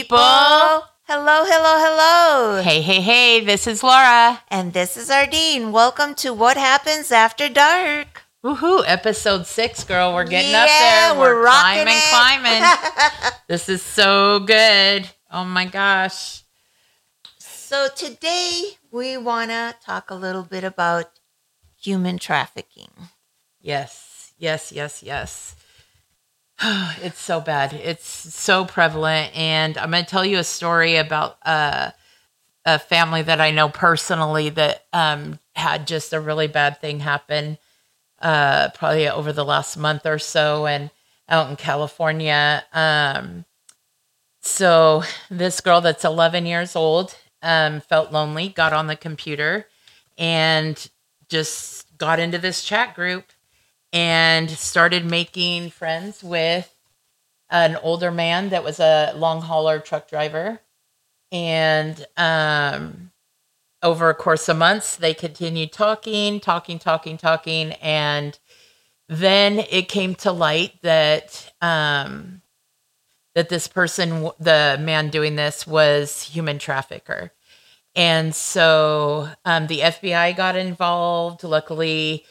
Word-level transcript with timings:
Up, 0.00 0.06
people? 0.06 0.88
Hello, 1.04 1.44
hello, 1.44 1.74
hello. 1.78 2.62
Hey, 2.62 2.80
hey, 2.80 3.00
hey, 3.02 3.44
this 3.44 3.66
is 3.66 3.82
Laura. 3.82 4.40
And 4.48 4.72
this 4.72 4.96
is 4.96 5.10
Ardeen. 5.10 5.72
Welcome 5.72 6.14
to 6.16 6.32
What 6.32 6.56
Happens 6.56 7.12
After 7.12 7.48
Dark. 7.50 8.22
Woohoo, 8.42 8.82
episode 8.86 9.46
six, 9.46 9.84
girl. 9.84 10.14
We're 10.14 10.24
getting 10.24 10.54
up 10.54 10.66
Yeah, 10.68 11.10
there. 11.12 11.20
we're 11.20 11.42
rocking 11.44 11.84
climbing, 11.84 11.96
it. 11.96 13.12
climbing. 13.20 13.32
this 13.48 13.68
is 13.68 13.82
so 13.82 14.38
good. 14.40 15.10
Oh 15.30 15.44
my 15.44 15.66
gosh. 15.66 16.44
So 17.38 17.88
today 17.94 18.78
we 18.90 19.18
want 19.18 19.50
to 19.50 19.74
talk 19.84 20.10
a 20.10 20.14
little 20.14 20.44
bit 20.44 20.64
about 20.64 21.10
human 21.78 22.18
trafficking. 22.18 22.90
Yes, 23.60 24.32
yes, 24.38 24.72
yes, 24.72 25.02
yes. 25.02 25.56
it's 27.02 27.20
so 27.20 27.40
bad. 27.40 27.72
It's 27.72 28.06
so 28.06 28.64
prevalent. 28.64 29.36
And 29.36 29.78
I'm 29.78 29.90
going 29.90 30.04
to 30.04 30.10
tell 30.10 30.24
you 30.24 30.38
a 30.38 30.44
story 30.44 30.96
about 30.96 31.38
uh, 31.44 31.90
a 32.64 32.78
family 32.78 33.22
that 33.22 33.40
I 33.40 33.50
know 33.50 33.68
personally 33.68 34.50
that 34.50 34.84
um, 34.92 35.38
had 35.54 35.86
just 35.86 36.12
a 36.12 36.20
really 36.20 36.48
bad 36.48 36.80
thing 36.80 37.00
happen 37.00 37.58
uh, 38.20 38.68
probably 38.74 39.08
over 39.08 39.32
the 39.32 39.44
last 39.44 39.76
month 39.76 40.04
or 40.04 40.18
so 40.18 40.66
and 40.66 40.90
out 41.28 41.48
in 41.48 41.56
California. 41.56 42.64
Um, 42.72 43.46
so 44.42 45.02
this 45.30 45.60
girl 45.60 45.80
that's 45.80 46.04
11 46.04 46.44
years 46.44 46.76
old 46.76 47.16
um, 47.42 47.80
felt 47.80 48.12
lonely, 48.12 48.48
got 48.48 48.72
on 48.72 48.86
the 48.86 48.96
computer 48.96 49.66
and 50.18 50.90
just 51.28 51.96
got 51.96 52.18
into 52.18 52.36
this 52.36 52.62
chat 52.62 52.94
group 52.94 53.32
and 53.92 54.50
started 54.50 55.04
making 55.04 55.70
friends 55.70 56.22
with 56.22 56.74
an 57.50 57.76
older 57.76 58.10
man 58.10 58.50
that 58.50 58.64
was 58.64 58.78
a 58.78 59.12
long 59.16 59.42
hauler 59.42 59.80
truck 59.80 60.08
driver. 60.08 60.60
And 61.32 62.06
um, 62.16 63.10
over 63.82 64.10
a 64.10 64.14
course 64.14 64.48
of 64.48 64.56
months, 64.56 64.96
they 64.96 65.14
continued 65.14 65.72
talking, 65.72 66.40
talking, 66.40 66.78
talking, 66.78 67.16
talking. 67.16 67.72
And 67.74 68.38
then 69.08 69.64
it 69.70 69.88
came 69.88 70.14
to 70.16 70.32
light 70.32 70.74
that 70.82 71.52
um, 71.60 72.42
that 73.34 73.48
this 73.48 73.68
person, 73.68 74.30
the 74.38 74.78
man 74.80 75.08
doing 75.08 75.36
this, 75.36 75.66
was 75.66 76.22
human 76.22 76.58
trafficker. 76.58 77.32
And 77.96 78.34
so 78.34 79.28
um, 79.44 79.66
the 79.66 79.80
FBI 79.80 80.36
got 80.36 80.56
involved. 80.56 81.42
Luckily, 81.42 82.24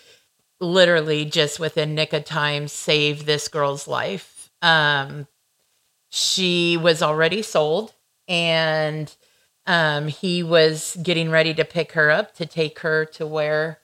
literally 0.60 1.26
just 1.26 1.60
within 1.60 1.96
nick 1.96 2.14
of 2.14 2.26
time 2.26 2.68
saved 2.68 3.26
this 3.26 3.48
girl's 3.48 3.88
life. 3.88 4.50
Um, 4.62 5.28
she 6.10 6.76
was 6.76 7.02
already 7.02 7.42
sold, 7.42 7.94
and 8.28 9.14
um, 9.66 10.08
he 10.08 10.42
was 10.44 10.98
getting 11.02 11.30
ready 11.30 11.54
to 11.54 11.64
pick 11.64 11.92
her 11.94 12.10
up 12.10 12.34
to 12.36 12.46
take 12.46 12.80
her 12.80 13.06
to 13.06 13.26
where 13.26 13.80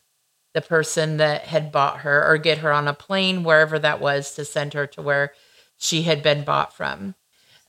the 0.53 0.61
person 0.61 1.17
that 1.17 1.43
had 1.43 1.71
bought 1.71 1.99
her 1.99 2.25
or 2.25 2.37
get 2.37 2.59
her 2.59 2.71
on 2.71 2.87
a 2.87 2.93
plane, 2.93 3.43
wherever 3.43 3.77
that 3.77 3.99
was, 3.99 4.33
to 4.35 4.45
send 4.45 4.73
her 4.73 4.87
to 4.87 5.01
where 5.01 5.33
she 5.77 6.03
had 6.03 6.23
been 6.23 6.43
bought 6.43 6.75
from. 6.75 7.13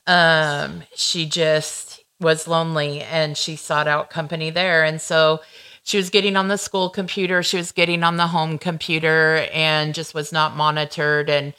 Um, 0.07 0.83
she 0.95 1.25
just 1.25 2.03
was 2.19 2.47
lonely 2.47 3.01
and 3.01 3.37
she 3.37 3.55
sought 3.55 3.87
out 3.87 4.09
company 4.09 4.49
there. 4.49 4.83
And 4.83 5.01
so 5.01 5.41
she 5.87 5.95
was 5.95 6.09
getting 6.09 6.35
on 6.35 6.49
the 6.49 6.57
school 6.57 6.89
computer, 6.89 7.41
she 7.41 7.55
was 7.55 7.71
getting 7.71 8.03
on 8.03 8.17
the 8.17 8.27
home 8.27 8.57
computer 8.57 9.47
and 9.53 9.95
just 9.95 10.13
was 10.13 10.33
not 10.33 10.53
monitored. 10.53 11.29
And 11.29 11.53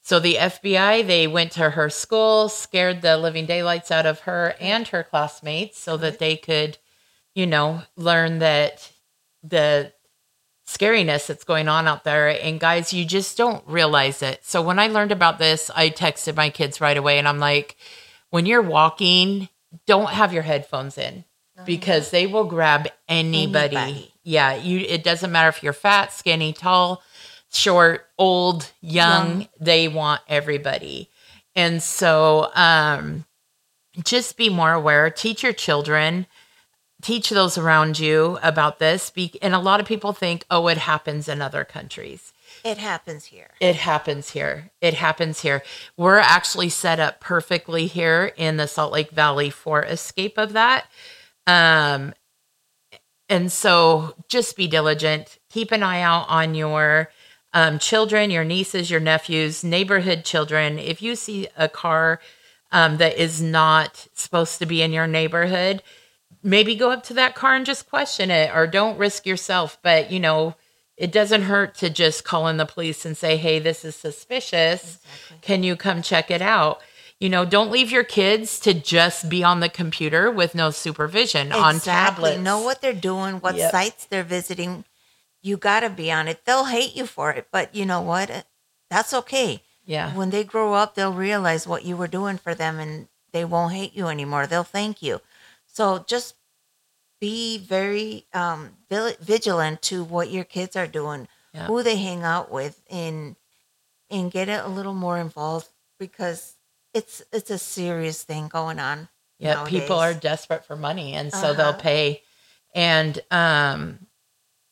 so 0.00 0.18
the 0.18 0.36
FBI, 0.36 1.06
they 1.06 1.26
went 1.26 1.52
to 1.52 1.68
her 1.68 1.90
school, 1.90 2.48
scared 2.48 3.02
the 3.02 3.18
living 3.18 3.44
daylights 3.44 3.90
out 3.90 4.06
of 4.06 4.20
her 4.20 4.54
and 4.58 4.88
her 4.88 5.02
classmates 5.02 5.78
so 5.78 5.98
that 5.98 6.18
they 6.18 6.34
could, 6.34 6.78
you 7.34 7.46
know, 7.46 7.82
learn 7.94 8.38
that 8.38 8.90
the 9.42 9.92
scariness 10.66 11.26
that's 11.26 11.44
going 11.44 11.68
on 11.68 11.86
out 11.86 12.04
there. 12.04 12.30
And 12.42 12.58
guys, 12.58 12.94
you 12.94 13.04
just 13.04 13.36
don't 13.36 13.62
realize 13.68 14.22
it. 14.22 14.46
So 14.46 14.62
when 14.62 14.78
I 14.78 14.86
learned 14.86 15.12
about 15.12 15.38
this, 15.38 15.70
I 15.74 15.90
texted 15.90 16.36
my 16.36 16.48
kids 16.48 16.80
right 16.80 16.96
away 16.96 17.18
and 17.18 17.28
I'm 17.28 17.38
like, 17.38 17.76
when 18.30 18.46
you're 18.46 18.62
walking, 18.62 19.50
don't 19.86 20.08
have 20.08 20.32
your 20.32 20.44
headphones 20.44 20.96
in 20.96 21.26
because 21.64 22.10
they 22.10 22.26
will 22.26 22.44
grab 22.44 22.88
anybody. 23.08 23.76
Anybody. 23.76 24.10
Yeah, 24.22 24.54
you 24.56 24.80
it 24.80 25.04
doesn't 25.04 25.30
matter 25.30 25.48
if 25.48 25.62
you're 25.62 25.72
fat, 25.72 26.12
skinny, 26.12 26.52
tall, 26.52 27.02
short, 27.52 28.06
old, 28.18 28.70
young, 28.80 29.40
Young. 29.40 29.48
they 29.60 29.88
want 29.88 30.22
everybody. 30.28 31.10
And 31.54 31.82
so 31.82 32.50
um 32.54 33.26
just 34.02 34.36
be 34.36 34.48
more 34.48 34.72
aware, 34.72 35.08
teach 35.10 35.42
your 35.42 35.52
children, 35.52 36.26
teach 37.00 37.30
those 37.30 37.56
around 37.56 37.98
you 37.98 38.38
about 38.42 38.78
this. 38.80 39.10
Be, 39.10 39.38
and 39.40 39.54
a 39.54 39.60
lot 39.60 39.78
of 39.78 39.86
people 39.86 40.12
think, 40.12 40.44
"Oh, 40.50 40.66
it 40.68 40.78
happens 40.78 41.28
in 41.28 41.40
other 41.40 41.64
countries." 41.64 42.32
It 42.64 42.78
happens 42.78 43.26
here. 43.26 43.50
It 43.60 43.76
happens 43.76 44.30
here. 44.30 44.70
It 44.80 44.94
happens 44.94 45.40
here. 45.40 45.62
We're 45.96 46.18
actually 46.18 46.70
set 46.70 46.98
up 46.98 47.20
perfectly 47.20 47.86
here 47.86 48.32
in 48.36 48.56
the 48.56 48.66
Salt 48.66 48.92
Lake 48.92 49.10
Valley 49.10 49.50
for 49.50 49.84
escape 49.84 50.38
of 50.38 50.54
that. 50.54 50.86
Um, 51.46 52.14
and 53.28 53.50
so 53.50 54.14
just 54.28 54.56
be 54.56 54.66
diligent. 54.66 55.38
Keep 55.50 55.72
an 55.72 55.82
eye 55.82 56.00
out 56.00 56.26
on 56.28 56.54
your 56.54 57.10
um, 57.52 57.78
children, 57.78 58.30
your 58.30 58.44
nieces, 58.44 58.90
your 58.90 59.00
nephews, 59.00 59.64
neighborhood 59.64 60.24
children. 60.24 60.78
If 60.78 61.00
you 61.00 61.16
see 61.16 61.48
a 61.56 61.68
car 61.68 62.20
um, 62.72 62.96
that 62.98 63.16
is 63.16 63.40
not 63.40 64.08
supposed 64.14 64.58
to 64.58 64.66
be 64.66 64.82
in 64.82 64.92
your 64.92 65.06
neighborhood, 65.06 65.82
maybe 66.42 66.74
go 66.74 66.90
up 66.90 67.04
to 67.04 67.14
that 67.14 67.34
car 67.34 67.54
and 67.54 67.64
just 67.64 67.88
question 67.88 68.30
it 68.30 68.54
or 68.54 68.66
don't 68.66 68.98
risk 68.98 69.24
yourself. 69.24 69.78
But, 69.82 70.10
you 70.10 70.20
know, 70.20 70.56
it 70.96 71.10
doesn't 71.10 71.42
hurt 71.42 71.74
to 71.76 71.90
just 71.90 72.24
call 72.24 72.48
in 72.48 72.56
the 72.56 72.66
police 72.66 73.06
and 73.06 73.16
say, 73.16 73.36
hey, 73.36 73.58
this 73.58 73.84
is 73.84 73.94
suspicious. 73.96 74.96
Exactly. 74.96 75.38
Can 75.42 75.62
you 75.62 75.76
come 75.76 76.02
check 76.02 76.30
it 76.30 76.42
out? 76.42 76.80
You 77.20 77.28
know, 77.28 77.44
don't 77.44 77.70
leave 77.70 77.90
your 77.90 78.04
kids 78.04 78.58
to 78.60 78.74
just 78.74 79.28
be 79.28 79.42
on 79.44 79.60
the 79.60 79.68
computer 79.68 80.30
with 80.30 80.54
no 80.54 80.70
supervision 80.70 81.52
on 81.52 81.80
tablets. 81.80 82.40
Know 82.40 82.60
what 82.60 82.80
they're 82.82 82.92
doing, 82.92 83.36
what 83.36 83.56
Yep. 83.56 83.70
sites 83.70 84.04
they're 84.06 84.24
visiting. 84.24 84.84
You 85.40 85.56
got 85.56 85.80
to 85.80 85.90
be 85.90 86.10
on 86.10 86.26
it. 86.28 86.44
They'll 86.44 86.64
hate 86.66 86.96
you 86.96 87.06
for 87.06 87.30
it, 87.30 87.48
but 87.52 87.74
you 87.74 87.86
know 87.86 88.00
what? 88.00 88.46
That's 88.90 89.14
okay. 89.14 89.62
Yeah. 89.84 90.14
When 90.14 90.30
they 90.30 90.44
grow 90.44 90.74
up, 90.74 90.94
they'll 90.94 91.12
realize 91.12 91.66
what 91.66 91.84
you 91.84 91.96
were 91.96 92.08
doing 92.08 92.36
for 92.38 92.54
them 92.54 92.78
and 92.78 93.08
they 93.32 93.44
won't 93.44 93.74
hate 93.74 93.94
you 93.94 94.08
anymore. 94.08 94.46
They'll 94.46 94.64
thank 94.64 95.02
you. 95.02 95.20
So 95.66 96.04
just 96.06 96.34
be 97.20 97.58
very 97.58 98.26
um, 98.32 98.76
vigilant 98.90 99.82
to 99.82 100.04
what 100.04 100.30
your 100.30 100.44
kids 100.44 100.76
are 100.76 100.86
doing, 100.86 101.28
Yeah. 101.52 101.66
who 101.66 101.82
they 101.82 101.96
hang 101.96 102.22
out 102.22 102.50
with, 102.50 102.82
and 102.90 103.36
and 104.10 104.30
get 104.30 104.48
it 104.48 104.62
a 104.64 104.68
little 104.68 104.94
more 104.94 105.18
involved 105.18 105.68
because 105.98 106.54
it's 106.94 107.22
it's 107.32 107.50
a 107.50 107.58
serious 107.58 108.22
thing 108.22 108.48
going 108.48 108.78
on. 108.78 109.08
Yeah, 109.38 109.64
people 109.64 109.96
are 109.98 110.14
desperate 110.14 110.64
for 110.64 110.76
money, 110.76 111.12
and 111.14 111.32
so 111.32 111.52
they'll 111.54 111.72
Uh-huh. 111.72 111.80
pay. 111.82 112.22
And 112.74 113.20
um, 113.30 114.06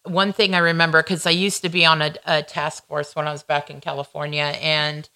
one 0.04 0.32
thing 0.32 0.54
I 0.54 0.58
remember 0.58 1.02
because 1.02 1.26
I 1.26 1.30
used 1.30 1.62
to 1.62 1.68
be 1.68 1.84
on 1.84 2.02
a, 2.02 2.14
a 2.26 2.42
task 2.42 2.86
force 2.86 3.14
when 3.14 3.28
I 3.28 3.32
was 3.32 3.42
back 3.42 3.70
in 3.70 3.80
California, 3.80 4.56
and 4.60 5.08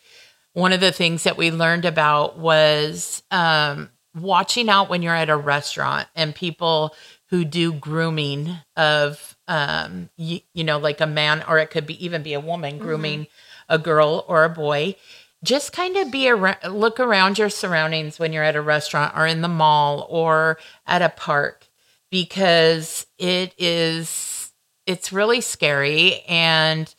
one 0.53 0.73
of 0.73 0.81
the 0.81 0.93
things 0.93 1.25
that 1.25 1.37
we 1.37 1.51
learned 1.51 1.85
about 1.85 2.39
was 2.39 3.23
um, 3.31 3.91
watching 4.15 4.69
out 4.69 4.89
when 4.89 5.03
you're 5.03 5.15
at 5.15 5.29
a 5.31 5.37
restaurant 5.37 6.09
and 6.15 6.35
people 6.35 6.95
who 7.31 7.45
do 7.45 7.73
grooming 7.73 8.57
of 8.77 9.37
um, 9.49 10.09
you, 10.17 10.41
you 10.55 10.65
know 10.65 10.79
like 10.79 11.01
a 11.01 11.07
man 11.07 11.45
or 11.49 11.59
it 11.59 11.71
could 11.71 11.87
be 11.87 12.03
even 12.05 12.23
be 12.23 12.35
a 12.35 12.41
woman 12.41 12.79
grooming 12.79 13.27
a 13.69 13.79
girl 13.79 14.25
or 14.29 14.45
a 14.45 14.49
boy 14.49 14.97
just 15.45 15.73
kind 15.73 15.97
of 15.97 16.11
be 16.11 16.29
around 16.29 16.59
look 16.69 16.99
around 16.99 17.39
your 17.39 17.51
surroundings 17.51 18.19
when 18.19 18.33
you're 18.33 18.43
at 18.43 18.57
a 18.57 18.63
restaurant 18.63 19.17
or 19.17 19.27
in 19.27 19.43
the 19.43 19.49
mall 19.49 20.07
or 20.09 20.59
at 20.87 21.03
a 21.03 21.09
park 21.11 21.69
because 22.11 23.07
it 23.19 23.55
is 23.59 24.53
it's 24.87 25.13
really 25.13 25.41
scary. 25.41 26.21
And 26.29 26.93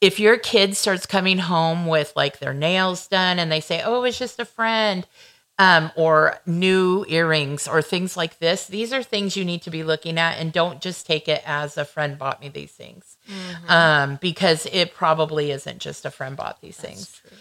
if 0.00 0.18
your 0.18 0.38
kid 0.38 0.76
starts 0.76 1.06
coming 1.06 1.38
home 1.38 1.86
with 1.86 2.12
like 2.16 2.38
their 2.38 2.54
nails 2.54 3.06
done 3.06 3.38
and 3.38 3.52
they 3.52 3.60
say 3.60 3.82
oh 3.82 3.98
it 3.98 4.02
was 4.02 4.18
just 4.18 4.40
a 4.40 4.44
friend 4.44 5.06
um, 5.58 5.92
or 5.96 6.40
new 6.46 7.04
earrings 7.08 7.68
or 7.68 7.82
things 7.82 8.16
like 8.16 8.38
this 8.38 8.66
these 8.66 8.92
are 8.92 9.02
things 9.02 9.36
you 9.36 9.44
need 9.44 9.62
to 9.62 9.70
be 9.70 9.84
looking 9.84 10.18
at 10.18 10.38
and 10.38 10.52
don't 10.52 10.80
just 10.80 11.06
take 11.06 11.28
it 11.28 11.42
as 11.46 11.76
a 11.76 11.84
friend 11.84 12.18
bought 12.18 12.40
me 12.40 12.48
these 12.48 12.72
things 12.72 13.16
um, 13.68 14.18
because 14.20 14.66
it 14.72 14.94
probably 14.94 15.50
isn't 15.52 15.78
just 15.78 16.04
a 16.04 16.10
friend 16.10 16.36
bought 16.36 16.60
these 16.60 16.76
things. 16.76 17.20
true. 17.20 17.36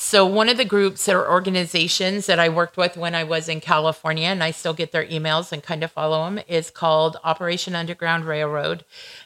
So 0.00 0.24
one 0.24 0.48
of 0.48 0.56
the 0.56 0.64
groups 0.64 1.08
or 1.08 1.28
organizations 1.28 2.26
that 2.26 2.38
I 2.38 2.48
worked 2.48 2.76
with 2.76 2.96
when 2.96 3.16
I 3.16 3.24
was 3.24 3.48
in 3.48 3.60
California, 3.60 4.28
and 4.28 4.44
I 4.44 4.52
still 4.52 4.72
get 4.72 4.92
their 4.92 5.04
emails 5.04 5.50
and 5.50 5.60
kind 5.60 5.82
of 5.82 5.90
follow 5.90 6.24
them, 6.24 6.38
is 6.46 6.70
called 6.70 7.16
Operation 7.24 7.74
Underground 7.74 8.24
Railroad, 8.24 8.84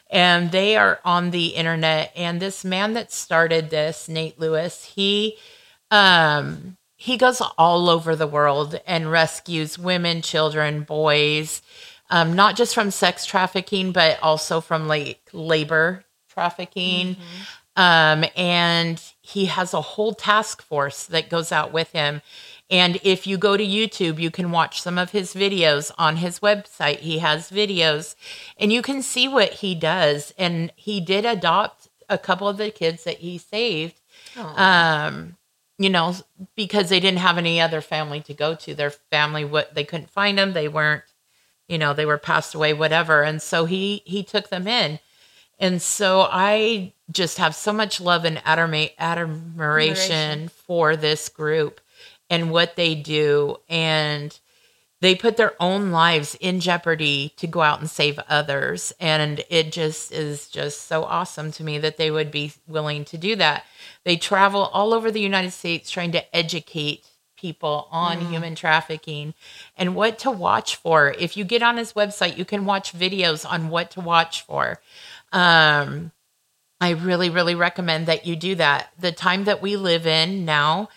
and 0.09 0.51
they 0.51 0.75
are 0.75 0.99
on 1.05 1.29
the 1.29 1.49
internet. 1.49 2.11
And 2.15 2.41
this 2.41 2.65
man 2.65 2.93
that 2.93 3.13
started 3.13 3.69
this, 3.69 4.09
Nate 4.09 4.39
Lewis, 4.39 4.83
he 4.95 5.37
um, 5.91 6.77
he 6.95 7.17
goes 7.17 7.39
all 7.59 7.87
over 7.87 8.15
the 8.15 8.25
world 8.25 8.81
and 8.87 9.11
rescues 9.11 9.77
women, 9.77 10.23
children, 10.23 10.81
boys, 10.81 11.61
um, 12.09 12.33
not 12.33 12.55
just 12.55 12.73
from 12.73 12.89
sex 12.89 13.27
trafficking, 13.27 13.91
but 13.91 14.17
also 14.23 14.59
from 14.59 14.87
like 14.87 15.19
labor 15.33 16.03
trafficking. 16.29 17.15
Um, 17.75 18.25
and 18.35 18.99
he 19.23 19.45
has 19.45 19.73
a 19.73 19.81
whole 19.81 20.13
task 20.13 20.61
force 20.61 21.05
that 21.05 21.29
goes 21.29 21.51
out 21.51 21.71
with 21.71 21.91
him. 21.93 22.21
And 22.69 22.99
if 23.03 23.25
you 23.25 23.37
go 23.37 23.57
to 23.57 23.65
YouTube, 23.65 24.19
you 24.19 24.29
can 24.29 24.51
watch 24.51 24.81
some 24.81 24.97
of 24.97 25.11
his 25.11 25.33
videos 25.33 25.91
on 25.97 26.17
his 26.17 26.39
website. 26.41 26.99
He 26.99 27.19
has 27.19 27.49
videos 27.49 28.15
and 28.57 28.71
you 28.71 28.81
can 28.81 29.01
see 29.01 29.27
what 29.27 29.53
he 29.53 29.75
does. 29.75 30.33
And 30.37 30.71
he 30.75 30.99
did 30.99 31.25
adopt 31.25 31.87
a 32.09 32.17
couple 32.17 32.49
of 32.49 32.57
the 32.57 32.69
kids 32.69 33.05
that 33.05 33.17
he 33.17 33.37
saved 33.37 33.99
um 34.57 35.37
you 35.77 35.89
know 35.89 36.13
because 36.55 36.89
they 36.89 36.99
didn't 36.99 37.19
have 37.19 37.37
any 37.37 37.59
other 37.61 37.81
family 37.81 38.19
to 38.21 38.33
go 38.33 38.55
to 38.55 38.75
their 38.75 38.89
family 38.89 39.45
what 39.45 39.73
they 39.73 39.83
couldn't 39.83 40.09
find 40.09 40.37
them 40.37 40.53
they 40.53 40.67
weren't 40.67 41.03
you 41.67 41.77
know 41.77 41.93
they 41.93 42.05
were 42.05 42.17
passed 42.17 42.53
away 42.53 42.73
whatever 42.73 43.23
and 43.23 43.41
so 43.41 43.65
he 43.65 44.01
he 44.05 44.23
took 44.23 44.49
them 44.49 44.67
in 44.67 44.99
and 45.59 45.81
so 45.81 46.27
i 46.31 46.91
just 47.11 47.37
have 47.37 47.55
so 47.55 47.71
much 47.71 48.01
love 48.01 48.25
and 48.25 48.37
admira- 48.37 48.91
admiration 48.97 49.59
Admiration. 49.59 50.47
for 50.49 50.95
this 50.95 51.29
group 51.29 51.79
and 52.29 52.51
what 52.51 52.75
they 52.75 52.95
do. 52.95 53.57
And 53.69 54.37
they 55.01 55.15
put 55.15 55.37
their 55.37 55.53
own 55.61 55.91
lives 55.91 56.35
in 56.39 56.59
jeopardy 56.59 57.33
to 57.37 57.45
go 57.45 57.61
out 57.61 57.79
and 57.79 57.89
save 57.89 58.19
others. 58.27 58.93
And 58.99 59.43
it 59.49 59.71
just 59.71 60.11
is 60.11 60.49
just 60.49 60.87
so 60.87 61.03
awesome 61.03 61.51
to 61.53 61.63
me 61.63 61.77
that 61.79 61.97
they 61.97 62.09
would 62.09 62.31
be 62.31 62.53
willing 62.67 63.05
to 63.05 63.17
do 63.17 63.35
that. 63.35 63.65
They 64.03 64.17
travel 64.17 64.63
all 64.73 64.93
over 64.93 65.11
the 65.11 65.21
united 65.21 65.51
states 65.51 65.91
trying 65.91 66.11
to 66.13 66.35
educate 66.35 67.05
people 67.37 67.89
on 67.91 68.19
mm-hmm. 68.19 68.31
human 68.31 68.55
trafficking 68.55 69.33
and 69.77 69.95
what 69.95 70.17
to 70.17 70.31
watch 70.31 70.77
for. 70.77 71.13
If 71.19 71.35
you 71.35 71.43
get 71.43 71.61
on 71.61 71.75
his 71.75 71.93
website 71.93 72.37
you 72.37 72.45
can 72.45 72.65
watch 72.65 72.97
videos 72.97 73.47
on 73.47 73.69
what 73.69 73.91
to 73.91 73.99
watch 74.01 74.43
for 74.43 74.79
um, 75.33 76.11
I 76.79 76.91
really, 76.91 77.29
really 77.29 77.55
recommend 77.55 78.05
that 78.07 78.25
you 78.25 78.35
do 78.35 78.55
that. 78.55 78.89
The 78.99 79.11
time 79.11 79.45
that 79.45 79.61
we 79.61 79.75
live 79.75 80.07
in 80.07 80.45
now 80.45 80.89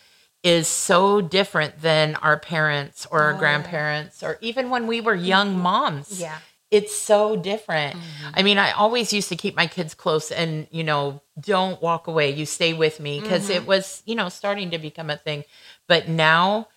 is 0.43 0.69
so 0.69 1.21
different 1.21 1.83
than 1.83 2.15
our 2.17 2.39
parents 2.39 3.07
or 3.11 3.23
our 3.23 3.35
Oh. 3.35 3.39
grandparents 3.39 4.23
or 4.23 4.39
even 4.41 4.71
when 4.71 4.87
we 4.87 5.01
were 5.01 5.15
young 5.15 5.55
mm-hmm. 5.55 5.63
moms. 5.63 6.21
Yeah. 6.21 6.39
It's 6.71 6.95
so 6.95 7.37
different. 7.37 7.97
Mm-hmm. 7.97 8.31
I 8.35 8.43
mean, 8.43 8.59
I 8.59 8.73
always 8.73 9.13
used 9.13 9.29
to 9.29 9.37
keep 9.37 9.57
my 9.57 9.67
kids 9.67 9.95
close 9.95 10.31
and, 10.33 10.67
you 10.71 10.83
know, 10.85 11.23
don't 11.39 11.81
walk 11.81 12.09
away. 12.09 12.31
You 12.31 12.45
stay 12.47 12.75
with 12.75 12.99
me 13.01 13.21
because 13.21 13.49
it 13.51 13.61
mm-hmm. 13.61 13.69
was, 13.69 14.03
you 14.05 14.17
know, 14.17 14.29
starting 14.29 14.71
to 14.73 14.79
become 14.79 15.09
a 15.09 15.17
thing. 15.17 15.45
But 15.87 16.09
now, 16.09 16.69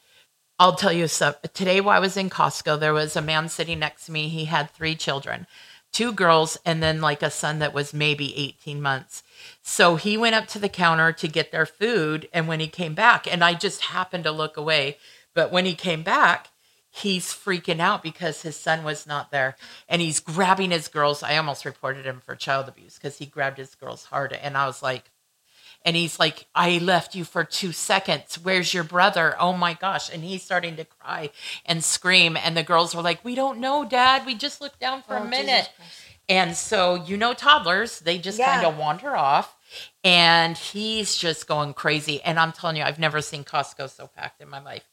I'll 0.60 0.76
tell 0.76 0.94
you 0.94 1.08
something. 1.08 1.50
Today, 1.54 1.82
while 1.82 1.96
I 1.96 2.00
was 2.00 2.18
in 2.18 2.30
Costco, 2.30 2.80
there 2.80 2.94
was 2.94 3.16
a 3.16 3.22
man 3.22 3.50
sitting 3.50 3.80
next 3.80 4.06
to 4.06 4.12
me. 4.12 4.28
He 4.30 4.46
had 4.46 4.70
three 4.72 4.96
children, 4.96 5.48
two 5.92 6.12
girls, 6.12 6.58
and 6.66 6.82
then 6.82 7.02
like 7.02 7.24
a 7.24 7.30
son 7.30 7.60
that 7.60 7.74
was 7.74 7.94
maybe 7.94 8.38
18 8.38 8.82
months. 8.82 9.24
So 9.62 9.96
he 9.96 10.18
went 10.18 10.36
up 10.36 10.48
to 10.48 10.60
the 10.60 10.70
counter 10.70 11.12
to 11.12 11.28
get 11.28 11.52
their 11.52 11.66
food. 11.66 12.28
And 12.34 12.48
when 12.48 12.60
he 12.60 12.68
came 12.68 12.94
back, 12.94 13.32
and 13.32 13.44
I 13.44 13.54
just 13.54 13.82
happened 13.86 14.24
to 14.26 14.32
look 14.32 14.58
away, 14.58 14.98
but 15.34 15.52
when 15.52 15.66
he 15.66 15.76
came 15.76 16.04
back, 16.04 16.50
he's 16.90 17.34
freaking 17.34 17.80
out 17.80 18.04
because 18.04 18.42
his 18.42 18.56
son 18.56 18.84
was 18.84 19.06
not 19.06 19.32
there. 19.32 19.56
And 19.88 20.02
he's 20.02 20.20
grabbing 20.20 20.72
his 20.72 20.88
girls. 20.88 21.24
I 21.24 21.38
almost 21.38 21.66
reported 21.66 22.06
him 22.06 22.22
for 22.24 22.36
child 22.36 22.68
abuse 22.68 22.96
because 22.96 23.18
he 23.18 23.26
grabbed 23.26 23.58
his 23.58 23.76
girls 23.76 24.06
hard. 24.06 24.34
And 24.34 24.58
I 24.58 24.66
was 24.66 24.82
like, 24.82 25.12
and 25.86 25.96
he's 25.96 26.20
like, 26.20 26.46
I 26.54 26.78
left 26.80 27.16
you 27.16 27.24
for 27.24 27.44
two 27.44 27.72
seconds. 27.72 28.36
Where's 28.42 28.74
your 28.74 28.84
brother? 28.84 29.36
Oh 29.40 29.54
my 29.54 29.74
gosh. 29.74 30.14
And 30.14 30.24
he's 30.24 30.44
starting 30.44 30.76
to 30.76 30.86
cry 30.86 31.30
and 31.66 31.84
scream. 31.84 32.36
And 32.38 32.56
the 32.58 32.64
girls 32.64 32.94
were 32.96 33.02
like, 33.02 33.24
We 33.24 33.36
don't 33.36 33.60
know, 33.60 33.86
Dad. 33.86 34.26
We 34.26 34.36
just 34.36 34.60
looked 34.62 34.80
down 34.80 35.02
for 35.04 35.18
Oh, 35.18 35.24
a 35.24 35.28
minute. 35.28 35.70
And 36.28 36.56
so, 36.56 36.96
you 36.96 37.18
know, 37.18 37.34
toddlers, 37.34 38.00
they 38.00 38.18
just 38.20 38.38
Yeah. 38.38 38.54
kind 38.54 38.66
of 38.68 38.78
wander 38.78 39.16
off. 39.16 39.56
And 40.04 40.58
he's 40.58 41.16
just 41.16 41.48
going 41.48 41.74
crazy. 41.74 42.22
And 42.24 42.40
I'm 42.40 42.52
telling 42.52 42.76
you, 42.76 42.84
I've 42.84 43.00
never 43.00 43.22
seen 43.22 43.44
Costco 43.44 43.90
so 43.90 44.08
packed 44.08 44.42
in 44.42 44.50
my 44.50 44.60
life. 44.62 44.84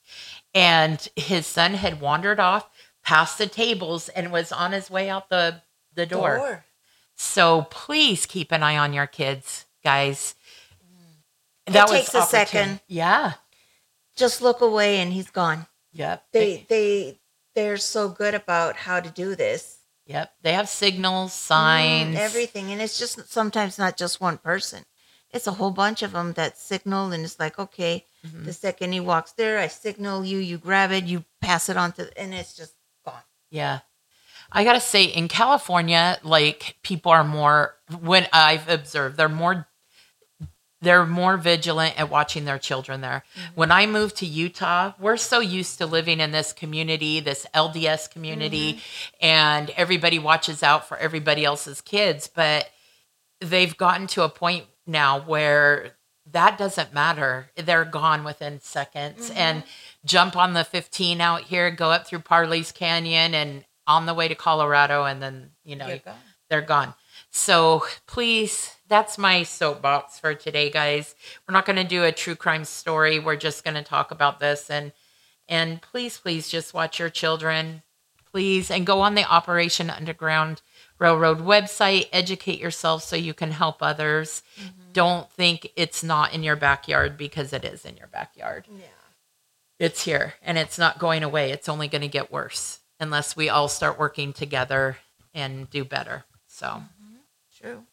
And 0.54 1.06
his 1.16 1.46
son 1.46 1.74
had 1.74 2.00
wandered 2.00 2.40
off 2.40 2.68
past 3.04 3.38
the 3.38 3.46
tables 3.46 4.08
and 4.10 4.32
was 4.32 4.52
on 4.52 4.72
his 4.72 4.90
way 4.90 5.08
out 5.10 5.28
the, 5.28 5.62
the 5.94 6.06
door. 6.06 6.64
So 7.16 7.62
please 7.70 8.26
keep 8.26 8.52
an 8.52 8.62
eye 8.62 8.76
on 8.76 8.92
your 8.92 9.06
kids, 9.06 9.64
guys. 9.84 10.34
It 11.66 11.86
takes 11.88 12.14
a 12.14 12.22
second. 12.22 12.80
Yeah. 12.88 13.34
Just 14.14 14.40
look 14.40 14.60
away 14.60 14.98
and 14.98 15.12
he's 15.12 15.30
gone. 15.30 15.66
Yep. 15.92 16.24
They 16.32 16.66
they 16.68 17.20
they're 17.54 17.76
so 17.76 18.08
good 18.08 18.34
about 18.34 18.76
how 18.76 19.00
to 19.00 19.10
do 19.10 19.34
this. 19.34 19.78
Yep. 20.06 20.32
They 20.42 20.52
have 20.52 20.68
signals, 20.68 21.32
signs. 21.32 22.16
Mm, 22.16 22.20
everything, 22.20 22.70
and 22.70 22.80
it's 22.80 22.98
just 22.98 23.30
sometimes 23.32 23.78
not 23.78 23.96
just 23.96 24.20
one 24.20 24.38
person. 24.38 24.84
It's 25.32 25.46
a 25.48 25.52
whole 25.52 25.72
bunch 25.72 26.02
of 26.02 26.12
them 26.12 26.34
that 26.34 26.56
signal, 26.56 27.12
and 27.12 27.24
it's 27.24 27.40
like, 27.40 27.58
okay, 27.58 28.06
Mhm. 28.24 28.44
the 28.44 28.52
second 28.52 28.92
he 28.92 29.00
walks 29.00 29.32
there, 29.32 29.58
I 29.58 29.66
signal 29.66 30.24
you, 30.24 30.38
you 30.38 30.58
grab 30.58 30.92
it, 30.92 31.04
you 31.04 31.24
pass 31.40 31.68
it 31.68 31.76
on 31.76 31.92
to, 31.92 32.08
and 32.18 32.32
it's 32.32 32.54
just 32.54 32.74
gone. 33.04 33.22
Yeah. 33.50 33.80
I 34.52 34.62
got 34.62 34.74
to 34.74 34.80
say, 34.80 35.04
in 35.04 35.26
California, 35.26 36.18
like 36.22 36.76
people 36.84 37.10
are 37.10 37.24
more, 37.24 37.74
when 38.00 38.28
I've 38.32 38.68
observed, 38.68 39.16
they're 39.16 39.28
more. 39.28 39.66
They're 40.86 41.04
more 41.04 41.36
vigilant 41.36 41.98
at 41.98 42.10
watching 42.10 42.44
their 42.44 42.60
children 42.60 43.00
there. 43.00 43.24
Mm-hmm. 43.34 43.54
When 43.56 43.72
I 43.72 43.86
moved 43.86 44.18
to 44.18 44.26
Utah, 44.26 44.92
we're 45.00 45.16
so 45.16 45.40
used 45.40 45.78
to 45.78 45.86
living 45.86 46.20
in 46.20 46.30
this 46.30 46.52
community, 46.52 47.18
this 47.18 47.44
LDS 47.52 48.08
community, 48.08 48.74
mm-hmm. 48.74 49.26
and 49.26 49.70
everybody 49.70 50.20
watches 50.20 50.62
out 50.62 50.86
for 50.86 50.96
everybody 50.96 51.44
else's 51.44 51.80
kids. 51.80 52.30
But 52.32 52.70
they've 53.40 53.76
gotten 53.76 54.06
to 54.06 54.22
a 54.22 54.28
point 54.28 54.66
now 54.86 55.18
where 55.18 55.96
that 56.30 56.56
doesn't 56.56 56.94
matter. 56.94 57.50
They're 57.56 57.84
gone 57.84 58.22
within 58.22 58.60
seconds 58.60 59.30
mm-hmm. 59.30 59.38
and 59.38 59.64
jump 60.04 60.36
on 60.36 60.52
the 60.52 60.62
15 60.62 61.20
out 61.20 61.42
here, 61.42 61.68
go 61.72 61.90
up 61.90 62.06
through 62.06 62.20
Parley's 62.20 62.70
Canyon 62.70 63.34
and 63.34 63.64
on 63.88 64.06
the 64.06 64.14
way 64.14 64.28
to 64.28 64.36
Colorado. 64.36 65.02
And 65.02 65.20
then, 65.20 65.50
you 65.64 65.74
know, 65.74 65.98
gone. 66.04 66.14
they're 66.48 66.62
gone. 66.62 66.94
So 67.32 67.84
please, 68.06 68.75
that's 68.88 69.18
my 69.18 69.42
soapbox 69.42 70.18
for 70.18 70.34
today, 70.34 70.70
guys. 70.70 71.14
We're 71.46 71.52
not 71.52 71.66
going 71.66 71.76
to 71.76 71.84
do 71.84 72.04
a 72.04 72.12
true 72.12 72.36
crime 72.36 72.64
story. 72.64 73.18
We're 73.18 73.36
just 73.36 73.64
going 73.64 73.74
to 73.74 73.82
talk 73.82 74.10
about 74.10 74.40
this 74.40 74.70
and 74.70 74.92
and 75.48 75.80
please, 75.80 76.18
please 76.18 76.48
just 76.48 76.74
watch 76.74 76.98
your 76.98 77.08
children, 77.08 77.82
please, 78.32 78.68
and 78.68 78.84
go 78.84 79.00
on 79.00 79.14
the 79.14 79.24
Operation 79.24 79.90
Underground 79.90 80.60
Railroad 80.98 81.38
website. 81.38 82.08
Educate 82.12 82.58
yourself 82.58 83.04
so 83.04 83.14
you 83.14 83.32
can 83.32 83.52
help 83.52 83.76
others. 83.80 84.42
Mm-hmm. 84.58 84.92
Don't 84.92 85.30
think 85.30 85.70
it's 85.76 86.02
not 86.02 86.34
in 86.34 86.42
your 86.42 86.56
backyard 86.56 87.16
because 87.16 87.52
it 87.52 87.64
is 87.64 87.84
in 87.84 87.96
your 87.96 88.08
backyard. 88.08 88.66
Yeah. 88.68 88.86
It's 89.78 90.04
here 90.04 90.34
and 90.42 90.58
it's 90.58 90.78
not 90.78 90.98
going 90.98 91.22
away. 91.22 91.52
It's 91.52 91.68
only 91.68 91.86
going 91.86 92.02
to 92.02 92.08
get 92.08 92.32
worse 92.32 92.80
unless 92.98 93.36
we 93.36 93.48
all 93.48 93.68
start 93.68 94.00
working 94.00 94.32
together 94.32 94.96
and 95.32 95.70
do 95.70 95.84
better. 95.84 96.24
So. 96.48 96.66
Mm-hmm. 96.66 97.62
True. 97.62 97.84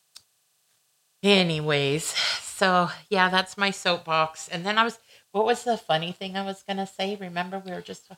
Anyways, 1.24 2.04
so 2.06 2.90
yeah, 3.10 3.30
that's 3.30 3.58
my 3.58 3.72
soapbox. 3.72 4.48
And 4.50 4.66
then 4.66 4.78
I 4.78 4.84
was, 4.84 5.00
what 5.32 5.46
was 5.46 5.64
the 5.64 5.78
funny 5.78 6.12
thing 6.12 6.36
I 6.36 6.46
was 6.46 6.64
gonna 6.68 6.86
say? 6.88 7.16
Remember, 7.16 7.60
we 7.60 7.72
were 7.72 7.82
just, 7.82 8.12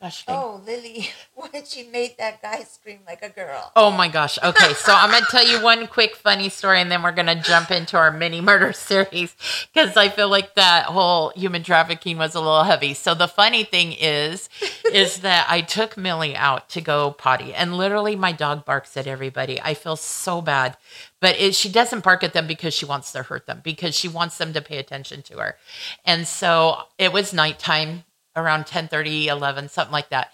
gosh. 0.00 0.24
Oh, 0.28 0.60
Lily, 0.66 1.10
when 1.34 1.64
she 1.64 1.84
made 1.84 2.16
that 2.18 2.42
guy 2.42 2.62
scream 2.64 3.00
like 3.06 3.22
a 3.22 3.28
girl. 3.28 3.72
Oh 3.74 3.90
my 3.90 4.08
gosh. 4.08 4.38
Okay, 4.42 4.74
so 4.74 4.94
I'm 4.94 5.10
gonna 5.10 5.26
tell 5.30 5.46
you 5.46 5.62
one 5.62 5.86
quick 5.86 6.16
funny 6.16 6.48
story, 6.48 6.80
and 6.80 6.90
then 6.90 7.02
we're 7.02 7.12
gonna 7.12 7.40
jump 7.40 7.70
into 7.70 7.96
our 7.96 8.10
mini 8.10 8.40
murder 8.40 8.72
series 8.74 9.34
because 9.72 9.96
I 9.96 10.08
feel 10.08 10.28
like 10.28 10.54
that 10.54 10.86
whole 10.86 11.32
human 11.34 11.62
trafficking 11.62 12.18
was 12.18 12.34
a 12.34 12.40
little 12.40 12.64
heavy. 12.64 12.94
So 12.94 13.14
the 13.14 13.28
funny 13.28 13.64
thing 13.64 13.92
is, 13.92 14.48
is 14.92 15.20
that 15.20 15.46
I 15.48 15.60
took 15.62 15.96
Millie 15.96 16.36
out 16.36 16.68
to 16.70 16.80
go 16.80 17.12
potty, 17.12 17.54
and 17.54 17.76
literally 17.76 18.16
my 18.16 18.32
dog 18.32 18.64
barks 18.64 18.96
at 18.96 19.06
everybody. 19.06 19.60
I 19.60 19.74
feel 19.74 19.96
so 19.96 20.40
bad, 20.42 20.76
but 21.20 21.38
it, 21.38 21.54
she 21.54 21.70
doesn't 21.70 22.04
bark 22.04 22.22
at 22.22 22.32
them 22.32 22.46
because 22.46 22.74
she 22.74 22.84
wants 22.84 23.12
to 23.12 23.22
hurt 23.22 23.46
them 23.46 23.60
because 23.64 23.94
she 23.94 24.08
wants 24.08 24.38
them 24.38 24.52
to 24.52 24.60
pay 24.60 24.78
attention 24.78 25.22
to 25.22 25.38
her, 25.38 25.56
and 26.04 26.26
so 26.26 26.82
it 26.98 27.12
was 27.12 27.32
nighttime 27.32 28.04
around 28.36 28.66
10 28.66 28.88
11 28.92 29.68
something 29.68 29.92
like 29.92 30.10
that 30.10 30.30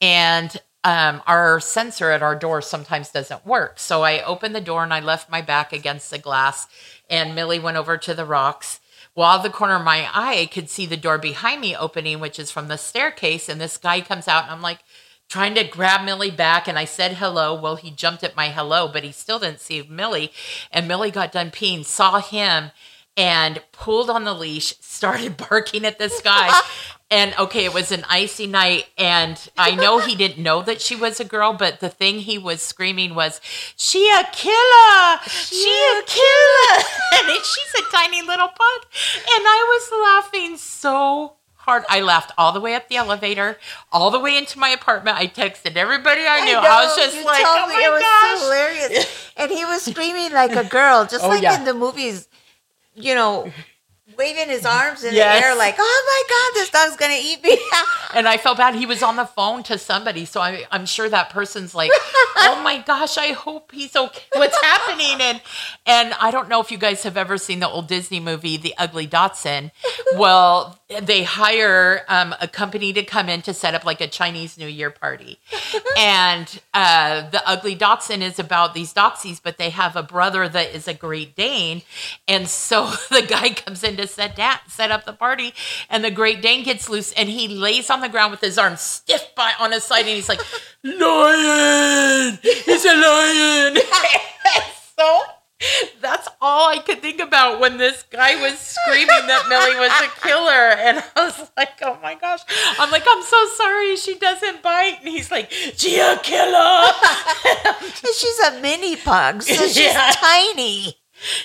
and 0.00 0.56
um, 0.84 1.22
our 1.28 1.60
sensor 1.60 2.10
at 2.10 2.22
our 2.22 2.34
door 2.34 2.60
sometimes 2.60 3.10
doesn't 3.10 3.46
work 3.46 3.78
so 3.78 4.02
i 4.02 4.22
opened 4.22 4.54
the 4.54 4.60
door 4.60 4.82
and 4.82 4.92
i 4.92 5.00
left 5.00 5.30
my 5.30 5.42
back 5.42 5.72
against 5.72 6.10
the 6.10 6.18
glass 6.18 6.66
and 7.08 7.34
millie 7.34 7.58
went 7.58 7.76
over 7.76 7.96
to 7.96 8.14
the 8.14 8.24
rocks 8.24 8.80
while 9.14 9.42
the 9.42 9.50
corner 9.50 9.74
of 9.76 9.84
my 9.84 10.08
eye 10.14 10.40
I 10.40 10.46
could 10.46 10.70
see 10.70 10.86
the 10.86 10.96
door 10.96 11.18
behind 11.18 11.60
me 11.60 11.76
opening 11.76 12.18
which 12.18 12.38
is 12.38 12.50
from 12.50 12.68
the 12.68 12.78
staircase 12.78 13.48
and 13.48 13.60
this 13.60 13.76
guy 13.76 14.00
comes 14.00 14.26
out 14.26 14.44
and 14.44 14.52
i'm 14.52 14.62
like 14.62 14.80
trying 15.32 15.54
to 15.54 15.64
grab 15.64 16.04
Millie 16.04 16.30
back 16.30 16.68
and 16.68 16.78
I 16.78 16.84
said 16.84 17.12
hello. 17.14 17.58
Well, 17.58 17.76
he 17.76 17.90
jumped 17.90 18.22
at 18.22 18.36
my 18.36 18.50
hello, 18.50 18.86
but 18.86 19.02
he 19.02 19.12
still 19.12 19.38
didn't 19.38 19.60
see 19.62 19.82
Millie. 19.88 20.30
And 20.70 20.86
Millie 20.86 21.10
got 21.10 21.32
done 21.32 21.50
peeing, 21.50 21.86
saw 21.86 22.20
him, 22.20 22.70
and 23.16 23.62
pulled 23.72 24.10
on 24.10 24.24
the 24.24 24.34
leash, 24.34 24.74
started 24.80 25.36
barking 25.48 25.84
at 25.84 25.98
this 25.98 26.20
guy. 26.22 26.50
and 27.10 27.34
okay, 27.38 27.64
it 27.66 27.74
was 27.74 27.92
an 27.92 28.04
icy 28.08 28.46
night. 28.46 28.86
And 28.96 29.38
I 29.58 29.74
know 29.74 29.98
he 29.98 30.14
didn't 30.14 30.42
know 30.42 30.62
that 30.62 30.80
she 30.80 30.96
was 30.96 31.20
a 31.20 31.24
girl, 31.24 31.52
but 31.52 31.80
the 31.80 31.90
thing 31.90 32.20
he 32.20 32.38
was 32.38 32.62
screaming 32.62 33.14
was, 33.14 33.40
She 33.76 34.10
a 34.10 34.24
killer! 34.32 35.18
She, 35.28 35.70
a 35.98 36.02
killer! 36.06 36.84
and 37.14 37.44
she's 37.44 37.74
a 37.80 37.90
tiny 37.92 38.22
little 38.22 38.48
pug. 38.48 38.82
And 39.16 39.44
I 39.46 39.66
was 39.68 40.24
laughing 40.24 40.56
so 40.56 41.34
hard. 41.56 41.84
I 41.88 42.00
laughed 42.00 42.32
all 42.36 42.52
the 42.52 42.60
way 42.60 42.74
up 42.74 42.88
the 42.88 42.96
elevator, 42.96 43.58
all 43.92 44.10
the 44.10 44.18
way 44.18 44.36
into 44.36 44.58
my 44.58 44.70
apartment. 44.70 45.16
I 45.16 45.26
texted 45.28 45.76
everybody 45.76 46.22
I 46.26 46.44
knew. 46.44 46.56
I, 46.56 46.62
know, 46.62 46.86
was 46.86 46.96
just 46.96 47.16
you 47.16 47.24
like, 47.24 47.44
told 47.44 47.58
oh 47.60 47.68
me 47.68 47.74
my 47.74 47.82
it 47.82 47.90
was 47.92 48.02
gosh. 48.02 48.40
hilarious. 48.40 49.28
And 49.36 49.50
he 49.50 49.64
was 49.64 49.82
screaming 49.82 50.32
like 50.32 50.56
a 50.56 50.64
girl, 50.64 51.04
just 51.06 51.24
Oh, 51.24 51.28
like 51.28 51.42
yeah. 51.42 51.58
in 51.58 51.64
the 51.64 51.74
movies, 51.74 52.26
you 52.94 53.14
know, 53.14 53.50
waving 54.18 54.48
his 54.48 54.66
arms 54.66 55.04
in 55.04 55.14
Yes. 55.14 55.40
the 55.40 55.46
air 55.46 55.54
like, 55.56 55.76
oh 55.78 56.04
my 56.06 56.34
God, 56.34 56.60
this 56.60 56.70
dog's 56.70 56.96
going 56.96 57.12
to 57.16 57.26
eat 57.26 57.42
me. 57.42 57.58
And 58.14 58.28
I 58.28 58.36
felt 58.36 58.58
bad. 58.58 58.74
He 58.74 58.84
was 58.84 59.02
on 59.02 59.16
the 59.16 59.24
phone 59.24 59.62
to 59.62 59.78
somebody. 59.78 60.26
So 60.26 60.38
I, 60.42 60.66
I'm 60.70 60.84
sure 60.84 61.08
that 61.08 61.30
person's 61.30 61.74
like, 61.74 61.90
oh 62.36 62.60
my 62.62 62.82
gosh, 62.86 63.16
I 63.16 63.28
hope 63.32 63.72
he's 63.72 63.96
okay. 63.96 64.20
What's 64.34 64.60
happening? 64.60 65.16
And 65.18 65.40
and 65.86 66.12
I 66.20 66.30
don't 66.30 66.50
know 66.50 66.60
if 66.60 66.70
you 66.70 66.76
guys 66.76 67.04
have 67.04 67.16
ever 67.16 67.38
seen 67.38 67.60
the 67.60 67.68
old 67.70 67.86
Disney 67.88 68.20
movie, 68.20 68.58
The 68.58 68.74
Ugly 68.76 69.06
Dachshund. 69.06 69.70
Well, 70.16 70.78
they 71.00 71.22
hire 71.22 72.02
um, 72.06 72.34
a 72.38 72.46
company 72.46 72.92
to 72.92 73.02
come 73.02 73.30
in 73.30 73.40
to 73.42 73.54
set 73.54 73.74
up 73.74 73.86
like 73.86 74.02
a 74.02 74.06
Chinese 74.08 74.58
New 74.58 74.66
Year 74.68 74.90
party. 74.90 75.38
And 75.96 76.60
uh, 76.74 77.30
The 77.30 77.42
Ugly 77.48 77.76
Dachshund 77.76 78.22
is 78.22 78.38
about 78.38 78.74
these 78.74 78.92
doxies, 78.92 79.40
but 79.42 79.56
they 79.56 79.70
have 79.70 79.96
a 79.96 80.02
brother 80.02 80.50
that 80.50 80.74
is 80.74 80.86
a 80.86 80.92
Great 80.92 81.34
Dane. 81.34 81.80
And 82.28 82.46
so 82.46 82.90
the 83.10 83.22
guy 83.26 83.50
comes 83.54 83.82
in 83.82 83.91
to 83.96 84.06
set, 84.06 84.36
da- 84.36 84.58
set 84.68 84.90
up 84.90 85.04
the 85.04 85.12
party, 85.12 85.54
and 85.90 86.04
the 86.04 86.10
Great 86.10 86.42
Dane 86.42 86.62
gets 86.64 86.88
loose 86.88 87.12
and 87.12 87.28
he 87.28 87.48
lays 87.48 87.90
on 87.90 88.00
the 88.00 88.08
ground 88.08 88.30
with 88.30 88.40
his 88.40 88.58
arms 88.58 88.80
stiff 88.80 89.34
by 89.34 89.52
on 89.58 89.72
his 89.72 89.84
side, 89.84 90.00
and 90.00 90.08
he's 90.10 90.28
like, 90.28 90.40
"Lion! 90.82 92.38
He's 92.42 92.84
a 92.84 92.94
lion!" 92.96 93.76
so 94.98 95.20
that's 96.00 96.28
all 96.40 96.68
I 96.70 96.78
could 96.80 97.00
think 97.00 97.20
about 97.20 97.60
when 97.60 97.76
this 97.76 98.02
guy 98.10 98.34
was 98.42 98.58
screaming 98.58 99.26
that 99.28 99.46
Millie 99.48 99.78
was 99.78 99.92
a 100.02 100.08
killer, 100.20 100.50
and 100.50 100.98
I 101.16 101.24
was 101.26 101.50
like, 101.56 101.78
"Oh 101.82 101.98
my 102.02 102.14
gosh!" 102.16 102.40
I'm 102.78 102.90
like, 102.90 103.04
"I'm 103.08 103.22
so 103.22 103.46
sorry, 103.56 103.96
she 103.96 104.18
doesn't 104.18 104.62
bite," 104.62 104.98
and 105.00 105.08
he's 105.08 105.30
like, 105.30 105.50
"She 105.50 105.98
a 106.00 106.16
killer." 106.18 106.86
She's 108.14 108.38
a 108.40 108.60
mini 108.60 108.96
pug, 108.96 109.42
so 109.42 109.54
she's 109.66 109.76
Yeah. 109.78 110.12
tiny. 110.16 110.96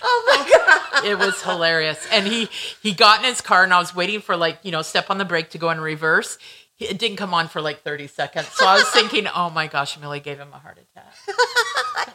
Oh 0.02 0.24
my 0.28 0.50
God. 0.50 1.06
it 1.06 1.18
was 1.18 1.42
hilarious. 1.42 2.06
And 2.12 2.28
he 2.28 2.50
he 2.82 2.94
got 2.94 3.20
in 3.20 3.26
his 3.26 3.42
car, 3.42 3.64
and 3.64 3.74
I 3.74 3.80
was 3.80 3.96
waiting 3.96 4.22
for 4.22 4.36
like 4.38 4.60
you 4.64 4.72
know 4.72 4.82
step 4.82 5.10
on 5.10 5.18
the 5.18 5.26
brake 5.26 5.50
to 5.52 5.58
go 5.58 5.70
in 5.70 5.80
reverse. 5.80 6.38
It 6.80 7.00
didn't 7.00 7.18
come 7.18 7.34
on 7.34 7.48
for 7.48 7.60
like 7.60 7.82
30 7.82 8.06
seconds. 8.06 8.50
So 8.50 8.68
I 8.68 8.76
was 8.76 8.88
thinking, 8.90 9.28
oh 9.36 9.50
my 9.50 9.66
gosh, 9.66 10.00
Millie 10.00 10.20
gave 10.20 10.38
him 10.38 10.50
a 10.54 10.60
heart 10.60 10.78
attack. 10.78 11.16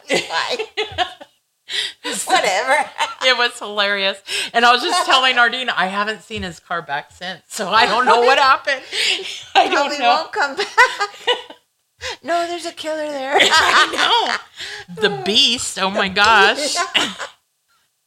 Whatever. 2.25 2.89
It 3.25 3.37
was 3.37 3.57
hilarious. 3.59 4.21
And 4.53 4.65
I 4.65 4.71
was 4.71 4.81
just 4.81 5.05
telling 5.05 5.35
Ardina, 5.35 5.73
I 5.75 5.87
haven't 5.87 6.21
seen 6.21 6.43
his 6.43 6.59
car 6.59 6.81
back 6.81 7.11
since. 7.11 7.41
So 7.47 7.69
I 7.69 7.85
don't 7.85 8.05
know 8.05 8.21
what 8.21 8.37
happened. 8.37 8.81
I 9.55 9.67
don't 9.67 9.73
Probably 9.73 9.97
know. 9.99 10.15
won't 10.15 10.31
come 10.31 10.55
back. 10.55 10.67
no, 12.23 12.47
there's 12.47 12.65
a 12.65 12.71
killer 12.71 13.07
there. 13.07 13.37
I 13.41 14.37
know. 14.97 15.01
The 15.01 15.23
beast. 15.23 15.79
Oh 15.79 15.89
my 15.89 16.09
gosh. 16.09 16.75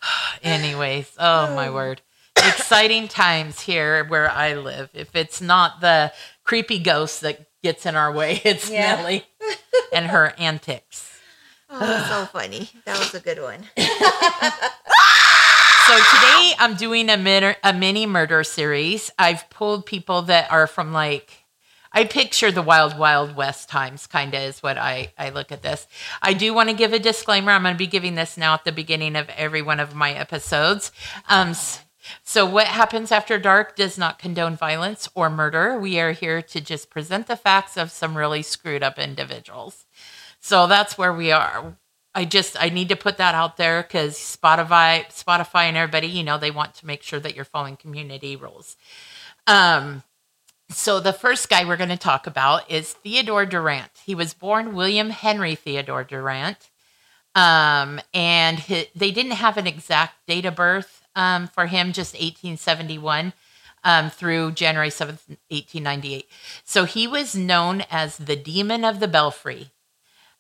Anyways, 0.42 1.10
oh 1.18 1.54
my 1.54 1.70
word. 1.78 2.02
Exciting 2.36 3.08
times 3.08 3.60
here 3.60 4.04
where 4.04 4.30
I 4.30 4.54
live. 4.54 4.90
If 4.94 5.16
it's 5.16 5.40
not 5.40 5.80
the 5.80 6.12
creepy 6.44 6.78
ghost 6.78 7.22
that 7.22 7.46
gets 7.62 7.86
in 7.86 7.96
our 7.96 8.12
way, 8.12 8.40
it's 8.44 8.70
Yeah. 8.70 8.96
Millie 8.96 9.24
and 9.92 10.06
her 10.06 10.34
antics. 10.38 11.12
Oh, 11.68 12.06
so 12.30 12.38
funny. 12.38 12.70
That 12.84 12.96
was 12.98 13.12
a 13.14 13.20
good 13.20 13.42
one. 13.42 13.64
So 15.86 15.94
today 15.94 16.52
I'm 16.58 16.74
doing 16.74 17.08
a, 17.10 17.16
min- 17.16 17.54
a 17.62 17.72
mini 17.72 18.06
murder 18.06 18.42
series. 18.42 19.12
I've 19.20 19.48
pulled 19.50 19.86
people 19.86 20.22
that 20.22 20.50
are 20.50 20.66
from 20.66 20.92
like, 20.92 21.44
I 21.96 22.04
picture 22.04 22.52
the 22.52 22.60
wild, 22.60 22.98
wild 22.98 23.36
west 23.36 23.70
times, 23.70 24.06
kind 24.06 24.34
of 24.34 24.42
is 24.42 24.62
what 24.62 24.76
I, 24.76 25.14
I 25.16 25.30
look 25.30 25.50
at 25.50 25.62
this. 25.62 25.86
I 26.20 26.34
do 26.34 26.52
want 26.52 26.68
to 26.68 26.76
give 26.76 26.92
a 26.92 26.98
disclaimer. 26.98 27.52
I'm 27.52 27.62
going 27.62 27.74
to 27.74 27.78
be 27.78 27.86
giving 27.86 28.16
this 28.16 28.36
now 28.36 28.52
at 28.52 28.66
the 28.66 28.70
beginning 28.70 29.16
of 29.16 29.30
every 29.30 29.62
one 29.62 29.80
of 29.80 29.94
my 29.94 30.12
episodes. 30.12 30.92
Um, 31.26 31.54
so, 32.22 32.44
what 32.44 32.66
happens 32.66 33.10
after 33.10 33.38
dark 33.38 33.76
does 33.76 33.96
not 33.96 34.18
condone 34.18 34.56
violence 34.56 35.08
or 35.14 35.30
murder. 35.30 35.78
We 35.78 35.98
are 35.98 36.12
here 36.12 36.42
to 36.42 36.60
just 36.60 36.90
present 36.90 37.28
the 37.28 37.34
facts 37.36 37.78
of 37.78 37.90
some 37.90 38.14
really 38.14 38.42
screwed 38.42 38.82
up 38.82 38.98
individuals. 38.98 39.86
So, 40.38 40.66
that's 40.66 40.98
where 40.98 41.14
we 41.14 41.32
are. 41.32 41.78
I 42.14 42.26
just 42.26 42.62
I 42.62 42.68
need 42.68 42.90
to 42.90 42.96
put 42.96 43.16
that 43.16 43.34
out 43.34 43.56
there 43.56 43.82
because 43.82 44.18
Spotify, 44.18 45.06
Spotify, 45.06 45.62
and 45.62 45.78
everybody, 45.78 46.08
you 46.08 46.24
know, 46.24 46.36
they 46.36 46.50
want 46.50 46.74
to 46.74 46.86
make 46.86 47.02
sure 47.02 47.20
that 47.20 47.34
you're 47.34 47.46
following 47.46 47.78
community 47.78 48.36
rules. 48.36 48.76
Um, 49.46 50.02
so 50.70 51.00
the 51.00 51.12
first 51.12 51.48
guy 51.48 51.64
we're 51.64 51.76
going 51.76 51.90
to 51.90 51.96
talk 51.96 52.26
about 52.26 52.70
is 52.70 52.92
Theodore 52.92 53.46
Durant. 53.46 53.90
He 54.04 54.14
was 54.14 54.34
born 54.34 54.74
William 54.74 55.10
Henry 55.10 55.54
Theodore 55.54 56.04
Durant, 56.04 56.70
um, 57.34 58.00
and 58.12 58.58
they 58.94 59.10
didn't 59.10 59.32
have 59.32 59.56
an 59.56 59.66
exact 59.66 60.26
date 60.26 60.44
of 60.44 60.56
birth 60.56 61.02
um, 61.14 61.48
for 61.48 61.66
him, 61.66 61.92
just 61.92 62.14
1871 62.14 63.32
um, 63.84 64.10
through 64.10 64.52
January 64.52 64.90
7th, 64.90 65.28
1898. 65.48 66.28
So 66.64 66.84
he 66.84 67.06
was 67.06 67.36
known 67.36 67.84
as 67.90 68.18
the 68.18 68.36
Demon 68.36 68.84
of 68.84 69.00
the 69.00 69.08
Belfry. 69.08 69.70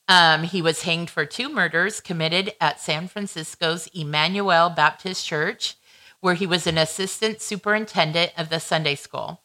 Um, 0.08 0.44
he 0.44 0.60
was 0.60 0.82
hanged 0.82 1.10
for 1.10 1.24
two 1.24 1.48
murders 1.48 2.00
committed 2.00 2.54
at 2.60 2.80
San 2.80 3.08
Francisco's 3.08 3.88
Emmanuel 3.94 4.70
Baptist 4.70 5.26
Church, 5.26 5.76
where 6.20 6.34
he 6.34 6.46
was 6.46 6.66
an 6.66 6.78
assistant 6.78 7.40
superintendent 7.40 8.32
of 8.36 8.48
the 8.48 8.60
Sunday 8.60 8.94
school. 8.94 9.42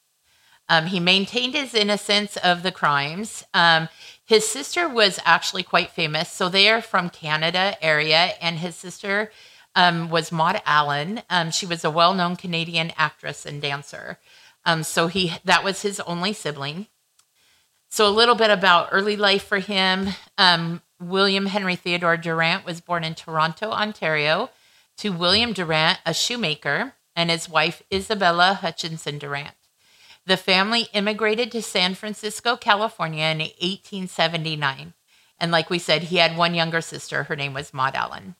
Um, 0.72 0.86
he 0.86 1.02
maintained 1.02 1.54
his 1.54 1.74
innocence 1.74 2.38
of 2.38 2.64
the 2.64 2.72
crimes. 2.72 3.44
Um, 3.54 3.90
his 4.24 4.48
sister 4.48 4.88
was 4.88 5.20
actually 5.26 5.64
quite 5.64 5.92
famous, 5.92 6.32
so 6.32 6.48
they 6.48 6.70
are 6.70 6.82
from 6.82 7.10
Canada 7.10 7.76
area, 7.82 8.36
and 8.40 8.58
his 8.58 8.78
sister 8.78 9.34
um, 9.76 10.10
was 10.10 10.32
Maud 10.32 10.62
Allan. 10.66 11.24
Um, 11.30 11.52
she 11.52 11.66
was 11.66 11.84
a 11.84 11.92
well-known 11.92 12.38
Canadian 12.38 12.94
actress 12.96 13.46
and 13.46 13.62
dancer. 13.62 14.18
Um, 14.64 14.84
so 14.84 15.08
he 15.08 15.34
that 15.44 15.66
was 15.66 15.82
his 15.82 16.00
only 16.02 16.32
sibling. 16.32 16.88
So, 17.90 18.08
a 18.08 18.10
little 18.10 18.36
bit 18.36 18.50
about 18.50 18.88
early 18.94 19.18
life 19.18 19.44
for 19.44 19.60
him. 19.60 20.08
Um, 20.38 20.82
William 21.02 21.48
Henry 21.48 21.76
Theodore 21.76 22.16
Durant 22.16 22.66
was 22.66 22.80
born 22.80 23.04
in 23.04 23.16
Toronto, 23.16 23.72
Ontario, 23.72 24.52
to 25.00 25.10
William 25.10 25.52
Durant, 25.52 26.00
a 26.06 26.14
shoemaker, 26.14 26.94
and 27.14 27.30
his 27.30 27.50
wife 27.50 27.84
Isabella 27.92 28.54
Hutchinson 28.62 29.18
Durant. 29.18 29.56
The 30.26 30.38
family 30.38 30.88
immigrated 30.94 31.52
to 31.52 31.62
San 31.62 31.96
Francisco, 31.96 32.56
California 32.56 33.26
in 33.26 33.40
1879. 33.40 34.94
And 35.40 35.52
like 35.52 35.70
we 35.70 35.80
said, 35.80 36.04
he 36.04 36.18
had 36.18 36.38
one 36.38 36.54
younger 36.54 36.82
sister. 36.82 37.24
Her 37.24 37.36
name 37.36 37.54
was 37.54 37.74
Maud 37.74 37.96
Allan. 37.96 38.36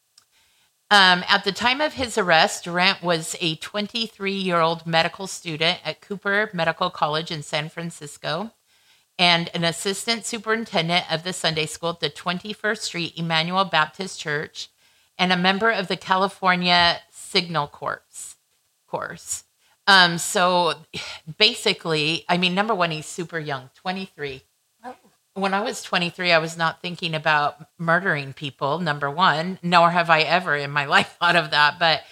Um, 0.92 1.24
at 1.28 1.44
the 1.44 1.52
time 1.52 1.82
of 1.82 1.94
his 1.94 2.18
arrest, 2.18 2.66
Durant 2.66 3.02
was 3.02 3.36
a 3.40 3.56
23 3.56 4.34
year 4.34 4.60
old 4.60 4.86
medical 4.86 5.26
student 5.26 5.80
at 5.84 6.02
Cooper 6.02 6.50
Medical 6.54 6.90
College 6.90 7.32
in 7.32 7.42
San 7.44 7.70
Francisco 7.70 8.52
and 9.18 9.50
an 9.54 9.64
assistant 9.64 10.26
superintendent 10.26 11.12
of 11.12 11.24
the 11.24 11.32
Sunday 11.32 11.66
school 11.66 11.92
at 11.92 12.00
the 12.00 12.10
21st 12.10 12.78
Street 12.80 13.14
Emmanuel 13.16 13.66
Baptist 13.66 14.20
Church, 14.20 14.70
and 15.18 15.32
a 15.32 15.38
member 15.38 15.70
of 15.70 15.88
the 15.88 15.98
California 15.98 17.00
Signal 17.12 17.68
Corps. 17.68 18.36
Course. 18.88 19.44
Um, 19.88 20.18
so 20.18 20.74
basically, 21.38 22.24
I 22.30 22.38
mean, 22.38 22.54
number 22.56 22.74
one, 22.76 22.92
he's 22.92 23.06
super 23.06 23.40
young, 23.40 23.70
23. 23.76 24.42
When 25.34 25.54
I 25.54 25.62
was 25.62 25.82
23, 25.82 26.34
I 26.34 26.40
was 26.40 26.58
not 26.58 26.82
thinking 26.82 27.16
about 27.16 27.56
murdering 27.78 28.34
people, 28.34 28.80
number 28.80 29.10
one, 29.10 29.60
nor 29.64 29.90
have 29.90 30.10
I 30.10 30.22
ever 30.22 30.56
in 30.58 30.72
my 30.72 30.86
life 30.96 31.16
thought 31.20 31.36
of 31.38 31.52
that, 31.52 31.80
but 31.80 32.04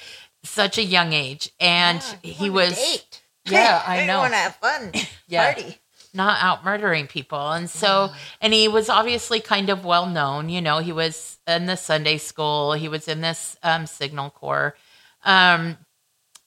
such 0.43 0.77
a 0.77 0.83
young 0.83 1.11
age. 1.13 1.51
And 1.59 2.01
Yeah, 2.23 2.31
he 2.31 2.49
was. 2.49 2.75
date. 2.75 3.21
Yeah, 3.45 3.81
I 3.87 4.05
know. 4.05 4.19
want 4.19 4.33
to 4.33 4.37
have 4.37 4.55
fun. 4.57 4.91
Yeah. 5.27 5.53
Party. 5.53 5.77
not 6.13 6.41
out 6.41 6.63
murdering 6.65 7.07
people. 7.07 7.51
And 7.51 7.69
so, 7.69 8.09
and 8.41 8.51
he 8.53 8.67
was 8.67 8.89
obviously 8.89 9.39
kind 9.41 9.69
of 9.69 9.85
well 9.85 10.05
known. 10.07 10.49
You 10.49 10.61
know, 10.61 10.79
he 10.79 10.91
was 10.91 11.37
in 11.47 11.65
the 11.67 11.75
Sunday 11.77 12.17
school, 12.17 12.73
he 12.73 12.87
was 12.87 13.07
in 13.07 13.21
this 13.21 13.57
um, 13.63 13.85
Signal 13.85 14.29
Corps. 14.31 14.75
Um, 15.23 15.77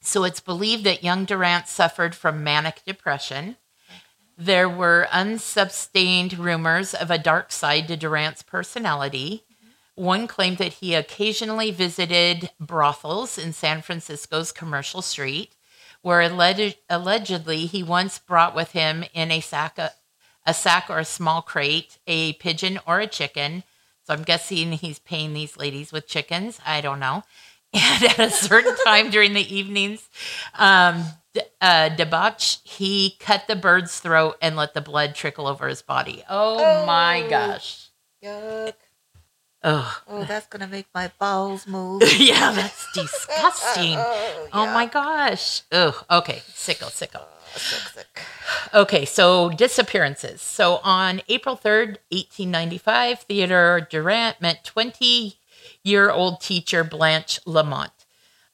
so 0.02 0.24
it's 0.24 0.40
believed 0.40 0.84
that 0.84 1.04
young 1.04 1.24
Durant 1.24 1.68
suffered 1.68 2.14
from 2.14 2.42
manic 2.42 2.82
depression. 2.84 3.56
There 4.36 4.68
were 4.68 5.06
unsubstained 5.12 6.38
rumors 6.38 6.92
of 6.92 7.10
a 7.10 7.18
dark 7.18 7.52
side 7.52 7.86
to 7.88 7.96
Durant's 7.96 8.42
personality. 8.42 9.44
One 9.94 10.26
claimed 10.26 10.58
that 10.58 10.74
he 10.74 10.94
occasionally 10.94 11.70
visited 11.70 12.50
brothels 12.58 13.38
in 13.38 13.52
San 13.52 13.80
Francisco's 13.82 14.50
Commercial 14.50 15.02
Street, 15.02 15.54
where 16.00 16.20
alleged, 16.20 16.78
allegedly 16.90 17.66
he 17.66 17.84
once 17.84 18.18
brought 18.18 18.56
with 18.56 18.72
him 18.72 19.04
in 19.14 19.30
a 19.30 19.40
sack, 19.40 19.78
a, 19.78 19.92
a 20.44 20.52
sack 20.52 20.90
or 20.90 20.98
a 20.98 21.04
small 21.04 21.42
crate, 21.42 21.98
a 22.08 22.32
pigeon 22.34 22.80
or 22.86 22.98
a 22.98 23.06
chicken. 23.06 23.62
So 24.04 24.14
I'm 24.14 24.24
guessing 24.24 24.72
he's 24.72 24.98
paying 24.98 25.32
these 25.32 25.56
ladies 25.56 25.92
with 25.92 26.08
chickens. 26.08 26.58
I 26.66 26.80
don't 26.80 26.98
know. 26.98 27.22
And 27.74 28.04
at 28.04 28.18
a 28.18 28.30
certain 28.30 28.76
time 28.84 29.10
during 29.10 29.32
the 29.32 29.54
evenings, 29.54 30.08
um, 30.58 31.04
uh, 31.60 31.88
debauch, 31.90 32.58
he 32.64 33.16
cut 33.18 33.46
the 33.48 33.56
bird's 33.56 33.98
throat 33.98 34.36
and 34.42 34.56
let 34.56 34.74
the 34.74 34.80
blood 34.82 35.14
trickle 35.14 35.46
over 35.46 35.68
his 35.68 35.80
body. 35.80 36.22
Oh, 36.28 36.84
my 36.84 37.22
Oh. 37.24 37.30
gosh. 37.30 37.88
Yuck. 38.22 38.74
Ugh. 39.64 39.94
Oh, 40.08 40.24
that's 40.24 40.46
gonna 40.48 40.66
make 40.66 40.86
my 40.94 41.10
bowels 41.18 41.66
move. 41.66 42.02
yeah, 42.18 42.50
that's 42.52 42.86
disgusting. 42.92 43.94
Oh, 43.98 44.48
Oh 44.52 44.66
my 44.66 44.86
gosh. 44.86 45.62
Ugh. 45.72 45.94
Okay. 46.10 46.42
Sicko, 46.52 46.86
sicko. 46.90 47.22
Oh, 47.22 47.28
sick, 47.56 47.88
sick. 47.94 48.22
Okay, 48.74 49.04
so 49.04 49.48
disappearances. 49.50 50.42
So 50.42 50.76
on 50.82 51.22
April 51.28 51.56
3rd, 51.56 51.98
1895, 52.10 53.20
Theodore 53.20 53.80
Durant 53.88 54.40
met 54.40 54.64
20 54.64 55.38
year 55.82 56.10
old 56.10 56.40
teacher 56.40 56.84
Blanche 56.84 57.40
Lamont, 57.46 57.92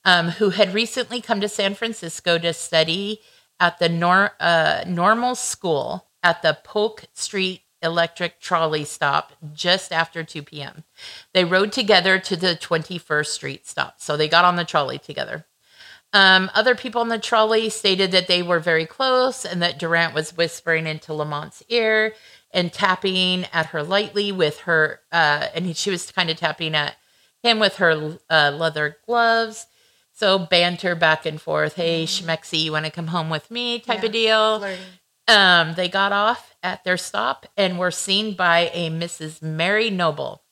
um, 0.04 0.30
who 0.30 0.50
had 0.50 0.74
recently 0.74 1.20
come 1.20 1.40
to 1.40 1.48
San 1.48 1.74
Francisco 1.74 2.38
to 2.38 2.52
study 2.52 3.20
at 3.60 3.78
the 3.78 3.88
nor- 3.88 4.32
uh, 4.40 4.84
normal 4.86 5.34
school 5.34 6.06
at 6.22 6.42
the 6.42 6.58
Polk 6.64 7.04
Street 7.14 7.62
Electric 7.82 8.40
Trolley 8.40 8.84
stop 8.84 9.32
just 9.52 9.92
after 9.92 10.24
2 10.24 10.42
p.m. 10.42 10.84
They 11.32 11.44
rode 11.44 11.72
together 11.72 12.18
to 12.18 12.36
the 12.36 12.56
21st 12.56 13.26
Street 13.26 13.66
stop. 13.66 14.00
So 14.00 14.16
they 14.16 14.28
got 14.28 14.44
on 14.44 14.56
the 14.56 14.64
trolley 14.64 14.98
together. 14.98 15.46
Um, 16.12 16.50
other 16.54 16.74
people 16.74 17.02
on 17.02 17.08
the 17.08 17.18
trolley 17.18 17.68
stated 17.68 18.12
that 18.12 18.28
they 18.28 18.42
were 18.42 18.60
very 18.60 18.86
close 18.86 19.44
and 19.44 19.60
that 19.60 19.78
Durant 19.78 20.14
was 20.14 20.36
whispering 20.36 20.86
into 20.86 21.12
Lamont's 21.12 21.62
ear 21.68 22.14
and 22.50 22.72
tapping 22.72 23.44
at 23.52 23.66
her 23.66 23.82
lightly 23.82 24.32
with 24.32 24.60
her, 24.60 25.00
uh, 25.12 25.48
and 25.54 25.66
he, 25.66 25.72
she 25.74 25.90
was 25.90 26.10
kind 26.10 26.30
of 26.30 26.36
tapping 26.38 26.74
at 26.74 26.96
him 27.42 27.58
with 27.58 27.76
her 27.76 28.18
uh, 28.30 28.52
leather 28.54 28.96
gloves. 29.06 29.66
So 30.12 30.38
banter 30.38 30.94
back 30.94 31.26
and 31.26 31.40
forth. 31.40 31.74
Hey, 31.76 32.04
Schmexy, 32.04 32.60
you 32.64 32.72
want 32.72 32.86
to 32.86 32.90
come 32.90 33.08
home 33.08 33.30
with 33.30 33.50
me? 33.50 33.78
Type 33.78 34.00
Yeah. 34.00 34.06
of 34.06 34.12
deal. 34.12 34.58
Flirting. 34.58 34.84
Um, 35.28 35.74
they 35.74 35.88
got 35.88 36.10
off 36.12 36.56
at 36.62 36.82
their 36.84 36.96
stop 36.96 37.46
and 37.56 37.78
were 37.78 37.90
seen 37.90 38.34
by 38.34 38.70
a 38.72 38.90
Mrs. 38.90 39.42
Mary 39.42 39.90
Noble 39.90 40.42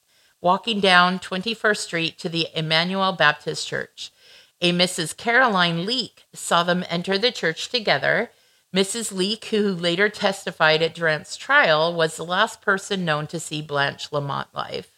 walking 0.43 0.81
down 0.81 1.19
21st 1.19 1.79
Street 1.79 2.19
to 2.19 2.29
the 2.29 2.47
Emmanuel 2.55 3.13
Baptist 3.13 3.67
Church. 3.67 4.13
A 4.61 4.73
Mrs. 4.73 5.17
Caroline 5.17 5.85
Leake 5.87 6.25
saw 6.33 6.63
them 6.63 6.85
enter 6.89 7.19
the 7.19 7.33
church 7.33 7.69
together. 7.71 8.31
Mrs. 8.75 9.13
Leake, 9.13 9.47
who 9.47 9.73
later 9.73 10.09
testified 10.09 10.83
at 10.83 10.95
Durant's 10.95 11.37
trial, 11.37 11.95
was 11.95 12.17
the 12.17 12.25
last 12.25 12.61
person 12.61 13.05
known 13.05 13.27
to 13.29 13.41
see 13.41 13.63
Blanche 13.63 14.13
Lamont 14.13 14.49
live. 14.55 14.89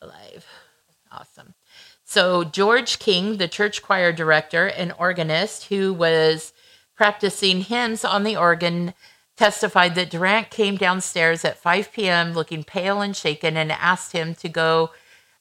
Alive. 0.00 0.46
Awesome. 1.10 1.54
So, 2.04 2.44
George 2.44 2.98
King, 2.98 3.38
the 3.38 3.48
church 3.48 3.82
choir 3.82 4.12
director 4.12 4.66
and 4.66 4.92
organist 4.98 5.64
who 5.64 5.92
was 5.92 6.52
practicing 6.94 7.62
hymns 7.62 8.04
on 8.04 8.22
the 8.24 8.36
organ, 8.36 8.94
testified 9.36 9.94
that 9.96 10.10
Durant 10.10 10.50
came 10.50 10.76
downstairs 10.76 11.44
at 11.44 11.58
5 11.58 11.92
p.m. 11.92 12.34
looking 12.34 12.62
pale 12.62 13.00
and 13.00 13.16
shaken 13.16 13.56
and 13.56 13.72
asked 13.72 14.12
him 14.12 14.34
to 14.36 14.48
go 14.48 14.90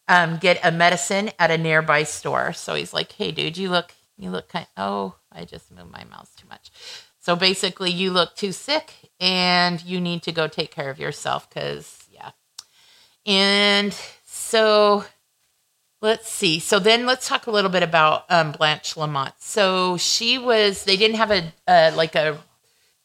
um, 0.08 0.38
get 0.38 0.60
a 0.64 0.72
medicine 0.72 1.32
at 1.40 1.52
a 1.52 1.58
nearby 1.58 2.04
store. 2.04 2.54
So 2.54 2.76
he's 2.76 2.94
like, 2.94 3.12
"Hey, 3.14 3.32
dude, 3.32 3.58
you 3.58 3.70
look, 3.70 3.94
you 4.18 4.30
look 4.30 4.50
kind. 4.50 4.68
Oh, 4.76 5.16
I 5.32 5.46
just 5.46 5.72
moved 5.72 5.92
my 5.92 6.04
mouse 6.06 6.32
too 6.36 6.48
much. 6.48 6.72
So 7.24 7.38
basically, 7.38 7.90
you 7.90 8.12
look 8.12 8.36
too 8.36 8.52
sick, 8.52 8.92
and 9.18 9.82
you 9.82 10.02
need 10.02 10.24
to 10.24 10.34
go 10.34 10.50
take 10.50 10.72
care 10.72 10.90
of 10.90 11.00
yourself. 11.00 11.50
Cause 11.50 12.06
yeah, 12.12 12.32
and 13.26 13.98
so." 14.26 15.06
Let's 16.02 16.30
see. 16.30 16.60
So 16.60 16.80
then 16.80 17.06
let's 17.06 17.30
talk 17.30 17.48
a 17.48 17.52
little 17.52 17.70
bit 17.72 17.82
about 17.82 18.26
um, 18.30 18.52
Blanche 18.52 18.98
Lamont. 18.98 19.36
So 19.38 19.96
she 19.96 20.38
was, 20.38 20.84
they 20.84 20.98
didn't 20.98 21.16
have 21.16 21.32
a, 21.32 21.96
like 21.96 22.16
a, 22.16 22.38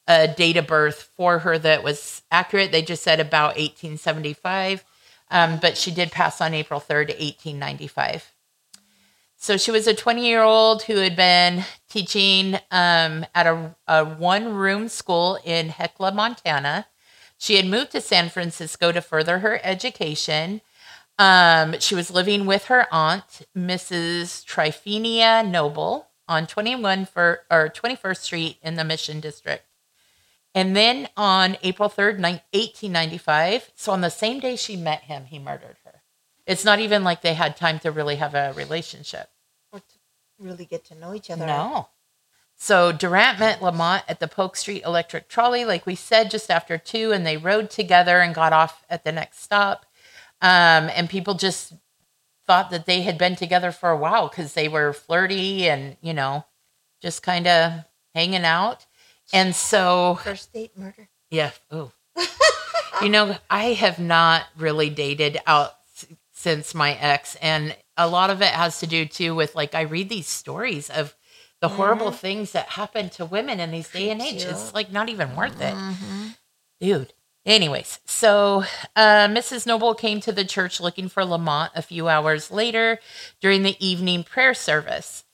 a 0.09 0.27
date 0.27 0.57
of 0.57 0.67
birth 0.67 1.09
for 1.17 1.39
her 1.39 1.57
that 1.57 1.85
was 1.85 2.23
accurate. 2.33 2.73
They 2.73 2.83
just 2.83 3.05
said 3.05 3.21
about 3.21 3.51
1875. 3.51 4.85
Um, 5.31 5.61
but 5.61 5.79
she 5.79 5.93
did 5.93 6.11
pass 6.11 6.41
on 6.41 6.55
April 6.55 6.81
3rd, 6.81 7.11
1895. 7.21 8.33
So 9.41 9.57
she 9.57 9.71
was 9.71 9.87
a 9.87 9.95
20 9.95 10.27
year 10.27 10.43
old 10.43 10.83
who 10.83 10.97
had 10.97 11.15
been 11.15 11.65
teaching 11.89 12.57
um, 12.73 13.25
at 13.35 13.47
a, 13.47 13.77
a 13.87 14.05
one 14.05 14.53
room 14.53 14.89
school 14.89 15.39
in 15.45 15.69
Hecla, 15.69 16.13
Montana. 16.13 16.89
She 17.39 17.55
had 17.55 17.65
moved 17.65 17.93
to 17.93 18.01
San 18.01 18.31
Francisco 18.31 18.91
to 18.91 19.01
further 19.01 19.39
her 19.39 19.61
education. 19.63 20.61
Um, 21.21 21.79
she 21.79 21.95
was 21.95 22.11
living 22.11 22.47
with 22.47 22.65
her 22.65 22.93
aunt, 22.93 23.43
Mrs. 23.57 24.45
Trifenia 24.45 25.49
Noble, 25.49 26.09
on 26.27 26.49
21 26.49 27.07
for, 27.07 27.43
or 27.49 27.69
21st 27.69 28.19
Street 28.19 28.59
in 28.61 28.75
the 28.75 28.85
Mission 28.85 29.21
District. 29.21 29.65
And 30.53 30.75
then 30.75 31.09
on 31.17 31.57
April 31.63 31.89
3rd, 31.89 32.21
1895, 32.21 33.71
so 33.77 33.93
on 33.93 34.01
the 34.01 34.11
same 34.11 34.41
day 34.41 34.57
she 34.57 34.77
met 34.77 35.03
him, 35.03 35.27
he 35.27 35.39
murdered 35.39 35.77
her. 35.85 35.88
It's 36.49 36.65
not 36.65 36.81
even 36.81 37.05
like 37.05 37.21
they 37.21 37.35
had 37.35 37.57
time 37.57 37.79
to 37.81 37.93
really 37.93 38.17
have 38.17 38.35
a 38.35 38.55
relationship. 38.57 39.29
Or 39.71 39.81
to 39.81 39.85
really 40.41 40.65
get 40.65 40.85
to 40.87 40.95
know 40.95 41.15
each 41.15 41.31
other. 41.31 41.47
No. 41.47 41.89
So 42.57 42.91
Durant 42.91 43.39
met 43.39 43.63
Lamont 43.63 44.03
at 44.09 44.19
the 44.19 44.27
Polk 44.27 44.57
Street 44.57 44.83
Electric 44.83 45.29
Trolley, 45.29 45.65
like 45.67 45.85
we 45.87 45.95
said, 45.95 46.31
just 46.31 46.51
after 46.51 46.79
two, 46.79 47.13
and 47.13 47.25
they 47.25 47.37
rode 47.37 47.71
together 47.71 48.19
and 48.21 48.35
got 48.35 48.53
off 48.55 48.83
at 48.89 49.05
the 49.05 49.13
next 49.13 49.43
stop. 49.43 49.85
Um, 50.41 50.91
and 50.95 51.11
people 51.11 51.35
just 51.35 51.75
thought 52.47 52.71
that 52.71 52.87
they 52.87 53.03
had 53.03 53.19
been 53.19 53.37
together 53.37 53.71
for 53.71 53.91
a 53.91 53.97
while 53.97 54.29
because 54.29 54.55
they 54.55 54.69
were 54.69 54.95
flirty 54.95 55.69
and, 55.69 55.99
you 56.01 56.15
know, 56.15 56.47
just 57.03 57.23
kind 57.23 57.47
of 57.47 57.85
hanging 58.15 58.45
out. 58.45 58.87
And 59.35 59.55
so 59.55 60.19
First 60.25 60.53
date 60.55 60.77
murder. 60.79 61.11
yeah. 61.31 61.51
Oh. 61.71 61.93
you 63.03 63.11
know, 63.11 63.37
I 63.51 63.75
have 63.75 63.99
not 63.99 64.45
really 64.57 64.89
dated 64.89 65.39
out 65.47 65.75
since 66.39 66.73
my 66.73 66.95
ex, 66.95 67.35
and 67.43 67.77
a 67.97 68.07
lot 68.07 68.31
of 68.31 68.41
it 68.41 68.53
has 68.53 68.79
to 68.79 68.87
do 68.87 69.05
too 69.05 69.35
with 69.35 69.57
like 69.57 69.75
I 69.75 69.81
read 69.83 70.09
these 70.09 70.29
stories 70.29 70.89
of 70.89 71.17
the 71.61 71.69
horrible 71.69 72.13
things 72.13 72.53
that 72.53 72.69
happen 72.69 73.11
to 73.11 73.25
women 73.25 73.59
in 73.59 73.73
these 73.73 73.91
day 73.91 74.11
and 74.11 74.23
age. 74.23 74.45
It's 74.45 74.73
like 74.73 74.93
not 74.93 75.09
even 75.09 75.35
worth 75.35 75.61
it, 75.61 75.75
Mhm. 75.75 76.37
dude. 76.81 77.13
Anyways, 77.45 77.99
so 78.05 78.63
uh, 78.95 79.27
Mrs. 79.27 79.67
Noble 79.67 79.95
came 79.95 80.21
to 80.21 80.33
the 80.33 80.45
church 80.45 80.81
looking 80.81 81.09
for 81.09 81.25
Lamont 81.25 81.73
a 81.75 81.83
few 81.83 82.07
hours 82.07 82.51
later 82.53 83.01
during 83.41 83.65
the 83.65 83.77
evening 83.85 84.23
prayer 84.23 84.55
service. 84.55 85.25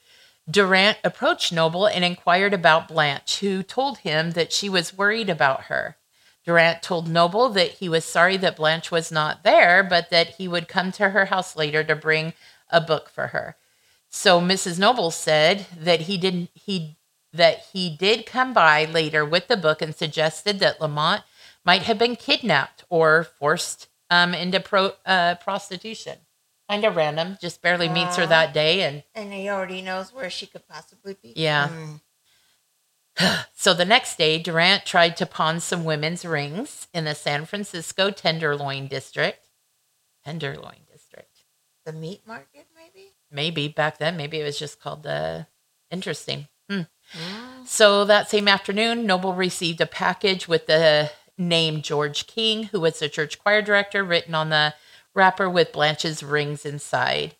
Durant 0.50 0.98
approached 1.04 1.52
Noble 1.52 1.86
and 1.86 2.04
inquired 2.04 2.54
about 2.54 2.88
Blanche, 2.88 3.40
who 3.40 3.62
told 3.62 3.98
him 3.98 4.30
that 4.32 4.52
she 4.52 4.68
was 4.70 4.96
worried 4.96 5.28
about 5.28 5.64
her. 5.64 5.96
Durant 6.44 6.82
told 6.82 7.08
Noble 7.08 7.48
that 7.50 7.72
he 7.72 7.88
was 7.88 8.04
sorry 8.04 8.36
that 8.36 8.56
Blanche 8.56 8.90
was 8.90 9.10
not 9.10 9.44
there, 9.44 9.82
but 9.82 10.10
that 10.10 10.30
he 10.36 10.46
would 10.46 10.68
come 10.68 10.92
to 10.92 11.10
her 11.10 11.26
house 11.26 11.56
later 11.56 11.82
to 11.84 11.96
bring 11.96 12.34
a 12.70 12.80
book 12.80 13.08
for 13.08 13.28
her. 13.28 13.56
So 14.10 14.40
Mrs. 14.40 14.78
Noble 14.78 15.10
said 15.10 15.66
that 15.76 16.02
he 16.02 16.18
didn't 16.18 16.50
he 16.54 16.96
that 17.32 17.66
he 17.72 17.94
did 17.96 18.26
come 18.26 18.52
by 18.52 18.84
later 18.84 19.24
with 19.24 19.48
the 19.48 19.56
book 19.56 19.82
and 19.82 19.94
suggested 19.94 20.60
that 20.60 20.80
Lamont 20.80 21.24
might 21.64 21.82
have 21.82 21.98
been 21.98 22.14
kidnapped 22.14 22.84
or 22.88 23.24
forced 23.24 23.88
um, 24.08 24.34
into 24.34 24.60
pro, 24.60 24.92
uh, 25.04 25.34
prostitution. 25.36 26.18
Kind 26.70 26.84
of 26.84 26.94
random, 26.96 27.36
just 27.40 27.60
barely 27.60 27.88
meets 27.88 28.16
her 28.16 28.26
that 28.26 28.54
day 28.54 28.82
and 28.82 29.02
And 29.14 29.32
he 29.32 29.48
already 29.48 29.82
knows 29.82 30.14
where 30.14 30.30
she 30.30 30.46
could 30.46 30.66
possibly 30.68 31.16
be. 31.20 31.32
Yeah. 31.36 31.68
Mm. 31.68 32.00
So 33.56 33.72
the 33.72 33.86
next 33.86 34.18
day, 34.18 34.38
Durant 34.38 34.84
tried 34.84 35.16
to 35.16 35.24
pawn 35.24 35.58
some 35.58 35.84
women's 35.84 36.26
rings 36.26 36.86
in 36.92 37.06
the 37.06 37.14
San 37.14 37.46
Francisco 37.46 38.10
Tenderloin 38.10 38.88
District. 38.88 39.42
Tenderloin 40.22 40.80
District. 40.92 41.30
The 41.86 41.94
meat 41.94 42.26
market, 42.26 42.66
maybe? 42.76 43.12
Maybe 43.30 43.68
back 43.68 43.96
then, 43.96 44.18
maybe 44.18 44.38
it 44.38 44.44
was 44.44 44.58
just 44.58 44.80
called 44.80 45.02
the 45.02 45.46
interesting. 45.90 46.48
Hmm. 46.68 46.82
Mm. 47.12 47.66
So 47.66 48.04
that 48.04 48.28
same 48.28 48.48
afternoon, 48.48 49.06
Noble 49.06 49.32
received 49.32 49.80
a 49.80 49.86
package 49.86 50.46
with 50.46 50.66
the 50.66 51.10
name 51.38 51.80
George 51.80 52.26
King, 52.26 52.64
who 52.64 52.80
was 52.80 52.98
the 52.98 53.08
church 53.08 53.38
choir 53.38 53.62
director, 53.62 54.04
written 54.04 54.34
on 54.34 54.50
the 54.50 54.74
wrapper 55.14 55.48
with 55.48 55.72
Blanche's 55.72 56.22
rings 56.22 56.66
inside. 56.66 57.36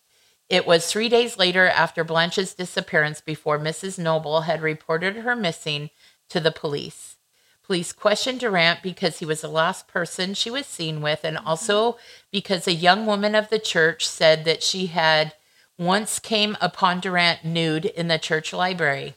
It 0.49 0.67
was 0.67 0.85
three 0.85 1.09
days 1.09 1.37
later 1.37 1.67
after 1.67 2.03
Blanche's 2.03 2.53
disappearance 2.53 3.19
before 3.19 3.57
Mrs. 3.57 3.97
Noble 3.97 4.41
had 4.41 4.61
reported 4.61 5.17
her 5.17 5.35
missing 5.35 5.89
to 6.29 6.39
the 6.39 6.51
police. 6.51 7.17
Police 7.63 7.91
questioned 7.91 8.41
Durant 8.41 8.83
because 8.83 9.17
he 9.17 9.25
was 9.25 9.41
the 9.41 9.47
last 9.47 9.87
person 9.87 10.35
she 10.35 10.51
was 10.51 10.67
seen 10.67 11.01
with, 11.01 11.23
and 11.23 11.35
also 11.35 11.97
because 12.31 12.67
a 12.67 12.73
young 12.73 13.07
woman 13.07 13.33
of 13.33 13.49
the 13.49 13.57
church 13.57 14.07
said 14.07 14.45
that 14.45 14.61
she 14.61 14.85
had 14.85 15.33
once 15.79 16.19
came 16.19 16.55
upon 16.61 16.99
Durant 16.99 17.43
nude 17.43 17.85
in 17.85 18.07
the 18.07 18.19
church 18.19 18.53
library. 18.53 19.15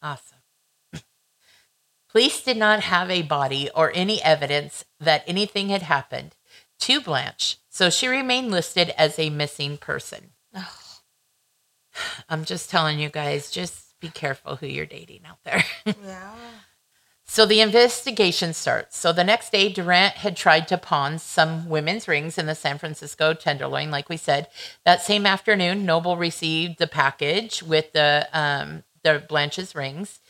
Awesome. 0.00 0.38
Police 2.08 2.40
did 2.44 2.56
not 2.56 2.84
have 2.84 3.10
a 3.10 3.22
body 3.22 3.68
or 3.74 3.90
any 3.96 4.22
evidence 4.22 4.84
that 5.00 5.24
anything 5.26 5.70
had 5.70 5.82
happened 5.82 6.36
to 6.78 7.00
Blanche, 7.00 7.58
so 7.68 7.90
she 7.90 8.06
remained 8.06 8.52
listed 8.52 8.90
as 8.90 9.18
a 9.18 9.28
missing 9.28 9.76
person. 9.76 10.30
I'm 12.28 12.44
just 12.44 12.70
telling 12.70 12.98
you 12.98 13.08
guys, 13.08 13.50
just 13.50 13.98
be 14.00 14.08
careful 14.08 14.56
who 14.56 14.66
you're 14.66 14.86
dating 14.86 15.22
out 15.26 15.38
there. 15.44 15.64
Yeah. 16.04 16.34
So 17.28 17.44
the 17.44 17.60
investigation 17.60 18.54
starts. 18.54 18.96
So 18.96 19.12
the 19.12 19.24
next 19.24 19.50
day, 19.50 19.68
Durant 19.68 20.14
had 20.14 20.36
tried 20.36 20.68
to 20.68 20.78
pawn 20.78 21.18
some 21.18 21.68
women's 21.68 22.06
rings 22.06 22.38
in 22.38 22.46
the 22.46 22.54
San 22.54 22.78
Francisco 22.78 23.34
Tenderloin, 23.34 23.90
like 23.90 24.08
we 24.08 24.16
said. 24.16 24.46
That 24.84 25.02
same 25.02 25.26
afternoon, 25.26 25.84
Noble 25.84 26.16
received 26.16 26.78
the 26.78 26.86
package 26.86 27.64
with 27.64 27.92
the 27.92 28.28
um, 28.32 28.84
the 29.02 29.24
Blanche's 29.28 29.74
rings. 29.74 30.20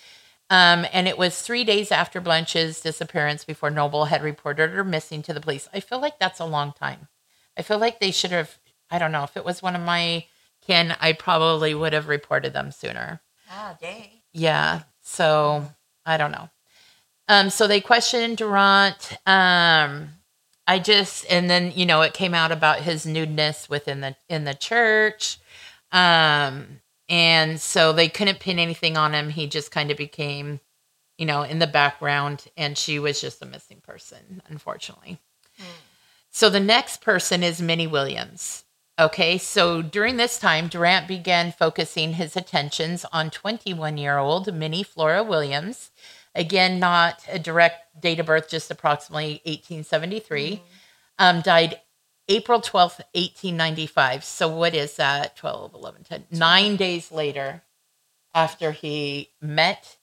Um, 0.48 0.86
and 0.92 1.06
it 1.06 1.18
was 1.18 1.42
three 1.42 1.64
days 1.64 1.92
after 1.92 2.20
Blanche's 2.20 2.80
disappearance 2.80 3.44
before 3.44 3.70
Noble 3.70 4.06
had 4.06 4.22
reported 4.22 4.70
her 4.70 4.84
missing 4.84 5.22
to 5.24 5.34
the 5.34 5.40
police. 5.40 5.68
I 5.74 5.80
feel 5.80 6.00
like 6.00 6.18
that's 6.18 6.40
a 6.40 6.46
long 6.46 6.72
time. 6.72 7.08
I 7.58 7.62
feel 7.62 7.78
like 7.78 8.00
they 8.00 8.10
should 8.10 8.30
have, 8.30 8.58
I 8.90 8.98
don't 8.98 9.12
know, 9.12 9.24
if 9.24 9.36
it 9.36 9.44
was 9.44 9.62
one 9.62 9.76
of 9.76 9.82
my 9.82 10.26
kin, 10.66 10.94
I 11.00 11.12
probably 11.12 11.74
would 11.74 11.92
have 11.92 12.08
reported 12.08 12.52
them 12.52 12.70
sooner. 12.70 13.20
Ah, 13.50 13.76
day. 13.80 14.22
Yeah. 14.32 14.82
So 15.02 15.64
I 16.04 16.16
don't 16.16 16.32
know. 16.32 16.50
Um, 17.28 17.50
so 17.50 17.66
they 17.66 17.80
questioned 17.80 18.36
Durant. 18.36 19.18
Um, 19.26 20.10
I 20.66 20.78
just 20.78 21.26
and 21.30 21.48
then 21.48 21.72
you 21.74 21.86
know 21.86 22.02
it 22.02 22.14
came 22.14 22.34
out 22.34 22.52
about 22.52 22.80
his 22.80 23.06
nudeness 23.06 23.68
within 23.68 24.00
the 24.00 24.16
in 24.28 24.44
the 24.44 24.54
church. 24.54 25.38
Um, 25.92 26.80
and 27.08 27.60
so 27.60 27.92
they 27.92 28.08
couldn't 28.08 28.40
pin 28.40 28.58
anything 28.58 28.96
on 28.96 29.14
him. 29.14 29.30
He 29.30 29.46
just 29.46 29.70
kind 29.70 29.90
of 29.90 29.96
became, 29.96 30.60
you 31.16 31.24
know, 31.24 31.42
in 31.42 31.60
the 31.60 31.66
background, 31.68 32.46
and 32.56 32.76
she 32.76 32.98
was 32.98 33.20
just 33.20 33.40
a 33.42 33.46
missing 33.46 33.80
person, 33.80 34.42
unfortunately. 34.48 35.20
So 36.30 36.50
the 36.50 36.60
next 36.60 37.00
person 37.00 37.42
is 37.42 37.62
Minnie 37.62 37.86
Williams. 37.86 38.64
Okay, 38.98 39.36
so 39.36 39.82
during 39.82 40.16
this 40.16 40.38
time, 40.38 40.68
Durant 40.68 41.06
began 41.06 41.52
focusing 41.52 42.14
his 42.14 42.34
attentions 42.34 43.04
on 43.12 43.28
21 43.28 43.98
year 43.98 44.16
old 44.16 44.52
Minnie 44.54 44.82
Flora 44.82 45.22
Williams. 45.22 45.90
Again, 46.34 46.78
not 46.78 47.22
a 47.28 47.38
direct 47.38 48.00
date 48.00 48.20
of 48.20 48.26
birth, 48.26 48.48
just 48.48 48.70
approximately 48.70 49.42
1873. 49.44 50.62
Um, 51.18 51.42
died 51.42 51.80
April 52.28 52.60
12th, 52.60 53.00
1895. 53.12 54.24
So 54.24 54.48
what 54.48 54.74
is 54.74 54.96
that? 54.96 55.36
12, 55.36 55.74
11, 55.74 56.04
10, 56.04 56.24
nine 56.30 56.76
days 56.76 57.12
later 57.12 57.62
after 58.34 58.72
he 58.72 59.30
met 59.42 59.98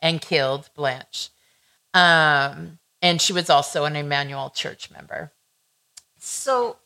and 0.00 0.20
killed 0.20 0.70
Blanche. 0.74 1.28
Um, 1.92 2.78
and 3.02 3.20
she 3.20 3.34
was 3.34 3.50
also 3.50 3.84
an 3.84 3.96
Emmanuel 3.96 4.48
Church 4.50 4.90
member. 4.90 5.32
So 6.18 6.76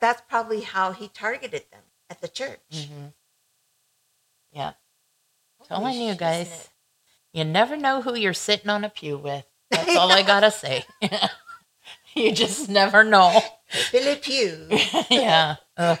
that's 0.00 0.22
probably 0.28 0.60
how 0.62 0.92
he 0.92 1.08
targeted 1.08 1.64
them 1.70 1.82
at 2.10 2.20
the 2.20 2.28
church. 2.28 2.60
Mhm. 2.72 3.12
Yeah. 4.52 4.72
Holy 5.58 5.68
Telling 5.68 6.00
you 6.00 6.14
guys, 6.14 6.68
you 7.32 7.44
never 7.44 7.76
know 7.76 8.02
who 8.02 8.14
you're 8.16 8.34
sitting 8.34 8.70
on 8.70 8.84
a 8.84 8.88
pew 8.88 9.18
with. 9.18 9.44
That's 9.70 9.96
all 9.96 10.10
I 10.10 10.22
gotta 10.22 10.50
say. 10.50 10.84
you 12.14 12.32
just 12.32 12.68
never 12.68 13.04
know. 13.04 13.40
Billy 13.92 14.16
Pew. 14.16 14.66
yeah. 15.10 15.56
Ugh. 15.76 15.98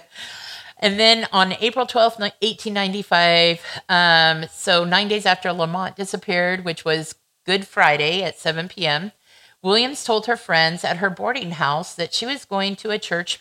And 0.80 0.98
then 0.98 1.26
on 1.32 1.54
April 1.60 1.86
12th, 1.86 2.18
1895, 2.20 3.60
um, 3.88 4.44
so 4.50 4.84
nine 4.84 5.08
days 5.08 5.26
after 5.26 5.52
Lamont 5.52 5.96
disappeared, 5.96 6.64
which 6.64 6.84
was 6.84 7.16
Good 7.44 7.66
Friday 7.66 8.22
at 8.22 8.38
7 8.38 8.68
p.m., 8.68 9.12
Williams 9.60 10.04
told 10.04 10.26
her 10.26 10.36
friends 10.36 10.84
at 10.84 10.98
her 10.98 11.10
boarding 11.10 11.52
house 11.52 11.94
that 11.96 12.14
she 12.14 12.24
was 12.24 12.44
going 12.44 12.76
to 12.76 12.90
a 12.90 12.98
church 12.98 13.40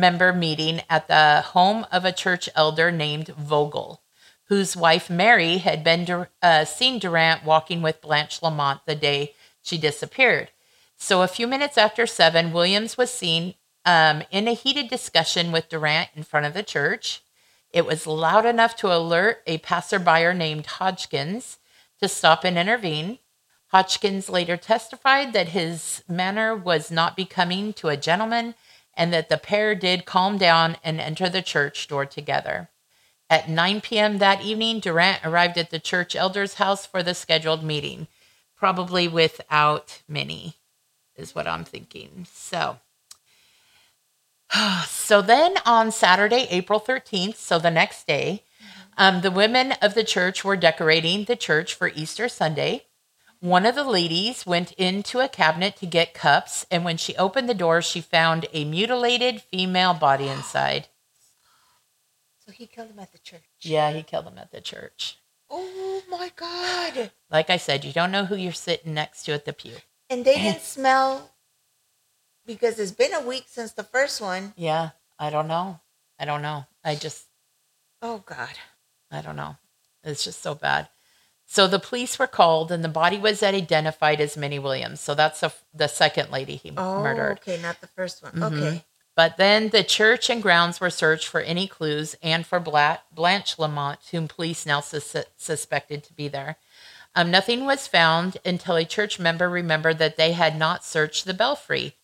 member 0.00 0.32
meeting 0.32 0.82
at 0.88 1.08
the 1.08 1.42
home 1.48 1.86
of 1.90 2.04
a 2.04 2.12
church 2.12 2.48
elder 2.54 2.90
named 2.90 3.28
Vogel, 3.28 4.02
whose 4.44 4.76
wife 4.76 5.10
Mary 5.10 5.58
had 5.58 5.84
been 5.84 6.26
uh, 6.42 6.64
seen 6.64 6.98
Durant 6.98 7.44
walking 7.44 7.82
with 7.82 8.00
Blanche 8.00 8.42
Lamont 8.42 8.80
the 8.86 8.94
day 8.94 9.34
she 9.62 9.78
disappeared. 9.78 10.50
So 10.96 11.22
a 11.22 11.28
few 11.28 11.46
minutes 11.46 11.78
after 11.78 12.06
seven, 12.06 12.52
Williams 12.52 12.96
was 12.96 13.10
seen 13.10 13.54
um, 13.84 14.22
in 14.30 14.48
a 14.48 14.52
heated 14.52 14.88
discussion 14.88 15.52
with 15.52 15.68
Durant 15.68 16.10
in 16.14 16.22
front 16.22 16.46
of 16.46 16.54
the 16.54 16.62
church. 16.62 17.22
It 17.70 17.86
was 17.86 18.06
loud 18.06 18.46
enough 18.46 18.76
to 18.76 18.94
alert 18.94 19.42
a 19.46 19.58
passerby 19.58 20.34
named 20.34 20.66
Hodgkins 20.66 21.58
to 22.00 22.08
stop 22.08 22.44
and 22.44 22.58
intervene. 22.58 23.18
Hodgkins 23.68 24.28
later 24.28 24.56
testified 24.56 25.32
that 25.34 25.50
his 25.50 26.02
manner 26.08 26.56
was 26.56 26.90
not 26.90 27.16
becoming 27.16 27.72
to 27.74 27.88
a 27.88 27.96
gentleman 27.96 28.54
and 28.98 29.12
that 29.12 29.28
the 29.28 29.38
pair 29.38 29.76
did 29.76 30.04
calm 30.04 30.36
down 30.36 30.76
and 30.82 31.00
enter 31.00 31.28
the 31.28 31.40
church 31.40 31.86
door 31.86 32.04
together. 32.04 32.68
At 33.30 33.48
9 33.48 33.80
p.m. 33.80 34.18
that 34.18 34.42
evening, 34.42 34.80
Durant 34.80 35.24
arrived 35.24 35.56
at 35.56 35.70
the 35.70 35.78
church 35.78 36.16
elder's 36.16 36.54
house 36.54 36.84
for 36.84 37.02
the 37.02 37.14
scheduled 37.14 37.62
meeting, 37.62 38.08
probably 38.56 39.06
without 39.06 40.02
Minnie, 40.08 40.56
is 41.14 41.34
what 41.34 41.46
I'm 41.46 41.64
thinking. 41.64 42.26
So, 42.32 42.78
so 44.86 45.22
then 45.22 45.54
on 45.64 45.92
Saturday, 45.92 46.48
April 46.50 46.80
13th, 46.80 47.36
so 47.36 47.60
the 47.60 47.70
next 47.70 48.06
day, 48.06 48.42
um, 48.96 49.20
the 49.20 49.30
women 49.30 49.72
of 49.80 49.94
the 49.94 50.02
church 50.02 50.44
were 50.44 50.56
decorating 50.56 51.24
the 51.24 51.36
church 51.36 51.72
for 51.72 51.92
Easter 51.94 52.28
Sunday. 52.28 52.86
One 53.40 53.66
of 53.66 53.76
the 53.76 53.84
ladies 53.84 54.44
went 54.46 54.72
into 54.72 55.20
a 55.20 55.28
cabinet 55.28 55.76
to 55.76 55.86
get 55.86 56.12
cups, 56.12 56.66
and 56.72 56.84
when 56.84 56.96
she 56.96 57.14
opened 57.16 57.48
the 57.48 57.54
door, 57.54 57.80
she 57.82 58.00
found 58.00 58.46
a 58.52 58.64
mutilated 58.64 59.42
female 59.42 59.94
body 59.94 60.28
inside. 60.28 60.88
So 62.44 62.52
he 62.52 62.66
killed 62.66 62.88
him 62.88 62.98
at 62.98 63.12
the 63.12 63.18
church. 63.18 63.42
Yeah, 63.60 63.90
he 63.92 64.02
killed 64.02 64.24
them 64.24 64.38
at 64.38 64.50
the 64.50 64.62
church. 64.62 65.18
Oh 65.50 66.02
my 66.08 66.32
God. 66.34 67.10
Like 67.30 67.50
I 67.50 67.58
said, 67.58 67.84
you 67.84 67.92
don't 67.92 68.10
know 68.10 68.24
who 68.24 68.36
you're 68.36 68.54
sitting 68.54 68.94
next 68.94 69.24
to 69.24 69.32
at 69.32 69.44
the 69.44 69.52
pew. 69.52 69.74
And 70.08 70.24
they 70.24 70.36
didn't 70.36 70.62
smell 70.62 71.30
because 72.46 72.78
it's 72.78 72.90
been 72.90 73.12
a 73.12 73.20
week 73.20 73.44
since 73.48 73.72
the 73.72 73.82
first 73.82 74.22
one. 74.22 74.54
Yeah, 74.56 74.90
I 75.18 75.28
don't 75.28 75.46
know. 75.46 75.80
I 76.18 76.24
don't 76.24 76.40
know. 76.40 76.64
I 76.82 76.94
just, 76.94 77.26
Oh 78.00 78.22
God. 78.24 78.54
I 79.10 79.20
don't 79.20 79.36
know. 79.36 79.56
It's 80.02 80.24
just 80.24 80.40
so 80.40 80.54
bad. 80.54 80.88
So 81.50 81.66
the 81.66 81.78
police 81.80 82.18
were 82.18 82.26
called, 82.26 82.70
and 82.70 82.84
the 82.84 82.90
body 82.90 83.16
was 83.18 83.42
identified 83.42 84.20
as 84.20 84.36
Minnie 84.36 84.58
Williams. 84.58 85.00
So 85.00 85.14
that's 85.14 85.40
the, 85.40 85.50
the 85.72 85.88
second 85.88 86.30
lady 86.30 86.56
he 86.56 86.72
Oh, 86.76 87.02
murdered. 87.02 87.38
okay, 87.38 87.58
not 87.60 87.80
the 87.80 87.86
first 87.86 88.22
one. 88.22 88.32
Mhm. 88.32 88.58
Okay. 88.58 88.84
But 89.16 89.38
then 89.38 89.70
the 89.70 89.82
church 89.82 90.28
and 90.28 90.42
grounds 90.42 90.78
were 90.78 90.90
searched 90.90 91.26
for 91.26 91.40
any 91.40 91.66
clues 91.66 92.14
and 92.22 92.46
for 92.46 92.60
Bla- 92.60 93.00
Blanche 93.10 93.58
Lamont, 93.58 93.98
whom 94.10 94.28
police 94.28 94.66
now 94.66 94.80
sus- 94.80 95.24
suspected 95.38 96.04
to 96.04 96.12
be 96.12 96.28
there. 96.28 96.56
Um, 97.16 97.30
nothing 97.30 97.64
was 97.64 97.88
found 97.88 98.36
until 98.44 98.76
a 98.76 98.84
church 98.84 99.18
member 99.18 99.48
remembered 99.48 99.98
that 99.98 100.16
they 100.18 100.32
had 100.32 100.56
not 100.56 100.84
searched 100.84 101.24
the 101.24 101.34
belfry. 101.34 101.96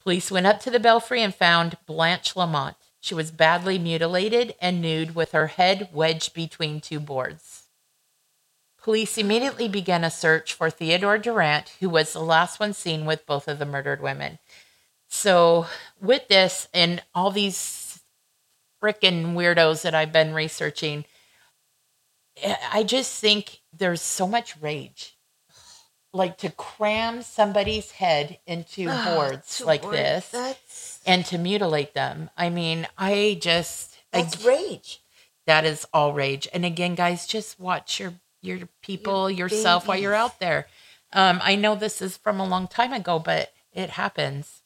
Police 0.00 0.30
went 0.30 0.46
up 0.46 0.60
to 0.60 0.70
the 0.70 0.78
belfry 0.78 1.22
and 1.22 1.34
found 1.34 1.78
Blanche 1.86 2.36
Lamont. 2.36 2.76
She 3.00 3.14
was 3.14 3.30
badly 3.30 3.78
mutilated 3.78 4.54
and 4.60 4.80
nude 4.82 5.14
with 5.14 5.32
her 5.32 5.46
head 5.48 5.88
wedged 5.92 6.34
between 6.34 6.80
two 6.82 7.00
boards. 7.00 7.62
Police 8.84 9.16
immediately 9.16 9.66
began 9.66 10.04
a 10.04 10.10
search 10.10 10.52
for 10.52 10.68
Theodore 10.68 11.16
Durant, 11.16 11.70
who 11.80 11.88
was 11.88 12.12
the 12.12 12.20
last 12.20 12.60
one 12.60 12.74
seen 12.74 13.06
with 13.06 13.24
both 13.24 13.48
of 13.48 13.58
the 13.58 13.64
murdered 13.64 14.02
women. 14.02 14.38
So, 15.08 15.66
with 16.02 16.28
this 16.28 16.68
and 16.74 17.02
all 17.14 17.30
these 17.30 18.02
freaking 18.82 19.32
weirdos 19.32 19.80
that 19.82 19.94
I've 19.94 20.12
been 20.12 20.34
researching, 20.34 21.06
I 22.70 22.82
just 22.82 23.18
think 23.22 23.60
there's 23.72 24.02
so 24.02 24.28
much 24.28 24.54
rage. 24.60 25.16
Like 26.12 26.36
to 26.38 26.50
cram 26.50 27.22
somebody's 27.22 27.92
head 27.92 28.38
into 28.46 28.88
Ah, 28.90 29.14
boards 29.14 29.62
like 29.64 29.80
this 29.90 30.28
That's 30.28 31.00
and 31.06 31.24
to 31.24 31.38
mutilate 31.38 31.94
them. 31.94 32.28
I 32.36 32.50
mean, 32.50 32.86
I 32.98 33.38
just 33.40 33.96
that's 34.12 34.44
rage. 34.44 35.00
that 35.46 35.64
is 35.64 35.86
all 35.94 36.12
rage. 36.12 36.46
And 36.52 36.66
again, 36.66 36.94
guys, 36.94 37.26
just 37.26 37.58
watch 37.58 37.98
your 37.98 38.12
your 38.44 38.68
people, 38.82 39.30
yourself 39.30 39.88
while 39.88 39.98
you're 39.98 40.14
out 40.14 40.40
there. 40.40 40.66
Um, 41.12 41.40
I 41.42 41.56
know 41.56 41.74
this 41.74 42.02
is 42.02 42.16
from 42.16 42.40
a 42.40 42.46
long 42.46 42.68
time 42.68 42.92
ago, 42.92 43.18
but 43.18 43.52
it 43.72 43.90
happens. 43.90 44.62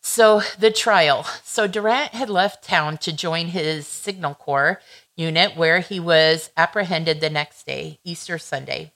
So 0.00 0.42
the 0.58 0.70
trial. 0.70 1.26
So 1.44 1.66
Durant 1.66 2.12
had 2.12 2.28
left 2.28 2.64
town 2.64 2.98
to 2.98 3.12
join 3.12 3.48
his 3.48 3.86
Signal 3.86 4.34
Corps 4.34 4.80
unit, 5.16 5.56
where 5.56 5.80
he 5.80 5.98
was 5.98 6.50
apprehended 6.56 7.20
the 7.20 7.30
next 7.30 7.64
day, 7.64 8.00
Easter 8.04 8.36
Sunday. 8.38 8.92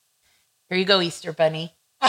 Here 0.68 0.76
you 0.76 0.84
go, 0.84 1.00
Easter 1.00 1.32
Bunny. 1.32 1.74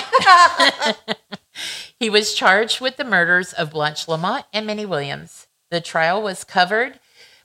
he 2.00 2.10
was 2.10 2.34
charged 2.34 2.82
with 2.82 2.98
the 2.98 3.04
murders 3.04 3.54
of 3.54 3.72
Blanche 3.72 4.08
Lamont 4.08 4.46
and 4.52 4.68
Minnie 4.68 4.86
Williams. 4.86 5.48
The 5.72 5.82
trial 5.82 6.22
was 6.22 6.44
covered 6.44 7.00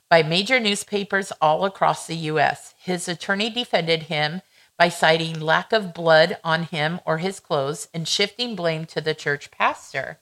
by 0.09 0.23
major 0.23 0.59
newspapers 0.59 1.31
all 1.41 1.65
across 1.65 2.05
the 2.05 2.15
U.S. 2.15 2.73
His 2.77 3.07
attorney 3.07 3.49
defended 3.49 4.03
him 4.03 4.41
by 4.77 4.89
citing 4.89 5.39
lack 5.39 5.71
of 5.71 5.93
blood 5.93 6.37
on 6.43 6.63
him 6.63 6.99
or 7.05 7.19
his 7.19 7.39
clothes 7.39 7.87
and 7.93 8.07
shifting 8.07 8.55
blame 8.55 8.85
to 8.85 9.01
the 9.01 9.13
church 9.13 9.51
pastor. 9.51 10.19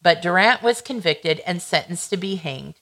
But 0.00 0.20
Durant 0.20 0.62
was 0.62 0.80
convicted 0.80 1.40
and 1.46 1.62
sentenced 1.62 2.10
to 2.10 2.16
be 2.16 2.36
hanged. 2.36 2.80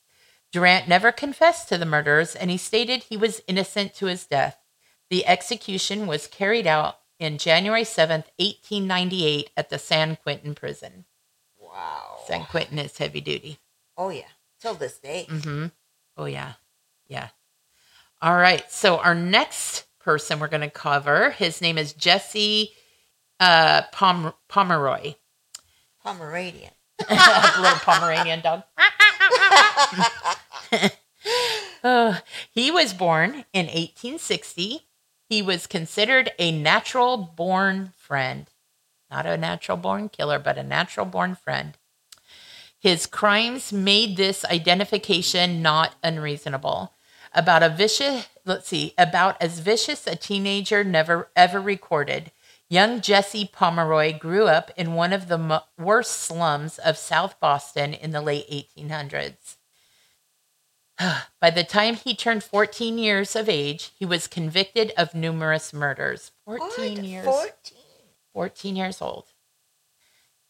Durant 0.52 0.88
never 0.88 1.12
confessed 1.12 1.68
to 1.68 1.78
the 1.78 1.86
murders 1.86 2.34
and 2.34 2.50
he 2.50 2.56
stated 2.56 3.04
he 3.04 3.16
was 3.16 3.42
innocent 3.46 3.94
to 3.94 4.06
his 4.06 4.26
death. 4.26 4.58
The 5.10 5.26
execution 5.26 6.06
was 6.06 6.26
carried 6.26 6.66
out 6.66 6.98
in 7.18 7.36
January 7.36 7.82
7th, 7.82 8.26
1898, 8.38 9.50
at 9.56 9.68
the 9.68 9.78
San 9.78 10.16
Quentin 10.16 10.54
prison. 10.54 11.04
Wow. 11.58 12.20
San 12.26 12.44
Quentin 12.44 12.78
is 12.78 12.96
heavy 12.96 13.20
duty. 13.20 13.58
Oh 13.96 14.08
yeah. 14.08 14.28
Till 14.60 14.74
this 14.74 14.98
day. 14.98 15.26
Mm-hmm. 15.28 15.66
Oh, 16.20 16.26
yeah. 16.26 16.52
Yeah. 17.08 17.28
All 18.20 18.36
right. 18.36 18.70
So, 18.70 18.98
our 18.98 19.14
next 19.14 19.86
person 20.00 20.38
we're 20.38 20.48
going 20.48 20.60
to 20.60 20.68
cover, 20.68 21.30
his 21.30 21.62
name 21.62 21.78
is 21.78 21.94
Jesse 21.94 22.72
uh, 23.40 23.82
Pom- 23.90 24.34
Pomeroy. 24.46 25.14
Pomeranian. 26.04 26.72
little 27.08 27.78
Pomeranian 27.78 28.42
dog. 28.42 28.64
Uh, 31.82 32.18
he 32.52 32.70
was 32.70 32.92
born 32.92 33.46
in 33.54 33.64
1860. 33.64 34.80
He 35.26 35.40
was 35.40 35.66
considered 35.66 36.32
a 36.38 36.52
natural 36.52 37.16
born 37.16 37.94
friend. 37.96 38.46
Not 39.10 39.24
a 39.24 39.38
natural 39.38 39.78
born 39.78 40.10
killer, 40.10 40.38
but 40.38 40.58
a 40.58 40.62
natural 40.62 41.06
born 41.06 41.34
friend. 41.34 41.78
His 42.80 43.06
crimes 43.06 43.74
made 43.74 44.16
this 44.16 44.42
identification 44.46 45.60
not 45.60 45.96
unreasonable. 46.02 46.94
About 47.34 47.62
a 47.62 47.68
vicious, 47.68 48.26
let's 48.46 48.68
see, 48.68 48.94
about 48.96 49.40
as 49.40 49.60
vicious 49.60 50.06
a 50.06 50.16
teenager 50.16 50.82
never 50.82 51.28
ever 51.36 51.60
recorded. 51.60 52.32
Young 52.70 53.02
Jesse 53.02 53.50
Pomeroy 53.52 54.18
grew 54.18 54.46
up 54.46 54.70
in 54.76 54.94
one 54.94 55.12
of 55.12 55.28
the 55.28 55.36
mo- 55.36 55.62
worst 55.76 56.12
slums 56.12 56.78
of 56.78 56.96
South 56.96 57.38
Boston 57.38 57.92
in 57.92 58.12
the 58.12 58.22
late 58.22 58.48
1800s. 58.50 59.56
By 61.40 61.50
the 61.50 61.64
time 61.64 61.96
he 61.96 62.14
turned 62.14 62.42
14 62.42 62.96
years 62.96 63.36
of 63.36 63.48
age, 63.48 63.90
he 63.98 64.06
was 64.06 64.26
convicted 64.26 64.92
of 64.96 65.14
numerous 65.14 65.74
murders. 65.74 66.30
14 66.46 66.94
What? 66.94 67.04
years. 67.04 67.24
14. 67.26 67.78
14 68.32 68.76
years 68.76 69.02
old. 69.02 69.29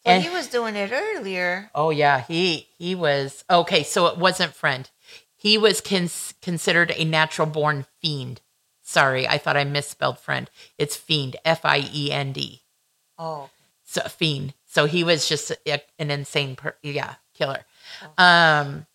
So 0.04 0.10
And- 0.12 0.22
he 0.22 0.30
was 0.30 0.46
doing 0.48 0.76
it 0.76 0.90
earlier. 0.92 1.70
Oh 1.74 1.90
yeah, 1.90 2.20
he 2.20 2.68
he 2.78 2.94
was 2.94 3.44
okay. 3.50 3.82
So 3.82 4.06
it 4.06 4.16
wasn't 4.16 4.54
friend. 4.54 4.88
He 5.36 5.56
was 5.58 5.80
cons- 5.80 6.34
considered 6.42 6.90
a 6.96 7.04
natural 7.04 7.46
born 7.46 7.86
fiend. 8.00 8.40
Sorry, 8.82 9.26
I 9.28 9.38
thought 9.38 9.56
I 9.56 9.64
misspelled 9.64 10.18
friend. 10.18 10.50
It's 10.78 10.96
fiend. 10.96 11.36
F 11.44 11.64
I 11.64 11.88
E 11.92 12.10
N 12.10 12.32
D. 12.32 12.62
Oh. 13.18 13.50
So 13.84 14.02
fiend. 14.02 14.54
So 14.66 14.86
he 14.86 15.02
was 15.04 15.28
just 15.28 15.50
a, 15.66 15.82
an 15.98 16.10
insane, 16.10 16.56
per- 16.56 16.76
yeah, 16.82 17.16
killer. 17.34 17.64
Um, 18.16 18.86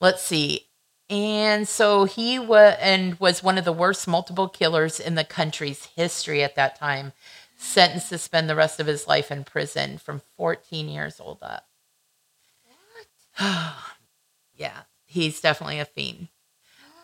let's 0.00 0.22
see. 0.22 0.62
And 1.08 1.68
so 1.68 2.04
he 2.04 2.38
was 2.38 2.76
and 2.80 3.18
was 3.20 3.42
one 3.42 3.58
of 3.58 3.64
the 3.64 3.72
worst 3.72 4.08
multiple 4.08 4.48
killers 4.48 4.98
in 4.98 5.14
the 5.14 5.24
country's 5.24 5.84
history 5.96 6.42
at 6.42 6.56
that 6.56 6.76
time. 6.78 7.12
Sentenced 7.56 8.10
to 8.10 8.18
spend 8.18 8.48
the 8.48 8.56
rest 8.56 8.80
of 8.80 8.86
his 8.86 9.06
life 9.06 9.30
in 9.30 9.44
prison 9.44 9.98
from 9.98 10.22
14 10.36 10.88
years 10.88 11.20
old 11.20 11.38
up. 11.42 11.66
What? 13.38 13.74
yeah, 14.54 14.82
he's 15.06 15.40
definitely 15.40 15.78
a 15.78 15.84
fiend. 15.84 16.28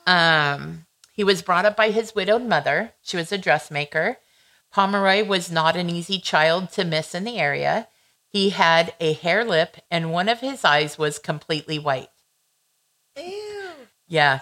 Um, 0.07 0.87
he 1.13 1.25
was 1.25 1.43
brought 1.43 1.65
up 1.65 1.77
by 1.77 1.91
his 1.91 2.15
widowed 2.15 2.43
mother. 2.43 2.93
She 3.03 3.17
was 3.17 3.33
a 3.33 3.39
dressmaker. 3.39 4.19
Pomeroy 4.73 5.25
was 5.25 5.51
not 5.51 5.77
an 5.77 5.91
easy 5.91 6.19
child 6.19 6.71
to 6.73 6.85
miss 6.85 7.15
in 7.15 7.25
the 7.25 7.39
area. 7.39 7.89
He 8.29 8.51
had 8.51 8.95
a 8.99 9.13
hare 9.13 9.45
lip, 9.45 9.77
and 9.91 10.11
one 10.11 10.29
of 10.29 10.41
his 10.41 10.65
eyes 10.65 10.97
was 10.97 11.19
completely 11.19 11.79
white. 11.79 12.09
Ew. 13.17 13.73
Yeah. 14.09 14.41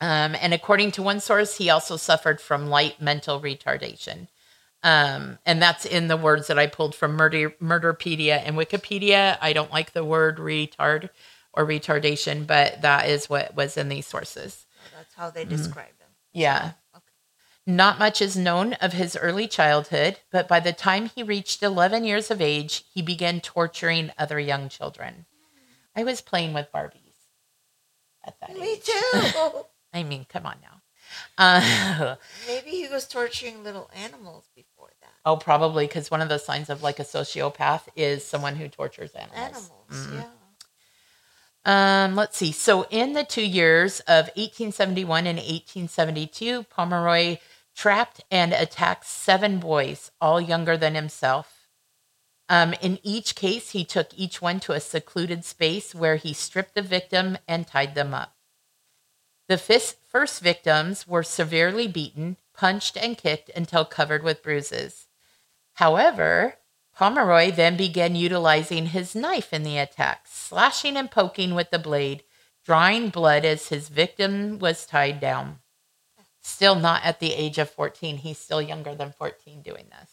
Um, 0.00 0.36
and 0.40 0.52
according 0.52 0.92
to 0.92 1.02
one 1.02 1.20
source, 1.20 1.56
he 1.56 1.70
also 1.70 1.96
suffered 1.96 2.40
from 2.40 2.68
light 2.68 3.00
mental 3.00 3.40
retardation. 3.40 4.28
Um, 4.82 5.38
and 5.46 5.62
that's 5.62 5.84
in 5.84 6.08
the 6.08 6.16
words 6.16 6.48
that 6.48 6.58
I 6.58 6.66
pulled 6.66 6.94
from 6.94 7.12
Murder, 7.14 7.50
Murderpedia 7.62 8.42
and 8.44 8.56
Wikipedia. 8.56 9.38
I 9.40 9.52
don't 9.52 9.70
like 9.72 9.92
the 9.92 10.04
word 10.04 10.38
retard 10.38 11.10
or 11.52 11.64
retardation, 11.66 12.46
but 12.46 12.82
that 12.82 13.08
is 13.08 13.30
what 13.30 13.54
was 13.54 13.76
in 13.76 13.88
these 13.88 14.06
sources. 14.06 14.66
That's 14.96 15.14
how 15.14 15.30
they 15.30 15.44
describe 15.44 15.86
him. 16.00 16.08
Yeah. 16.32 16.72
Okay. 16.94 17.04
Not 17.64 17.98
much 18.00 18.20
is 18.20 18.36
known 18.36 18.72
of 18.74 18.92
his 18.92 19.16
early 19.16 19.46
childhood, 19.46 20.18
but 20.32 20.48
by 20.48 20.58
the 20.58 20.72
time 20.72 21.10
he 21.14 21.22
reached 21.22 21.62
11 21.62 22.04
years 22.04 22.30
of 22.30 22.40
age, 22.40 22.84
he 22.92 23.02
began 23.02 23.40
torturing 23.40 24.10
other 24.18 24.40
young 24.40 24.68
children. 24.68 25.26
I 25.94 26.02
was 26.02 26.20
playing 26.20 26.54
with 26.54 26.72
Barbies 26.72 26.98
at 28.24 28.40
that 28.40 28.58
Me 28.58 28.72
age. 28.72 28.84
too. 28.84 29.64
I 29.92 30.02
mean, 30.02 30.26
come 30.28 30.46
on 30.46 30.56
now. 30.62 30.80
Uh, 31.36 32.16
Maybe 32.48 32.70
he 32.70 32.88
was 32.88 33.06
torturing 33.06 33.62
little 33.62 33.90
animals 33.94 34.48
before. 34.56 34.71
Oh, 35.24 35.36
probably 35.36 35.86
because 35.86 36.10
one 36.10 36.20
of 36.20 36.28
the 36.28 36.38
signs 36.38 36.68
of 36.70 36.82
like 36.82 36.98
a 36.98 37.04
sociopath 37.04 37.82
is 37.96 38.24
someone 38.26 38.56
who 38.56 38.68
tortures 38.68 39.12
animals. 39.12 39.70
Animals, 39.90 40.06
Mhm. 40.08 40.14
yeah. 40.14 40.24
Um, 41.64 42.16
let's 42.16 42.36
see. 42.36 42.50
So, 42.50 42.86
in 42.90 43.12
the 43.12 43.22
two 43.24 43.46
years 43.46 44.00
of 44.00 44.30
1871 44.36 45.26
and 45.28 45.38
1872, 45.38 46.64
Pomeroy 46.64 47.38
trapped 47.74 48.20
and 48.30 48.52
attacked 48.52 49.06
seven 49.06 49.58
boys, 49.58 50.10
all 50.20 50.40
younger 50.40 50.76
than 50.76 50.94
himself. 50.96 51.68
Um, 52.48 52.74
in 52.82 52.98
each 53.04 53.36
case, 53.36 53.70
he 53.70 53.84
took 53.84 54.08
each 54.16 54.42
one 54.42 54.58
to 54.60 54.72
a 54.72 54.80
secluded 54.80 55.44
space 55.44 55.94
where 55.94 56.16
he 56.16 56.32
stripped 56.32 56.74
the 56.74 56.82
victim 56.82 57.38
and 57.46 57.66
tied 57.66 57.94
them 57.94 58.12
up. 58.12 58.34
The 59.48 59.56
fis- 59.56 59.96
first 60.08 60.40
victims 60.40 61.06
were 61.06 61.22
severely 61.22 61.86
beaten, 61.86 62.36
punched, 62.54 62.96
and 62.96 63.16
kicked 63.16 63.50
until 63.50 63.84
covered 63.84 64.22
with 64.24 64.42
bruises. 64.42 65.06
However, 65.74 66.54
Pomeroy 66.94 67.50
then 67.50 67.76
began 67.76 68.14
utilizing 68.14 68.86
his 68.86 69.14
knife 69.14 69.52
in 69.52 69.62
the 69.62 69.78
attack, 69.78 70.26
slashing 70.26 70.96
and 70.96 71.10
poking 71.10 71.54
with 71.54 71.70
the 71.70 71.78
blade, 71.78 72.22
drawing 72.64 73.08
blood 73.08 73.44
as 73.44 73.68
his 73.68 73.88
victim 73.88 74.58
was 74.58 74.86
tied 74.86 75.18
down. 75.20 75.58
Still 76.42 76.74
not 76.74 77.04
at 77.04 77.20
the 77.20 77.32
age 77.34 77.58
of 77.58 77.70
14. 77.70 78.18
He's 78.18 78.38
still 78.38 78.60
younger 78.60 78.94
than 78.94 79.12
14 79.12 79.62
doing 79.62 79.86
this. 79.90 80.10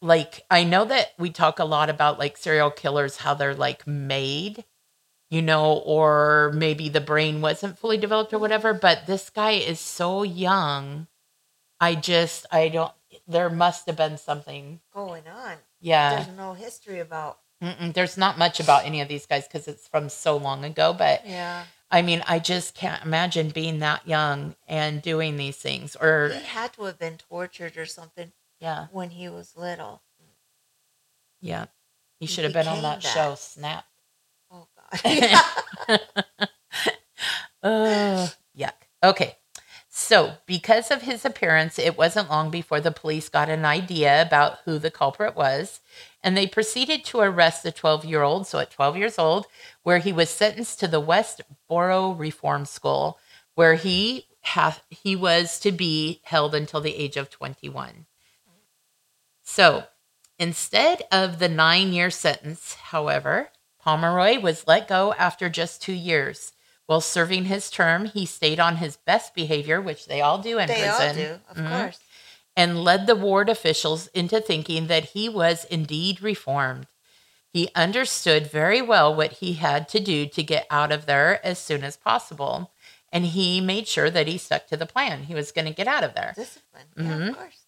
Like, 0.00 0.42
I 0.50 0.64
know 0.64 0.84
that 0.84 1.12
we 1.18 1.30
talk 1.30 1.58
a 1.58 1.64
lot 1.64 1.88
about 1.88 2.18
like 2.18 2.36
serial 2.36 2.70
killers, 2.70 3.16
how 3.16 3.34
they're 3.34 3.54
like 3.54 3.86
made, 3.86 4.64
you 5.30 5.40
know, 5.40 5.72
or 5.78 6.52
maybe 6.54 6.90
the 6.90 7.00
brain 7.00 7.40
wasn't 7.40 7.78
fully 7.78 7.96
developed 7.96 8.32
or 8.34 8.38
whatever, 8.38 8.74
but 8.74 9.06
this 9.06 9.30
guy 9.30 9.52
is 9.52 9.80
so 9.80 10.22
young. 10.22 11.06
I 11.80 11.94
just, 11.94 12.46
I 12.52 12.68
don't, 12.68 12.92
there 13.26 13.50
must 13.50 13.86
have 13.86 13.96
been 13.96 14.18
something. 14.18 14.80
Going 14.92 15.24
on. 15.28 15.56
Yeah. 15.80 16.16
There's 16.24 16.36
no 16.36 16.54
history 16.54 17.00
about. 17.00 17.38
Mm-mm, 17.62 17.94
there's 17.94 18.16
not 18.18 18.36
much 18.36 18.60
about 18.60 18.84
any 18.84 19.00
of 19.00 19.08
these 19.08 19.26
guys 19.26 19.46
because 19.46 19.68
it's 19.68 19.88
from 19.88 20.08
so 20.08 20.36
long 20.36 20.64
ago. 20.64 20.92
But 20.92 21.26
Yeah. 21.26 21.64
I 21.90 22.02
mean, 22.02 22.22
I 22.26 22.38
just 22.40 22.74
can't 22.74 23.04
imagine 23.04 23.50
being 23.50 23.78
that 23.78 24.06
young 24.08 24.56
and 24.66 25.00
doing 25.00 25.36
these 25.36 25.56
things. 25.56 25.94
Or, 25.96 26.30
He 26.34 26.44
had 26.44 26.72
to 26.74 26.84
have 26.84 26.98
been 26.98 27.18
tortured 27.18 27.76
or 27.76 27.86
something 27.86 28.32
yeah, 28.58 28.88
when 28.90 29.10
he 29.10 29.28
was 29.28 29.56
little. 29.56 30.02
yeah. 31.40 31.66
He 32.18 32.26
He 32.26 32.32
should 32.32 32.44
have 32.44 32.52
been 32.52 32.66
on 32.66 32.82
that, 32.82 33.02
that. 33.02 33.08
show, 33.14 33.34
Snap. 33.36 33.84
Oh 34.50 34.66
God. 34.76 36.00
Ugh, 37.62 38.30
yuck. 38.58 38.72
Okay. 39.02 39.36
So, 39.96 40.32
because 40.44 40.90
of 40.90 41.02
his 41.02 41.24
appearance, 41.24 41.78
it 41.78 41.96
wasn't 41.96 42.28
long 42.28 42.50
before 42.50 42.80
the 42.80 42.90
police 42.90 43.28
got 43.28 43.48
an 43.48 43.64
idea 43.64 44.20
about 44.20 44.58
who 44.64 44.80
the 44.80 44.90
culprit 44.90 45.36
was, 45.36 45.80
and 46.20 46.36
they 46.36 46.48
proceeded 46.48 47.04
to 47.04 47.20
arrest 47.20 47.62
the 47.62 47.70
12 47.70 48.04
year 48.04 48.22
old. 48.22 48.48
So, 48.48 48.58
at 48.58 48.72
12 48.72 48.96
years 48.96 49.20
old, 49.20 49.46
where 49.84 49.98
he 49.98 50.12
was 50.12 50.30
sentenced 50.30 50.80
to 50.80 50.88
the 50.88 50.98
West 50.98 51.42
Borough 51.68 52.10
Reform 52.10 52.64
School, 52.64 53.20
where 53.54 53.76
he 53.76 54.26
ha- 54.42 54.80
he 54.90 55.14
was 55.14 55.60
to 55.60 55.70
be 55.70 56.20
held 56.24 56.56
until 56.56 56.80
the 56.80 56.96
age 56.96 57.16
of 57.16 57.30
21. 57.30 58.06
So, 59.44 59.84
instead 60.40 61.04
of 61.12 61.38
the 61.38 61.48
nine 61.48 61.92
year 61.92 62.10
sentence, 62.10 62.74
however, 62.74 63.50
Pomeroy 63.78 64.40
was 64.40 64.66
let 64.66 64.88
go 64.88 65.14
after 65.14 65.48
just 65.48 65.80
two 65.80 65.92
years. 65.92 66.50
While 66.86 67.00
serving 67.00 67.44
his 67.46 67.70
term, 67.70 68.04
he 68.06 68.26
stayed 68.26 68.60
on 68.60 68.76
his 68.76 68.96
best 68.98 69.34
behavior, 69.34 69.80
which 69.80 70.06
they 70.06 70.20
all 70.20 70.38
do 70.38 70.58
in 70.58 70.68
they 70.68 70.74
prison. 70.82 71.08
all 71.08 71.14
do, 71.14 71.40
of 71.48 71.56
Mhm. 71.56 71.80
course. 71.82 71.98
and 72.56 72.84
led 72.84 73.06
the 73.08 73.16
ward 73.16 73.48
officials 73.48 74.06
into 74.08 74.40
thinking 74.40 74.86
that 74.86 75.06
he 75.06 75.28
was 75.28 75.64
indeed 75.64 76.22
reformed. 76.22 76.86
He 77.52 77.68
understood 77.74 78.48
very 78.48 78.80
well 78.80 79.12
what 79.12 79.32
he 79.34 79.54
had 79.54 79.88
to 79.88 79.98
do 79.98 80.26
to 80.26 80.42
get 80.42 80.64
out 80.70 80.92
of 80.92 81.06
there 81.06 81.44
as 81.44 81.58
soon 81.58 81.82
as 81.82 81.96
possible. 81.96 82.70
And 83.12 83.26
he 83.26 83.60
made 83.60 83.88
sure 83.88 84.08
that 84.10 84.28
he 84.28 84.38
stuck 84.38 84.66
to 84.68 84.76
the 84.76 84.86
plan. 84.86 85.24
He 85.24 85.34
was 85.34 85.50
going 85.52 85.64
to 85.66 85.72
get 85.74 85.88
out 85.88 86.04
of 86.04 86.14
there. 86.14 86.32
Discipline. 86.36 86.86
Yeah, 86.96 87.02
Mhm. 87.04 87.28
of 87.30 87.36
course. 87.36 87.63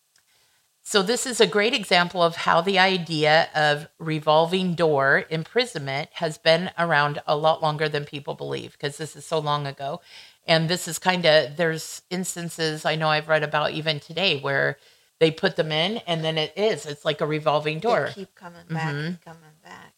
So, 0.89 1.03
this 1.03 1.27
is 1.27 1.41
a 1.41 1.49
great 1.49 1.75
example 1.75 2.23
of 2.23 2.37
how 2.37 2.61
the 2.61 2.79
idea 2.79 3.49
of 3.57 3.89
revolving 3.99 4.77
door 4.77 5.25
imprisonment 5.31 6.11
has 6.13 6.39
been 6.39 6.71
around 6.79 7.21
a 7.27 7.35
lot 7.37 7.61
longer 7.61 7.89
than 7.89 8.05
people 8.05 8.35
believe 8.35 8.71
because 8.71 8.97
this 8.97 9.17
is 9.17 9.27
so 9.27 9.41
long 9.41 9.67
ago. 9.67 10.01
And 10.47 10.69
this 10.71 10.87
is 10.87 11.01
kind 11.01 11.27
of, 11.27 11.57
there's 11.57 12.03
instances 12.09 12.85
I 12.85 12.95
know 12.95 13.09
I've 13.09 13.27
read 13.27 13.43
about 13.43 13.73
even 13.73 13.99
today 13.99 14.39
where 14.39 14.79
they 15.19 15.33
put 15.33 15.57
them 15.57 15.73
in 15.73 15.97
and 16.07 16.23
then 16.23 16.39
it 16.39 16.53
is, 16.57 16.87
it's 16.87 17.05
like 17.05 17.21
a 17.21 17.27
revolving 17.27 17.81
door. 17.81 18.05
They 18.07 18.21
keep 18.23 18.37
coming 18.37 18.67
back 18.71 18.95
Mhm. 18.95 19.07
and 19.07 19.21
coming 19.23 19.57
back. 19.65 19.93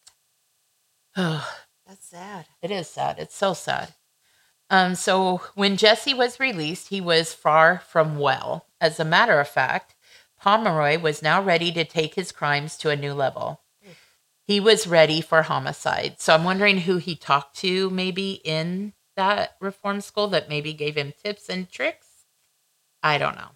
Oh, 1.15 1.47
That's 1.87 2.07
sad. 2.07 2.47
It 2.63 2.71
is 2.71 2.89
sad. 2.89 3.19
It's 3.19 3.35
so 3.35 3.53
sad. 3.53 3.93
Um, 4.71 4.95
so 4.95 5.41
when 5.53 5.77
Jesse 5.77 6.15
was 6.15 6.39
released, 6.39 6.87
he 6.89 6.99
was 6.99 7.31
far 7.35 7.77
from 7.87 8.17
well. 8.17 8.65
As 8.81 8.99
a 8.99 9.05
matter 9.05 9.39
of 9.39 9.47
fact, 9.47 9.93
Pomeroy 10.39 10.99
was 10.99 11.21
now 11.21 11.41
ready 11.41 11.71
to 11.73 11.83
take 11.83 12.15
his 12.15 12.31
crimes 12.31 12.77
to 12.77 12.89
a 12.89 12.95
new 12.95 13.13
level. 13.13 13.61
He 14.43 14.59
was 14.59 14.87
ready 14.87 15.21
for 15.21 15.43
homicide. 15.43 16.15
So 16.19 16.33
I'm 16.33 16.43
wondering 16.43 16.79
who 16.79 16.97
he 16.97 17.15
talked 17.15 17.55
to 17.57 17.89
maybe 17.91 18.41
in 18.43 18.93
that 19.15 19.55
reform 19.59 20.01
school 20.01 20.27
that 20.29 20.49
maybe 20.49 20.73
gave 20.73 20.97
him 20.97 21.13
tips 21.23 21.49
and 21.49 21.69
tricks. 21.69 22.07
I 23.03 23.19
don't 23.19 23.35
know. 23.35 23.51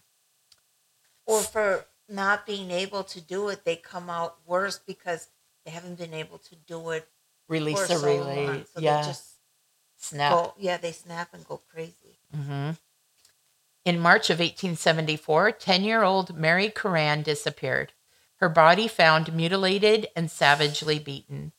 Or 1.25 1.41
for 1.41 1.85
not 2.07 2.45
being 2.45 2.69
able 2.69 3.03
to 3.05 3.21
do 3.21 3.47
it, 3.47 3.65
they 3.65 3.75
come 3.75 4.09
out 4.09 4.37
worse 4.45 4.77
because 4.77 5.29
they 5.65 5.71
haven't 5.71 5.97
been 5.97 6.13
able 6.13 6.37
to 6.37 6.55
do 6.67 6.91
it 6.91 7.07
Release 7.47 7.89
a 7.89 7.97
so 7.97 8.05
relay. 8.05 8.63
So 8.73 8.79
yeah. 8.79 9.01
they 9.01 9.07
just 9.07 9.23
Snap. 9.97 10.31
go, 10.31 10.53
yeah, 10.59 10.77
they 10.77 10.91
snap 10.91 11.33
and 11.33 11.45
go 11.47 11.59
crazy. 11.71 12.19
hmm 12.33 12.71
In 13.85 13.99
March 13.99 14.29
of 14.29 14.39
1874, 14.39 15.51
10 15.51 15.83
year 15.83 16.03
old 16.03 16.37
Mary 16.37 16.69
Curran 16.69 17.21
disappeared, 17.21 17.91
her 18.37 18.47
body 18.47 18.87
found 18.87 19.33
mutilated 19.33 20.07
and 20.15 20.31
savagely 20.31 20.99
beaten. 20.99 21.51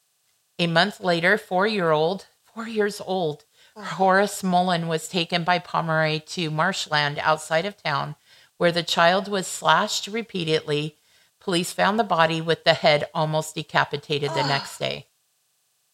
A 0.59 0.67
month 0.67 1.01
later, 1.01 1.37
four 1.37 1.67
year 1.67 1.91
old, 1.91 2.27
four 2.43 2.67
years 2.67 3.01
old, 3.05 3.45
Horace 3.77 4.43
Mullen 4.43 4.89
was 4.89 5.09
taken 5.09 5.45
by 5.45 5.59
Pomeroy 5.59 6.21
to 6.27 6.51
marshland 6.51 7.19
outside 7.19 7.67
of 7.67 7.83
town, 7.83 8.15
where 8.57 8.73
the 8.73 8.83
child 8.83 9.29
was 9.29 9.47
slashed 9.47 10.07
repeatedly. 10.07 10.97
Police 11.41 11.73
found 11.73 11.99
the 11.99 12.05
body 12.05 12.41
with 12.41 12.65
the 12.65 12.75
head 12.75 13.05
almost 13.13 13.55
decapitated 13.55 14.31
the 14.31 14.47
next 14.47 14.79
day. 14.79 15.09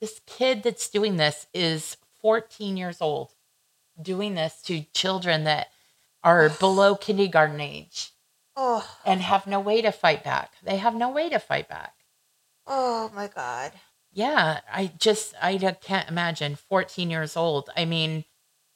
This 0.00 0.20
kid 0.26 0.62
that's 0.62 0.88
doing 0.88 1.16
this 1.16 1.46
is 1.52 1.96
14 2.20 2.76
years 2.76 3.00
old, 3.00 3.34
doing 4.00 4.34
this 4.34 4.62
to 4.62 4.82
children 4.92 5.44
that 5.44 5.68
are 6.22 6.48
below 6.48 6.94
kindergarten 6.94 7.60
age 7.60 8.12
Oh, 8.56 8.86
and 9.06 9.22
have 9.22 9.46
no 9.46 9.58
way 9.60 9.80
to 9.80 9.90
fight 9.92 10.22
back. 10.22 10.52
They 10.62 10.76
have 10.76 10.94
no 10.94 11.08
way 11.08 11.28
to 11.30 11.38
fight 11.38 11.68
back. 11.68 11.94
oh 12.66 13.10
my 13.14 13.26
God. 13.28 13.72
Yeah, 14.12 14.60
I 14.70 14.92
just 14.98 15.34
I 15.40 15.56
can't 15.80 16.08
imagine 16.08 16.56
14 16.56 17.10
years 17.10 17.36
old. 17.36 17.70
I 17.76 17.84
mean, 17.84 18.24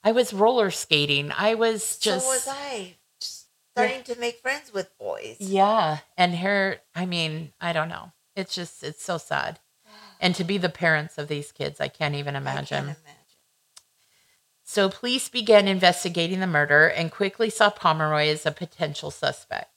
I 0.03 0.13
was 0.13 0.33
roller 0.33 0.71
skating. 0.71 1.33
I 1.37 1.55
was 1.55 1.99
just 1.99 2.25
so 2.25 2.31
was 2.33 2.47
I. 2.49 2.97
Just 3.21 3.49
starting 3.73 4.05
to 4.05 4.19
make 4.19 4.39
friends 4.39 4.73
with 4.73 4.97
boys. 4.99 5.37
Yeah, 5.41 5.99
and 6.17 6.37
her 6.37 6.79
I 6.95 7.05
mean, 7.05 7.53
I 7.61 7.73
don't 7.73 7.89
know. 7.89 8.13
It's 8.37 8.55
just 8.55 8.83
it's 8.85 9.03
so 9.05 9.19
sad. 9.19 9.59
And 10.21 10.35
to 10.37 10.45
be 10.45 10.57
the 10.57 10.69
parents 10.69 11.19
of 11.19 11.29
these 11.29 11.53
kids, 11.53 11.81
I 11.81 11.89
can't 11.89 12.15
even 12.15 12.37
I 12.37 12.41
can't 12.41 12.71
imagine. 12.71 12.97
So 14.65 14.89
police 14.89 15.29
began 15.29 15.69
investigating 15.69 16.41
the 16.41 16.47
murder 16.47 16.89
and 16.89 17.13
quickly 17.13 17.51
saw 17.51 17.71
Pomeroy 17.71 18.29
as 18.29 18.47
a 18.47 18.51
potential 18.51 19.11
suspect. 19.11 19.71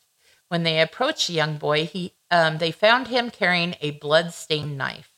When 0.47 0.63
they 0.63 0.80
approached 0.80 1.28
the 1.28 1.34
young 1.34 1.58
boy, 1.58 1.86
he 1.86 2.13
um, 2.32 2.58
they 2.58 2.71
found 2.71 3.08
him 3.08 3.30
carrying 3.30 3.76
a 3.82 3.91
blood-stained 3.91 4.78
knife. 4.78 5.13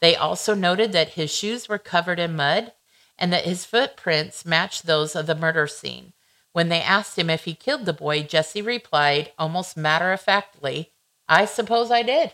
They 0.00 0.16
also 0.16 0.54
noted 0.54 0.92
that 0.92 1.10
his 1.10 1.32
shoes 1.32 1.68
were 1.68 1.78
covered 1.78 2.18
in 2.18 2.36
mud 2.36 2.72
and 3.18 3.32
that 3.32 3.44
his 3.44 3.64
footprints 3.64 4.44
matched 4.44 4.86
those 4.86 5.14
of 5.14 5.26
the 5.26 5.34
murder 5.34 5.66
scene. 5.66 6.12
When 6.52 6.68
they 6.68 6.82
asked 6.82 7.18
him 7.18 7.30
if 7.30 7.44
he 7.44 7.54
killed 7.54 7.86
the 7.86 7.92
boy, 7.92 8.24
Jesse 8.24 8.62
replied, 8.62 9.32
almost 9.38 9.76
matter 9.76 10.12
of 10.12 10.20
factly, 10.20 10.92
I 11.28 11.44
suppose 11.44 11.90
I 11.90 12.02
did. 12.02 12.32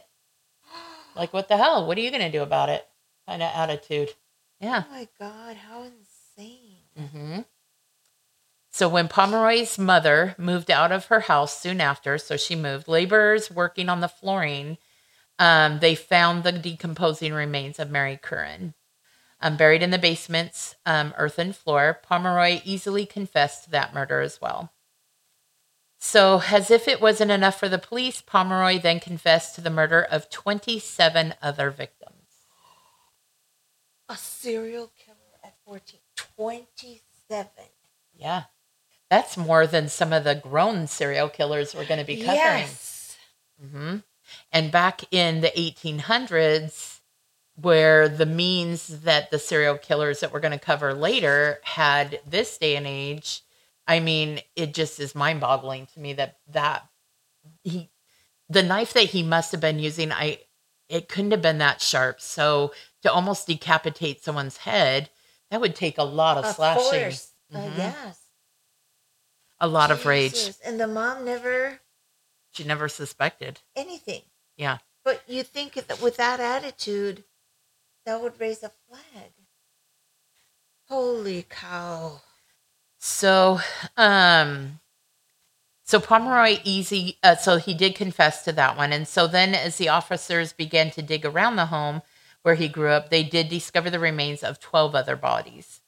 Like, 1.14 1.32
what 1.32 1.48
the 1.48 1.56
hell? 1.56 1.86
What 1.86 1.98
are 1.98 2.00
you 2.00 2.10
going 2.10 2.22
to 2.22 2.30
do 2.30 2.42
about 2.42 2.68
it? 2.68 2.86
Kind 3.26 3.42
of 3.42 3.50
attitude. 3.54 4.10
Yeah. 4.60 4.84
Oh 4.88 4.92
my 4.92 5.08
God, 5.18 5.56
how 5.56 5.82
insane. 5.82 6.07
Hmm 6.98 7.40
So 8.70 8.88
when 8.88 9.08
Pomeroy's 9.08 9.78
mother 9.78 10.34
moved 10.38 10.70
out 10.70 10.92
of 10.92 11.06
her 11.06 11.20
house 11.20 11.58
soon 11.58 11.80
after, 11.80 12.18
so 12.18 12.36
she 12.36 12.56
moved, 12.56 12.88
laborers 12.88 13.50
working 13.50 13.88
on 13.88 14.00
the 14.00 14.08
flooring, 14.08 14.78
um, 15.38 15.78
they 15.78 15.94
found 15.94 16.42
the 16.42 16.52
decomposing 16.52 17.32
remains 17.32 17.78
of 17.78 17.90
Mary 17.90 18.18
Curran. 18.20 18.74
Um, 19.40 19.56
buried 19.56 19.82
in 19.84 19.90
the 19.90 19.98
basement's 19.98 20.74
um, 20.84 21.14
earthen 21.16 21.52
floor, 21.52 22.00
Pomeroy 22.02 22.60
easily 22.64 23.06
confessed 23.06 23.64
to 23.64 23.70
that 23.70 23.94
murder 23.94 24.20
as 24.20 24.40
well. 24.40 24.72
So, 26.00 26.42
as 26.50 26.70
if 26.70 26.88
it 26.88 27.00
wasn't 27.00 27.30
enough 27.30 27.58
for 27.58 27.68
the 27.68 27.78
police, 27.78 28.20
Pomeroy 28.20 28.80
then 28.80 29.00
confessed 29.00 29.54
to 29.56 29.60
the 29.60 29.70
murder 29.70 30.02
of 30.02 30.30
27 30.30 31.34
other 31.42 31.70
victims. 31.70 32.14
A 34.08 34.16
serial 34.16 34.92
killer 34.96 35.38
at 35.44 35.54
14. 35.64 36.00
27. 36.36 37.48
Yeah. 38.14 38.44
That's 39.10 39.36
more 39.36 39.66
than 39.66 39.88
some 39.88 40.12
of 40.12 40.24
the 40.24 40.34
grown 40.34 40.86
serial 40.86 41.28
killers 41.28 41.74
we're 41.74 41.86
going 41.86 42.00
to 42.00 42.06
be 42.06 42.16
covering. 42.16 42.36
Yes. 42.36 43.16
hmm 43.60 43.96
And 44.52 44.72
back 44.72 45.02
in 45.12 45.40
the 45.40 45.48
1800s, 45.56 47.00
where 47.60 48.08
the 48.08 48.26
means 48.26 49.02
that 49.02 49.30
the 49.30 49.38
serial 49.38 49.78
killers 49.78 50.20
that 50.20 50.32
we're 50.32 50.40
going 50.40 50.52
to 50.52 50.64
cover 50.64 50.94
later 50.94 51.60
had 51.64 52.20
this 52.26 52.58
day 52.58 52.76
and 52.76 52.86
age, 52.86 53.42
I 53.86 54.00
mean, 54.00 54.40
it 54.56 54.74
just 54.74 55.00
is 55.00 55.14
mind 55.14 55.40
boggling 55.40 55.86
to 55.94 56.00
me 56.00 56.12
that 56.14 56.38
that 56.50 56.86
he, 57.64 57.90
the 58.48 58.62
knife 58.62 58.92
that 58.94 59.04
he 59.04 59.22
must 59.22 59.52
have 59.52 59.60
been 59.60 59.78
using, 59.78 60.12
I, 60.12 60.40
it 60.88 61.08
couldn't 61.08 61.32
have 61.32 61.42
been 61.42 61.58
that 61.58 61.80
sharp. 61.80 62.20
So 62.20 62.72
to 63.02 63.12
almost 63.12 63.46
decapitate 63.46 64.22
someone's 64.22 64.58
head, 64.58 65.10
that 65.50 65.60
would 65.60 65.74
take 65.76 65.98
a 65.98 66.02
lot 66.04 66.36
of, 66.38 66.44
Of 66.44 66.54
slashing, 66.56 66.82
course. 67.02 67.32
Uh, 67.52 67.58
Mhm. 67.58 67.76
yes. 67.78 68.18
a 69.60 69.66
lot 69.66 69.90
of 69.90 70.04
rage. 70.06 70.54
And 70.64 70.78
the 70.78 70.86
mom 70.86 71.24
never 71.24 71.80
She 72.52 72.64
never 72.64 72.88
suspected. 72.88 73.60
anything. 73.74 74.22
Yeah. 74.56 74.78
But 75.04 75.22
you 75.28 75.42
think 75.42 75.74
that 75.74 76.00
with 76.00 76.16
that 76.18 76.38
attitude, 76.40 77.24
that 78.04 78.20
would 78.20 78.38
raise 78.38 78.62
a 78.62 78.70
flag. 78.88 79.32
Holy 80.88 81.42
cow. 81.48 82.20
So, 82.98 83.60
um, 83.96 84.80
so 85.84 86.00
Pomeroy 86.00 86.60
easy. 86.64 87.18
Uh, 87.22 87.36
so 87.36 87.56
he 87.58 87.74
did 87.74 87.94
confess 87.94 88.44
to 88.44 88.52
that 88.52 88.76
one, 88.76 88.92
and 88.92 89.06
so 89.06 89.26
then 89.26 89.54
as 89.54 89.76
the 89.76 89.88
officers 89.88 90.52
began 90.52 90.90
to 90.92 91.02
dig 91.02 91.24
around 91.24 91.56
the 91.56 91.66
home 91.66 92.02
where 92.42 92.54
he 92.54 92.68
grew 92.68 92.90
up, 92.90 93.10
they 93.10 93.22
did 93.22 93.48
discover 93.48 93.90
the 93.90 93.98
remains 93.98 94.42
of 94.42 94.60
twelve 94.60 94.94
other 94.94 95.16
bodies. 95.16 95.80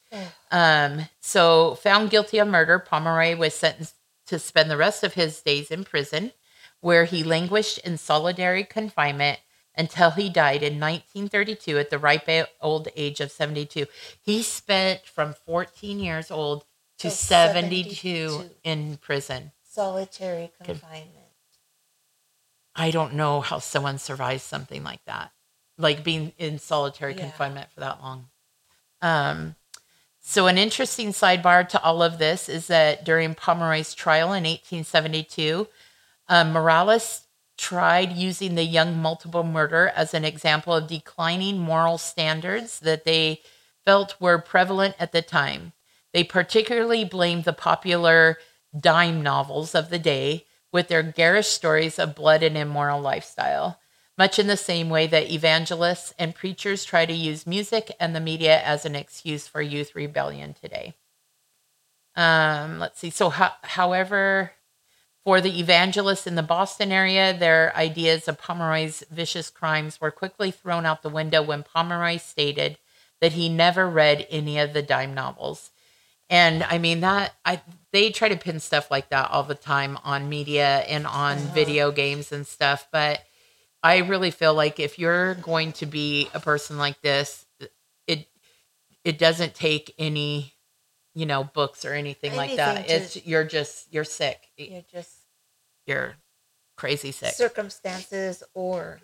Um, 0.51 1.07
so 1.21 1.75
found 1.75 2.09
guilty 2.09 2.37
of 2.37 2.47
murder, 2.47 2.79
Pomeroy 2.79 3.35
was 3.37 3.53
sentenced 3.53 3.95
to 4.27 4.39
spend 4.39 4.69
the 4.69 4.77
rest 4.77 5.03
of 5.03 5.13
his 5.13 5.41
days 5.41 5.71
in 5.71 5.83
prison, 5.83 6.33
where 6.81 7.05
he 7.05 7.23
languished 7.23 7.77
in 7.79 7.97
solitary 7.97 8.63
confinement 8.63 9.39
until 9.75 10.11
he 10.11 10.29
died 10.29 10.63
in 10.63 10.79
1932 10.79 11.77
at 11.77 11.89
the 11.89 11.97
ripe 11.97 12.29
old 12.61 12.89
age 12.95 13.21
of 13.21 13.31
72. 13.31 13.85
He 14.21 14.43
spent 14.43 15.05
from 15.05 15.33
14 15.33 15.99
years 15.99 16.29
old 16.29 16.65
to 16.99 17.09
72, 17.09 18.29
72. 18.29 18.49
in 18.63 18.97
prison. 18.97 19.51
Solitary 19.63 20.51
confinement. 20.61 21.09
I 22.75 22.91
don't 22.91 23.13
know 23.13 23.41
how 23.41 23.59
someone 23.59 23.97
survives 23.97 24.43
something 24.43 24.83
like 24.83 25.03
that, 25.05 25.31
like 25.81 26.03
being 26.03 26.33
in 26.37 26.59
solitary 26.59 27.13
Yeah. 27.13 27.21
confinement 27.21 27.71
for 27.71 27.79
that 27.81 28.01
long. 28.01 28.29
Um, 29.01 29.55
so, 30.19 30.47
an 30.47 30.57
interesting 30.57 31.09
sidebar 31.09 31.67
to 31.69 31.81
all 31.81 32.03
of 32.03 32.19
this 32.19 32.47
is 32.47 32.67
that 32.67 33.03
during 33.03 33.33
Pomeroy's 33.33 33.95
trial 33.95 34.33
in 34.33 34.45
1872, 34.45 35.67
um, 36.27 36.51
Morales 36.53 37.23
tried 37.57 38.11
using 38.13 38.55
the 38.55 38.63
young 38.63 38.97
multiple 38.97 39.43
murder 39.43 39.91
as 39.95 40.13
an 40.13 40.23
example 40.23 40.73
of 40.73 40.87
declining 40.87 41.57
moral 41.57 41.97
standards 41.97 42.79
that 42.79 43.03
they 43.03 43.41
felt 43.83 44.19
were 44.21 44.39
prevalent 44.39 44.95
at 44.99 45.11
the 45.11 45.21
time. 45.21 45.73
They 46.13 46.23
particularly 46.23 47.03
blamed 47.03 47.43
the 47.45 47.53
popular 47.53 48.37
dime 48.79 49.21
novels 49.21 49.75
of 49.75 49.89
the 49.89 49.99
day, 49.99 50.45
with 50.71 50.87
their 50.87 51.03
garish 51.03 51.47
stories 51.47 51.99
of 51.99 52.15
blood 52.15 52.43
and 52.43 52.55
immoral 52.57 53.01
lifestyle, 53.01 53.80
much 54.21 54.37
in 54.37 54.45
the 54.45 54.55
same 54.71 54.87
way 54.87 55.07
that 55.07 55.31
evangelists 55.31 56.13
and 56.19 56.35
preachers 56.35 56.85
try 56.85 57.07
to 57.07 57.13
use 57.29 57.47
music 57.47 57.91
and 57.99 58.15
the 58.15 58.19
media 58.19 58.61
as 58.61 58.85
an 58.85 58.95
excuse 58.95 59.47
for 59.47 59.63
youth 59.63 59.95
rebellion 59.95 60.53
today. 60.53 60.93
Um, 62.15 62.77
let's 62.77 62.99
see. 62.99 63.09
So, 63.09 63.31
ho- 63.31 63.57
however, 63.63 64.51
for 65.25 65.41
the 65.41 65.59
evangelists 65.59 66.27
in 66.27 66.35
the 66.35 66.43
Boston 66.43 66.91
area, 66.91 67.35
their 67.35 67.75
ideas 67.75 68.27
of 68.27 68.37
Pomeroy's 68.37 69.03
vicious 69.09 69.49
crimes 69.49 69.99
were 69.99 70.11
quickly 70.11 70.51
thrown 70.51 70.85
out 70.85 71.01
the 71.01 71.09
window 71.09 71.41
when 71.41 71.63
Pomeroy 71.63 72.17
stated 72.17 72.77
that 73.21 73.31
he 73.33 73.49
never 73.49 73.89
read 73.89 74.27
any 74.29 74.59
of 74.59 74.73
the 74.73 74.83
dime 74.83 75.15
novels. 75.15 75.71
And 76.29 76.61
I 76.63 76.77
mean 76.77 76.99
that 77.01 77.33
I 77.43 77.61
they 77.91 78.11
try 78.11 78.29
to 78.29 78.37
pin 78.37 78.59
stuff 78.59 78.91
like 78.91 79.09
that 79.09 79.31
all 79.31 79.43
the 79.43 79.55
time 79.55 79.97
on 80.03 80.29
media 80.29 80.79
and 80.87 81.07
on 81.07 81.37
Uh-huh. 81.37 81.53
video 81.55 81.91
games 81.91 82.31
and 82.31 82.45
stuff, 82.45 82.87
but 82.91 83.21
I 83.83 83.97
really 83.99 84.31
feel 84.31 84.53
like 84.53 84.79
if 84.79 84.99
you're 84.99 85.35
going 85.35 85.71
to 85.73 85.85
be 85.85 86.29
a 86.33 86.39
person 86.39 86.77
like 86.77 87.01
this, 87.01 87.45
it 88.07 88.27
it 89.03 89.17
doesn't 89.17 89.55
take 89.55 89.93
any, 89.97 90.53
you 91.15 91.25
know, 91.25 91.43
books 91.43 91.83
or 91.85 91.93
anything, 91.93 92.35
like 92.35 92.55
that. 92.57 92.87
To- 92.87 92.93
It's 92.95 93.25
you're 93.25 93.43
just 93.43 93.91
you're 93.91 94.03
sick. 94.03 94.49
You're 94.57 94.83
just 94.91 95.11
You're 95.87 96.15
crazy 96.77 97.11
sick. 97.11 97.33
circumstances 97.33 98.43
or 98.53 98.99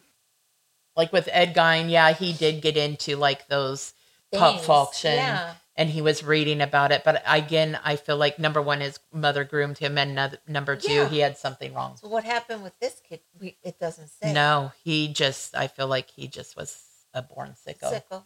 like 0.96 1.12
with 1.12 1.30
Ed 1.32 1.54
Gein, 1.56 1.90
yeah, 1.90 2.14
he 2.14 2.34
did 2.34 2.62
get 2.62 2.78
into 2.78 3.16
like 3.18 3.48
those 3.48 3.94
things. 4.32 4.62
fiction 4.66 5.14
Yeah. 5.14 5.54
And 5.80 5.90
he 5.92 6.02
was 6.02 6.24
reading 6.24 6.60
about 6.60 6.92
it. 6.92 7.04
But 7.06 7.22
again, 7.28 7.80
I 7.84 7.98
feel 7.98 8.18
like 8.18 8.40
number 8.40 8.60
one, 8.62 8.82
his 8.82 9.00
mother 9.14 9.44
groomed 9.44 9.78
him, 9.78 9.98
and 9.98 10.16
noth- 10.16 10.38
number 10.48 10.76
two, 10.76 10.92
Yeah. 10.92 11.08
he 11.08 11.20
had 11.20 11.38
something 11.38 11.72
wrong. 11.74 11.98
So 11.98 12.08
what 12.08 12.24
happened 12.24 12.64
with 12.64 12.74
this 12.80 13.00
kid? 13.08 13.20
We 13.40 13.58
it 13.64 13.80
doesn't 13.80 14.10
say. 14.10 14.34
No, 14.34 14.72
he 14.84 15.08
just, 15.08 15.56
I 15.56 15.68
feel 15.68 15.88
like 15.88 16.10
he 16.10 16.28
just 16.28 16.58
was 16.58 16.82
a 17.14 17.22
born 17.22 17.56
sicko. 17.68 18.02
Sicko. 18.02 18.24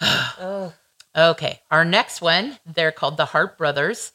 oh, 0.40 0.72
Okay, 1.16 1.60
our 1.72 1.84
next 1.84 2.20
one, 2.22 2.58
they're 2.64 2.92
called 2.92 3.16
the 3.16 3.24
Harp 3.26 3.58
Brothers. 3.58 4.12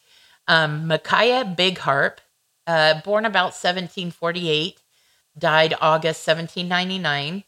Um, 0.48 0.88
Micajah 0.88 1.54
Big 1.58 1.78
Harp, 1.80 2.22
uh, 2.68 3.02
born 3.02 3.26
about 3.26 3.54
1748, 3.54 4.80
died 5.38 5.74
August 5.82 6.26
1799. 6.26 7.44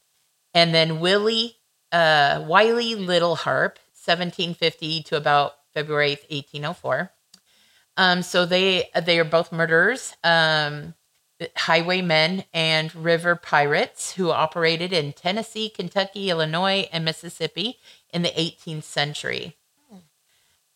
And 0.54 0.74
then 0.76 1.00
Willie 1.00 1.56
uh, 1.92 2.44
Wiley 2.46 2.96
Little 2.96 3.36
Harp, 3.38 3.80
1750 4.08 5.04
to 5.04 5.18
about 5.18 5.54
February 5.74 6.12
8th, 6.12 6.32
1804. 6.32 7.12
Um, 7.98 8.22
so 8.22 8.46
they 8.46 8.90
they 9.06 9.20
are 9.20 9.26
both 9.26 9.52
murderers, 9.52 10.16
um, 10.24 10.94
highwaymen, 11.56 12.46
and 12.54 12.96
river 12.96 13.36
pirates 13.36 14.14
who 14.14 14.32
operated 14.32 14.94
in 14.94 15.14
Tennessee, 15.14 15.70
Kentucky, 15.70 16.30
Illinois, 16.30 16.88
and 16.92 17.04
Mississippi 17.04 17.80
in 18.14 18.22
the 18.22 18.30
18th 18.30 18.84
century. 18.84 19.58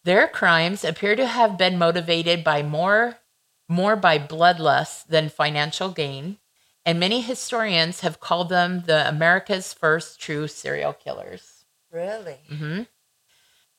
Their 0.04 0.28
crimes 0.28 0.84
appear 0.84 1.16
to 1.16 1.28
have 1.28 1.58
been 1.60 1.78
motivated 1.78 2.44
by 2.44 2.64
more 2.64 3.20
more 3.68 3.96
by 3.96 4.20
bloodlust 4.20 5.08
than 5.08 5.30
financial 5.30 5.90
gain, 5.90 6.38
and 6.86 7.00
many 7.00 7.22
historians 7.22 8.02
have 8.02 8.20
called 8.20 8.50
them 8.50 8.84
the 8.86 9.08
America's 9.08 9.74
first 9.74 10.20
true 10.20 10.48
serial 10.48 10.92
killers. 10.92 11.66
really? 11.92 12.40
hmm 12.50 12.82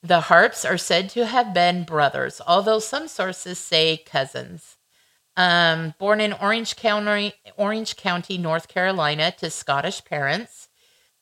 The 0.04 0.22
Harps 0.22 0.64
are 0.64 0.78
said 0.78 1.10
to 1.10 1.26
have 1.26 1.54
been 1.54 1.84
brothers, 1.84 2.40
although 2.44 2.80
some 2.80 3.06
sources 3.06 3.58
say 3.58 3.96
cousins. 3.96 4.76
Um, 5.36 5.94
born 5.98 6.20
in 6.20 6.32
Orange 6.32 6.74
County, 6.74 7.34
Orange 7.56 7.96
County, 7.96 8.36
North 8.36 8.66
Carolina, 8.66 9.32
to 9.38 9.48
Scottish 9.48 10.04
parents, 10.04 10.68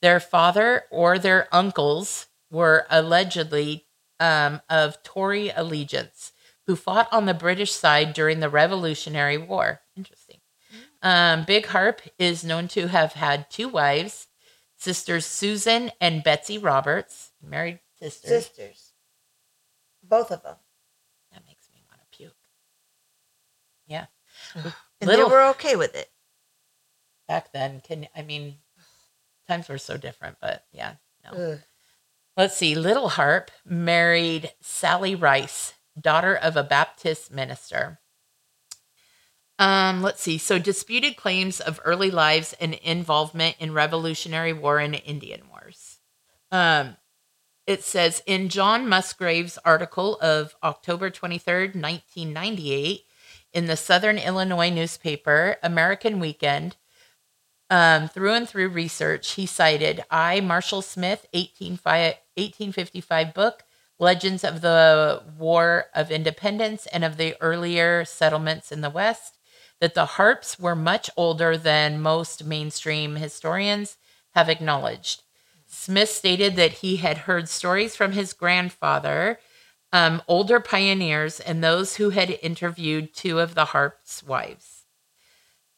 their 0.00 0.18
father 0.18 0.84
or 0.90 1.18
their 1.18 1.46
uncles 1.52 2.28
were 2.50 2.86
allegedly 2.88 3.86
um, 4.18 4.62
of 4.70 5.02
Tory 5.02 5.50
allegiance, 5.50 6.32
who 6.66 6.74
fought 6.74 7.08
on 7.12 7.26
the 7.26 7.34
British 7.34 7.72
side 7.72 8.14
during 8.14 8.40
the 8.40 8.48
Revolutionary 8.48 9.36
War. 9.36 9.82
Interesting. 9.94 10.38
Um, 11.02 11.44
Big 11.44 11.66
Harp 11.66 12.00
is 12.18 12.44
known 12.44 12.66
to 12.68 12.88
have 12.88 13.12
had 13.12 13.50
two 13.50 13.68
wives, 13.68 14.28
sisters 14.76 15.26
Susan 15.26 15.90
and 16.00 16.24
Betsy 16.24 16.56
Roberts, 16.56 17.32
married 17.42 17.80
sisters. 18.00 18.30
Sisters. 18.30 18.92
Both 20.02 20.30
of 20.30 20.42
them. 20.42 20.56
That 21.32 21.42
makes 21.46 21.68
me 21.72 21.82
want 21.88 22.00
to 22.00 22.16
puke. 22.16 22.36
Yeah. 23.86 24.06
And 25.02 25.08
Little- 25.08 25.30
they 25.30 25.34
were 25.34 25.48
okay 25.52 25.76
with 25.76 25.94
it. 25.94 26.10
Back 27.26 27.54
then, 27.54 27.80
can 27.80 28.06
I 28.14 28.20
mean, 28.20 28.56
times 29.48 29.66
were 29.66 29.78
so 29.78 29.96
different, 29.96 30.36
but 30.42 30.66
yeah, 30.72 30.96
no. 31.24 31.52
Ugh. 31.52 31.60
Let's 32.36 32.56
see. 32.56 32.74
Little 32.74 33.08
Harp 33.08 33.50
married 33.64 34.52
Sally 34.60 35.14
Rice, 35.14 35.72
daughter 35.98 36.34
of 36.34 36.56
a 36.56 36.62
Baptist 36.62 37.32
minister. 37.32 37.98
Um, 39.58 40.00
let's 40.02 40.22
see. 40.22 40.38
So, 40.38 40.58
disputed 40.58 41.16
claims 41.16 41.60
of 41.60 41.80
early 41.84 42.10
lives 42.10 42.54
and 42.60 42.74
involvement 42.74 43.56
in 43.58 43.74
Revolutionary 43.74 44.52
War 44.52 44.78
and 44.78 44.94
Indian 44.94 45.42
Wars. 45.50 45.98
Um, 46.50 46.96
it 47.70 47.84
says 47.84 48.20
in 48.26 48.48
John 48.48 48.88
Musgrave's 48.88 49.56
article 49.64 50.18
of 50.20 50.56
October 50.60 51.08
23rd, 51.08 51.76
1998, 51.76 53.04
in 53.52 53.66
the 53.66 53.76
Southern 53.76 54.18
Illinois 54.18 54.70
newspaper, 54.70 55.56
American 55.62 56.18
Weekend, 56.18 56.76
um, 57.70 58.08
through 58.08 58.32
and 58.32 58.48
through 58.48 58.70
research, 58.70 59.34
he 59.34 59.46
cited 59.46 60.02
I. 60.10 60.40
Marshall 60.40 60.82
Smith, 60.82 61.28
1855 61.32 62.14
1855 62.34 63.34
book, 63.34 63.62
Legends 64.00 64.42
of 64.42 64.62
the 64.62 65.22
War 65.38 65.84
of 65.94 66.10
Independence 66.10 66.86
and 66.86 67.04
of 67.04 67.18
the 67.18 67.36
earlier 67.40 68.04
settlements 68.04 68.72
in 68.72 68.80
the 68.80 68.90
West, 68.90 69.38
that 69.80 69.94
the 69.94 70.06
harps 70.16 70.58
were 70.58 70.74
much 70.74 71.08
older 71.16 71.56
than 71.56 72.02
most 72.02 72.44
mainstream 72.44 73.14
historians 73.14 73.96
have 74.34 74.48
acknowledged. 74.48 75.22
Smith 75.72 76.10
stated 76.10 76.56
that 76.56 76.72
he 76.72 76.96
had 76.96 77.18
heard 77.18 77.48
stories 77.48 77.94
from 77.94 78.12
his 78.12 78.32
grandfather, 78.32 79.38
um, 79.92 80.20
older 80.26 80.60
pioneers, 80.60 81.40
and 81.40 81.62
those 81.62 81.96
who 81.96 82.10
had 82.10 82.38
interviewed 82.42 83.14
two 83.14 83.38
of 83.38 83.54
the 83.54 83.66
harp's 83.66 84.22
wives. 84.22 84.80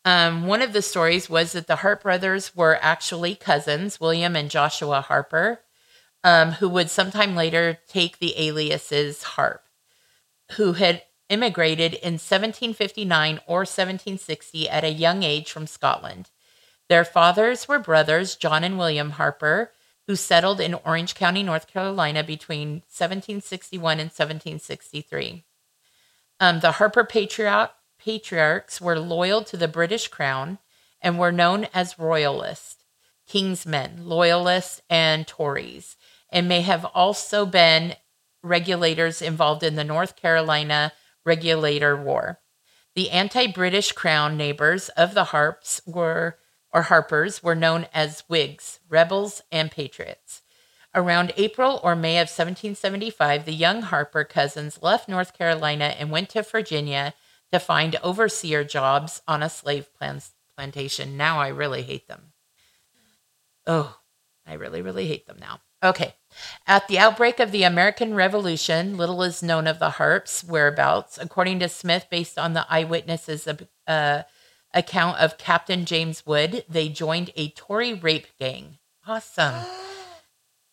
Um, 0.05 0.47
one 0.47 0.63
of 0.63 0.73
the 0.73 0.83
stories 0.83 1.31
was 1.31 1.53
that 1.53 1.67
the 1.67 1.77
Harp 1.77 2.03
brothers 2.03 2.57
were 2.57 2.79
actually 2.83 3.37
cousins, 3.37 4.01
William 4.01 4.35
and 4.35 4.51
Joshua 4.51 5.01
Harper, 5.01 5.61
um, 6.25 6.53
who 6.53 6.69
would 6.69 6.91
sometime 6.91 7.37
later 7.37 7.79
take 7.87 8.19
the 8.19 8.35
aliases 8.37 9.23
Harp, 9.23 9.65
who 10.53 10.73
had 10.73 11.03
immigrated 11.29 11.95
in 11.95 12.15
1759 12.15 13.41
or 13.47 13.61
1760 13.61 14.69
at 14.69 14.85
a 14.85 14.91
young 14.91 15.23
age 15.23 15.51
from 15.51 15.67
Scotland. 15.67 16.31
Their 16.89 17.05
fathers 17.05 17.69
were 17.69 17.79
brothers, 17.79 18.35
John 18.35 18.65
and 18.65 18.77
William 18.77 19.11
Harper, 19.11 19.71
who 20.07 20.17
settled 20.17 20.61
in 20.61 20.75
Orange 20.75 21.15
County, 21.15 21.43
North 21.43 21.67
Carolina 21.67 22.25
between 22.25 22.83
1761 22.89 23.93
and 23.93 24.11
1763. 24.11 25.45
Um, 26.41 26.61
the 26.61 26.73
Harper 26.73 27.05
patriarch, 27.05 27.71
patriarchs 27.99 28.81
were 28.81 28.99
loyal 28.99 29.45
to 29.45 29.57
the 29.57 29.69
British 29.69 30.09
crown 30.09 30.59
and 31.01 31.19
were 31.19 31.33
known 31.33 31.67
as 31.73 31.99
royalists, 31.99 32.85
kingsmen, 33.29 34.05
loyalists, 34.05 34.83
and 34.91 35.27
Tories, 35.27 35.97
and 36.31 36.49
may 36.49 36.63
have 36.63 36.85
also 36.87 37.47
been 37.47 37.95
regulators 38.43 39.23
involved 39.23 39.63
in 39.63 39.77
the 39.77 39.85
North 39.85 40.17
Carolina 40.17 40.93
Regulator 41.25 41.97
War. 41.97 42.41
The 42.95 43.11
anti-British 43.11 43.93
crown 43.93 44.37
neighbors 44.37 44.89
of 44.91 45.15
the 45.15 45.25
Harps 45.25 45.81
were 45.87 46.39
or 46.73 46.83
Harpers 46.83 47.43
were 47.43 47.55
known 47.55 47.87
as 47.93 48.25
Whigs, 48.29 48.81
rebels, 48.89 49.43
and 49.51 49.71
patriots. 49.71 50.43
Around 50.95 51.33
April 51.37 51.81
or 51.83 51.97
May 51.97 52.17
of 52.17 52.29
1775, 52.29 53.45
the 53.45 53.53
young 53.53 53.83
Harper 53.83 54.25
cousins 54.25 54.83
left 54.83 55.09
North 55.09 55.37
Carolina 55.37 55.95
and 55.99 56.11
went 56.11 56.29
to 56.31 56.43
Virginia 56.43 57.15
to 57.51 57.59
find 57.59 57.97
overseer 58.03 58.65
jobs 58.65 59.23
on 59.27 59.43
a 59.43 59.49
slave 59.49 59.93
plan- 59.95 60.21
plantation. 60.57 61.17
Now 61.17 61.41
I 61.41 61.49
really 61.49 61.83
hate 61.83 62.09
them. 62.09 62.33
Oh, 63.67 63.99
I 64.47 64.55
really, 64.55 64.83
really 64.83 65.07
hate 65.07 65.27
them 65.27 65.39
now. 65.41 65.61
Okay. 65.83 66.15
At 66.67 66.89
the 66.89 66.99
outbreak 66.99 67.41
of 67.41 67.53
the 67.53 67.65
American 67.65 68.15
Revolution, 68.15 68.97
little 68.97 69.23
is 69.23 69.43
known 69.43 69.67
of 69.67 69.79
the 69.79 69.91
Harps' 69.91 70.45
whereabouts. 70.45 71.19
According 71.19 71.59
to 71.61 71.69
Smith, 71.69 72.07
based 72.11 72.39
on 72.39 72.53
the 72.53 72.67
eyewitnesses' 72.69 73.49
uh, 73.87 74.23
account 74.75 75.19
of 75.19 75.39
Captain 75.39 75.85
James 75.85 76.25
Wood, 76.27 76.65
they 76.69 76.89
joined 76.89 77.31
a 77.37 77.51
Tory 77.51 77.93
rape 77.95 78.27
gang. 78.39 78.79
Awesome. 79.07 79.65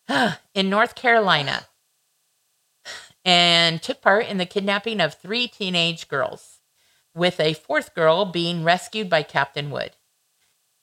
in 0.54 0.70
North 0.70 0.94
Carolina 0.94 1.66
and 3.24 3.82
took 3.82 4.00
part 4.00 4.26
in 4.26 4.38
the 4.38 4.46
kidnapping 4.46 5.00
of 5.00 5.14
three 5.14 5.46
teenage 5.46 6.08
girls. 6.08 6.56
with 7.12 7.40
a 7.40 7.54
fourth 7.54 7.92
girl 7.96 8.24
being 8.24 8.62
rescued 8.62 9.10
by 9.10 9.20
Captain 9.24 9.68
Wood. 9.68 9.90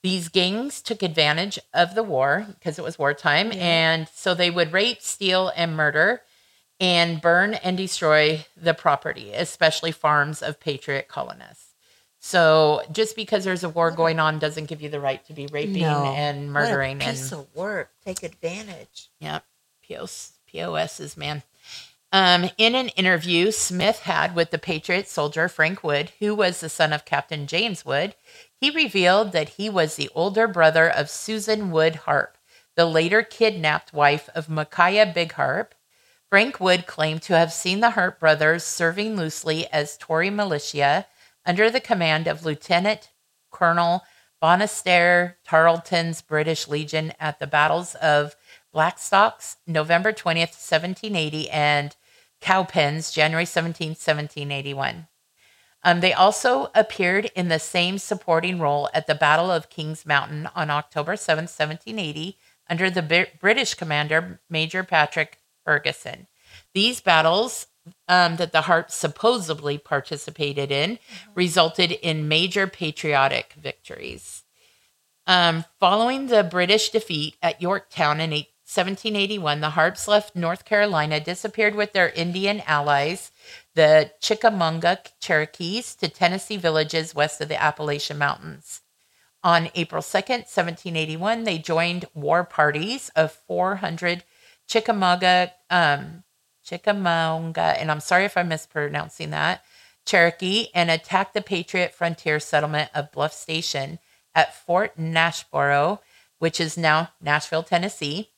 These 0.04 0.28
gangs 0.28 0.82
took 0.82 1.02
advantage 1.02 1.58
of 1.74 1.96
the 1.96 2.04
war 2.04 2.46
because 2.50 2.78
it 2.78 2.84
was 2.84 3.00
wartime, 3.00 3.54
Yeah. 3.54 3.60
and 3.64 4.08
so 4.14 4.34
they 4.34 4.52
would 4.52 4.74
rape, 4.74 5.02
steal, 5.02 5.54
and 5.56 5.76
murder 5.78 6.24
and 6.82 7.22
burn 7.22 7.54
and 7.54 7.78
destroy 7.78 8.46
the 8.58 8.74
property, 8.74 9.34
especially 9.34 9.94
farms 9.94 10.42
of 10.42 10.60
patriot 10.60 11.08
colonists. 11.08 11.67
So 12.28 12.82
just 12.92 13.16
because 13.16 13.46
there's 13.46 13.64
a 13.64 13.70
war 13.70 13.90
going 13.90 14.20
on 14.20 14.38
doesn't 14.38 14.66
give 14.66 14.82
you 14.82 14.90
the 14.90 15.00
right 15.00 15.26
to 15.28 15.34
be 15.34 15.48
raping 15.48 15.84
No. 15.84 16.14
and 16.14 16.54
What 16.54 16.66
a 16.66 16.68
murdering 16.68 17.00
piece 17.00 17.32
and 17.32 17.40
of 17.40 17.56
work. 17.56 17.92
Take 18.04 18.22
advantage. 18.22 19.08
Yep. 19.22 19.46
POS, 19.88 20.34
POS's, 20.52 21.16
man. 21.16 21.44
Um, 22.12 22.50
in 22.58 22.76
an 22.76 22.90
interview 22.90 23.52
Smith 23.52 24.00
had 24.00 24.36
with 24.36 24.52
the 24.52 24.58
Patriot 24.58 25.08
soldier 25.08 25.48
Frank 25.48 25.86
Wood, 25.86 26.12
who 26.20 26.36
was 26.36 26.60
the 26.60 26.68
son 26.68 26.92
of 26.92 27.06
Captain 27.06 27.48
James 27.48 27.86
Wood, 27.86 28.14
he 28.60 28.72
revealed 28.72 29.32
that 29.32 29.52
he 29.52 29.70
was 29.70 29.96
the 29.96 30.10
older 30.14 30.50
brother 30.50 30.90
of 30.90 31.10
Susan 31.10 31.72
Wood 31.72 31.96
Harp, 31.96 32.38
the 32.76 32.86
later 32.86 33.24
kidnapped 33.24 33.94
wife 33.94 34.28
of 34.36 34.50
Micajah 34.50 35.14
Big 35.16 35.32
Harp. 35.32 35.74
Frank 36.30 36.60
Wood 36.60 36.88
claimed 36.88 37.22
to 37.22 37.38
have 37.38 37.54
seen 37.54 37.80
the 37.80 37.92
Harp 37.92 38.20
brothers 38.20 38.66
serving 38.66 39.16
loosely 39.16 39.66
as 39.72 39.96
Tory 39.96 40.30
militia 40.30 41.06
under 41.48 41.72
the 41.72 41.80
command 41.80 42.28
of 42.28 42.46
Lieutenant 42.46 43.10
Colonel 43.50 44.04
Banastre 44.44 45.36
Tarleton's 45.44 46.22
British 46.22 46.68
Legion 46.68 47.14
at 47.20 47.40
the 47.40 47.48
battles 47.48 47.96
of 47.96 48.36
Blackstocks, 48.76 49.56
November 49.66 50.12
20th, 50.12 50.54
1780, 50.54 51.50
and 51.50 51.96
Cowpens, 52.40 53.12
January 53.12 53.46
17th, 53.46 53.98
1781. 53.98 55.08
Um, 55.84 56.02
they 56.02 56.14
also 56.14 56.70
appeared 56.76 57.32
in 57.36 57.48
the 57.48 57.60
same 57.60 57.98
supporting 57.98 58.60
role 58.60 58.90
at 58.94 59.08
the 59.08 59.16
Battle 59.16 59.50
of 59.50 59.70
Kings 59.70 60.06
Mountain 60.06 60.50
on 60.54 60.70
October 60.70 61.14
7th, 61.14 61.50
1780, 61.50 62.38
under 62.70 62.90
the 62.90 63.02
Br- 63.02 63.38
British 63.40 63.74
commander, 63.74 64.42
Major 64.50 64.84
Patrick 64.84 65.40
Ferguson. 65.64 66.28
These 66.74 67.02
battles 67.02 67.68
um, 68.08 68.38
that 68.38 68.52
the 68.52 68.62
Harps 68.62 68.96
supposedly 68.96 69.78
participated 69.78 70.72
in 70.72 71.00
resulted 71.36 71.92
in 71.92 72.28
major 72.28 72.68
patriotic 72.68 73.54
victories. 73.54 74.44
Um, 75.26 75.66
following 75.80 76.28
the 76.28 76.44
British 76.44 76.90
defeat 76.90 77.36
at 77.42 77.62
Yorktown 77.62 78.22
in 78.22 78.32
1781, 78.32 79.62
the 79.62 79.72
Harps 79.72 80.08
left 80.08 80.36
North 80.36 80.66
Carolina, 80.66 81.20
disappeared 81.20 81.76
with 81.76 81.94
their 81.94 82.10
Indian 82.10 82.62
allies, 82.66 83.32
the 83.76 84.12
Chickamauga 84.22 85.00
Cherokees, 85.22 85.96
to 85.96 86.10
Tennessee 86.10 86.58
villages 86.58 87.16
west 87.16 87.40
of 87.40 87.48
the 87.48 87.62
Appalachian 87.62 88.18
Mountains. 88.18 88.82
On 89.44 89.70
April 89.76 90.02
2nd, 90.02 90.48
1781, 90.50 91.44
they 91.46 91.58
joined 91.58 92.06
war 92.14 92.44
parties 92.44 93.10
of 93.16 93.32
400 93.48 94.24
Chickamauga, 94.68 95.54
um, 95.70 96.24
Chickamauga, 96.68 97.80
and 97.80 97.90
I'm 97.90 98.02
sorry 98.02 98.26
if 98.26 98.36
I'm 98.36 98.50
mispronouncing 98.50 99.30
that, 99.30 99.64
Cherokee, 100.06 100.68
and 100.74 100.92
attacked 100.92 101.34
the 101.34 101.42
Patriot 101.42 101.94
frontier 101.94 102.40
settlement 102.40 102.92
of 102.94 103.12
Bluff 103.12 103.34
Station 103.34 104.00
at 104.36 104.54
Fort 104.54 104.98
Nashboro, 104.98 106.00
which 106.40 106.60
is 106.60 106.78
now 106.78 107.10
Nashville, 107.22 107.64
Tennessee, 107.64 108.32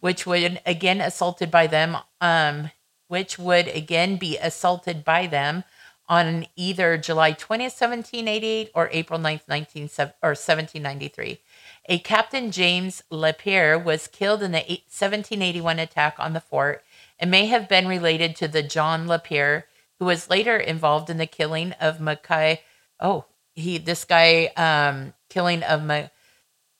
which 0.00 0.26
would 0.26 0.60
again 0.66 1.00
assaulted 1.00 1.50
by 1.50 1.66
them, 1.68 1.96
um, 2.20 2.70
which 3.06 3.38
would 3.38 3.68
again 3.68 4.16
be 4.16 4.36
assaulted 4.38 5.04
by 5.04 5.26
them 5.28 5.62
on 6.08 6.46
either 6.56 6.98
July 6.98 7.32
20th, 7.32 7.74
1788 7.80 8.70
or 8.74 8.88
April 8.92 9.18
9th, 9.18 9.48
19, 9.48 9.82
or 10.22 10.34
1793. 10.34 11.40
A 11.88 11.98
Captain 12.00 12.50
James 12.50 13.02
Lapierre 13.10 13.78
was 13.78 14.08
killed 14.08 14.42
in 14.42 14.52
the 14.52 14.58
1781 14.58 15.78
attack 15.78 16.16
on 16.18 16.32
the 16.32 16.40
fort 16.40 16.82
and 17.18 17.30
may 17.30 17.46
have 17.46 17.68
been 17.68 17.88
related 17.88 18.36
to 18.36 18.48
the 18.48 18.62
John 18.62 19.06
Lapierre, 19.06 19.66
who 19.98 20.04
was 20.04 20.30
later 20.30 20.56
involved 20.56 21.10
in 21.10 21.18
the 21.18 21.26
killing 21.26 21.72
of 21.72 22.00
Mackay. 22.00 22.60
Oh, 23.00 23.24
he 23.54 23.78
this 23.78 24.04
guy 24.04 24.46
um, 24.56 25.14
killing 25.28 25.62
of 25.62 25.82
Ma- 25.82 26.08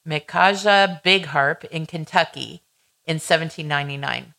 Micajah 0.04 1.00
Big 1.02 1.26
Harp 1.26 1.64
in 1.64 1.86
Kentucky 1.86 2.62
in 3.06 3.14
1799. 3.14 4.34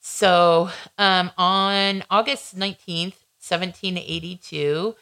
So 0.00 0.70
um, 0.98 1.30
on 1.38 2.04
August 2.10 2.56
19th, 2.56 3.22
1782, 3.38 4.96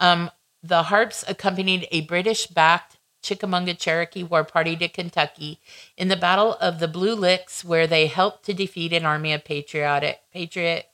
um, 0.00 0.30
the 0.62 0.84
Harps 0.84 1.24
accompanied 1.28 1.86
a 1.90 2.02
British 2.02 2.46
backed 2.46 2.95
Chickamauga 3.22 3.74
Cherokee 3.74 4.22
war 4.22 4.44
party 4.44 4.76
to 4.76 4.88
Kentucky 4.88 5.60
in 5.96 6.08
the 6.08 6.16
Battle 6.16 6.54
of 6.54 6.78
the 6.78 6.88
Blue 6.88 7.14
Licks, 7.14 7.64
where 7.64 7.86
they 7.86 8.06
helped 8.06 8.44
to 8.44 8.54
defeat 8.54 8.92
an 8.92 9.04
army 9.04 9.32
of 9.32 9.44
patriotic 9.44 10.20
patriot 10.32 10.86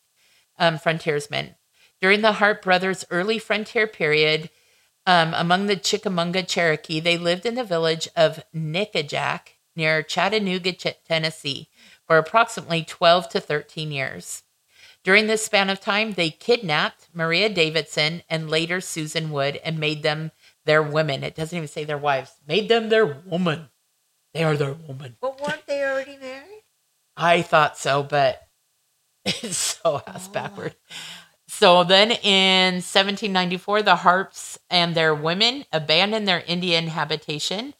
um, 0.59 0.79
frontiersmen. 0.79 1.57
During 2.01 2.23
the 2.23 2.33
Hart 2.33 2.63
brothers' 2.63 3.05
early 3.11 3.39
frontier 3.39 3.87
period, 3.87 4.51
um, 5.07 5.35
among 5.35 5.67
the 5.67 5.77
Chickamauga 5.77 6.43
Cherokee, 6.43 7.01
they 7.01 7.19
lived 7.19 7.45
in 7.45 7.55
the 7.55 7.65
village 7.65 8.09
of 8.17 8.43
Nickajack 8.55 9.55
near 9.75 10.03
Chattanooga, 10.03 10.73
Ch- 10.73 10.97
Tennessee, 11.07 11.69
for 12.07 12.19
approximately 12.19 12.85
12 12.85 13.29
to 13.31 13.41
13 13.41 13.91
years. 13.91 14.43
During 15.05 15.27
this 15.27 15.45
span 15.45 15.71
of 15.71 15.81
time, 15.81 16.13
they 16.13 16.31
kidnapped 16.31 17.09
Maria 17.13 17.49
Davidson 17.49 18.23
and 18.31 18.49
later 18.49 18.81
Susan 18.81 19.31
Wood 19.31 19.61
and 19.65 19.79
made 19.79 20.03
them 20.03 20.31
their 20.65 20.83
women. 20.83 21.23
It 21.25 21.35
doesn't 21.35 21.57
even 21.57 21.69
say 21.69 21.85
their 21.85 21.99
wives, 21.99 22.33
made 22.47 22.69
them 22.69 22.89
their 22.89 23.07
woman. 23.07 23.69
They 24.35 24.45
are 24.45 24.57
their 24.57 24.75
woman. 24.75 25.17
But 25.21 25.41
weren't 25.41 25.67
they 25.67 25.83
already 25.83 26.17
married? 26.17 26.63
I 27.17 27.43
thought 27.43 27.77
so, 27.77 28.03
but 28.03 28.43
it's 29.25 29.57
so 29.83 30.03
ass 30.07 30.29
Oh, 30.29 30.33
backward. 30.33 30.75
So 31.49 31.85
then 31.85 32.11
in 32.11 32.77
1794, 32.77 33.83
the 33.83 33.97
Harps 33.97 34.59
and 34.71 34.95
their 34.95 35.15
women 35.15 35.67
abandoned 35.71 36.27
their 36.27 36.43
Indian 36.47 36.87
habitation 36.89 37.75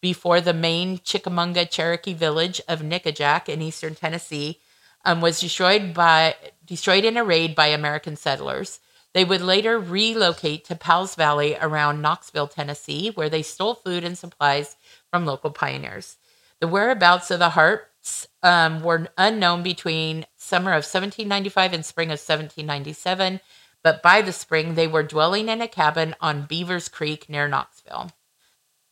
before 0.00 0.40
the 0.40 0.54
main 0.54 1.00
Chickamauga 1.04 1.66
Cherokee 1.66 2.14
village 2.14 2.60
of 2.68 2.80
Nickajack 2.80 3.48
in 3.48 3.60
eastern 3.60 3.94
Tennessee 3.94 4.60
um, 5.04 5.20
was 5.20 5.40
destroyed 5.40 5.92
by 5.92 6.36
destroyed 6.64 7.04
in 7.04 7.16
a 7.16 7.24
raid 7.24 7.54
by 7.54 7.66
American 7.66 8.16
settlers. 8.16 8.80
They 9.18 9.24
would 9.24 9.40
later 9.40 9.80
relocate 9.80 10.64
to 10.66 10.76
Powell's 10.76 11.16
Valley 11.16 11.56
around 11.60 12.00
Knoxville, 12.00 12.46
Tennessee, 12.46 13.10
where 13.10 13.28
they 13.28 13.42
stole 13.42 13.74
food 13.74 14.04
and 14.04 14.16
supplies 14.16 14.76
from 15.10 15.26
local 15.26 15.50
pioneers. 15.50 16.18
The 16.60 16.68
whereabouts 16.68 17.32
of 17.32 17.40
the 17.40 17.48
Harps 17.48 18.28
um, 18.44 18.80
were 18.80 19.08
unknown 19.18 19.64
between 19.64 20.24
summer 20.36 20.70
of 20.70 20.84
1795 20.84 21.72
and 21.72 21.84
spring 21.84 22.10
of 22.10 22.20
1797, 22.20 23.40
but 23.82 24.04
by 24.04 24.22
the 24.22 24.32
spring 24.32 24.76
they 24.76 24.86
were 24.86 25.02
dwelling 25.02 25.48
in 25.48 25.60
a 25.60 25.66
cabin 25.66 26.14
on 26.20 26.46
Beavers 26.46 26.88
Creek 26.88 27.28
near 27.28 27.48
Knoxville. 27.48 28.12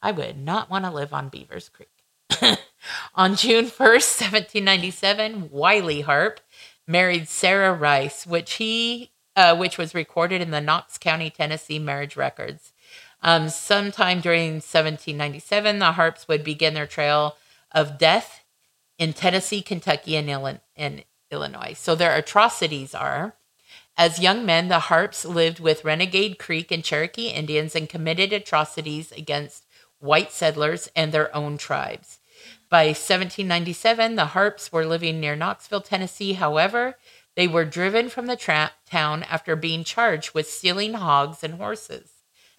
I 0.03 0.11
would 0.11 0.37
not 0.37 0.68
want 0.68 0.87
to 0.87 0.91
live 0.91 1.12
on 1.12 1.29
Beavers 1.29 1.68
Creek. 1.68 2.59
on 3.14 3.37
June 3.37 3.66
1st, 3.66 4.33
1797, 4.33 5.51
Wiley 5.53 6.01
Harp 6.01 6.41
married 6.85 7.29
Sarah 7.29 7.72
Rice, 7.72 8.27
which 8.27 8.55
he 8.55 9.12
uh, 9.37 9.57
which 9.57 9.78
was 9.78 9.95
recorded 9.95 10.41
in 10.41 10.51
the 10.51 10.61
Knox 10.61 10.99
County, 10.99 11.30
Tennessee 11.30 11.78
marriage 11.78 12.16
records. 12.16 12.72
Um, 13.22 13.49
sometime 13.49 14.20
during 14.20 14.55
1797, 14.55 15.78
the 15.78 15.93
Harps 15.93 16.26
would 16.26 16.43
begin 16.43 16.74
their 16.74 16.87
trail 16.87 17.37
of 17.72 17.99
death 17.99 18.45
in 18.99 19.12
Tennessee, 19.12 19.62
Kentucky, 19.62 20.16
and, 20.16 20.28
Illi- 20.28 20.61
and 20.76 21.05
Illinois. 21.30 21.74
So 21.76 21.95
their 21.95 22.16
atrocities 22.16 22.95
are 22.95 23.34
as 23.99 24.20
young 24.20 24.45
men, 24.45 24.68
the 24.68 24.78
Harps 24.78 25.24
lived 25.24 25.59
with 25.59 25.84
Renegade 25.84 26.39
Creek 26.39 26.70
and 26.70 26.84
Cherokee 26.84 27.28
Indians 27.28 27.74
and 27.74 27.89
committed 27.89 28.30
atrocities 28.32 29.11
against 29.12 29.64
white 30.01 30.32
settlers 30.32 30.91
and 30.95 31.12
their 31.12 31.34
own 31.34 31.57
tribes. 31.57 32.18
By 32.68 32.89
1797, 32.89 34.16
the 34.16 34.26
Harps 34.26 34.70
were 34.70 34.84
living 34.84 35.18
near 35.18 35.34
Knoxville, 35.34 35.80
Tennessee. 35.80 36.34
However, 36.34 36.99
they 37.37 37.49
were 37.49 37.64
driven 37.64 38.11
from 38.11 38.26
the 38.26 38.37
tra- 38.37 38.72
town 38.87 39.22
after 39.24 39.57
being 39.57 39.84
charged 39.84 40.32
with 40.34 40.49
stealing 40.51 40.95
hogs 40.95 41.43
and 41.45 41.55
horses. 41.55 42.11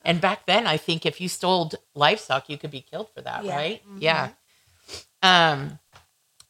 And 0.05 0.21
back 0.21 0.45
then, 0.45 0.67
I 0.67 0.77
think 0.77 1.05
if 1.05 1.19
you 1.19 1.27
stole 1.27 1.71
livestock, 1.95 2.49
you 2.49 2.57
could 2.57 2.71
be 2.71 2.81
killed 2.81 3.09
for 3.13 3.21
that, 3.21 3.43
Yeah. 3.43 3.55
right? 3.55 3.81
Mhm. 3.89 4.01
Yeah. 4.01 4.29
Um, 5.21 5.79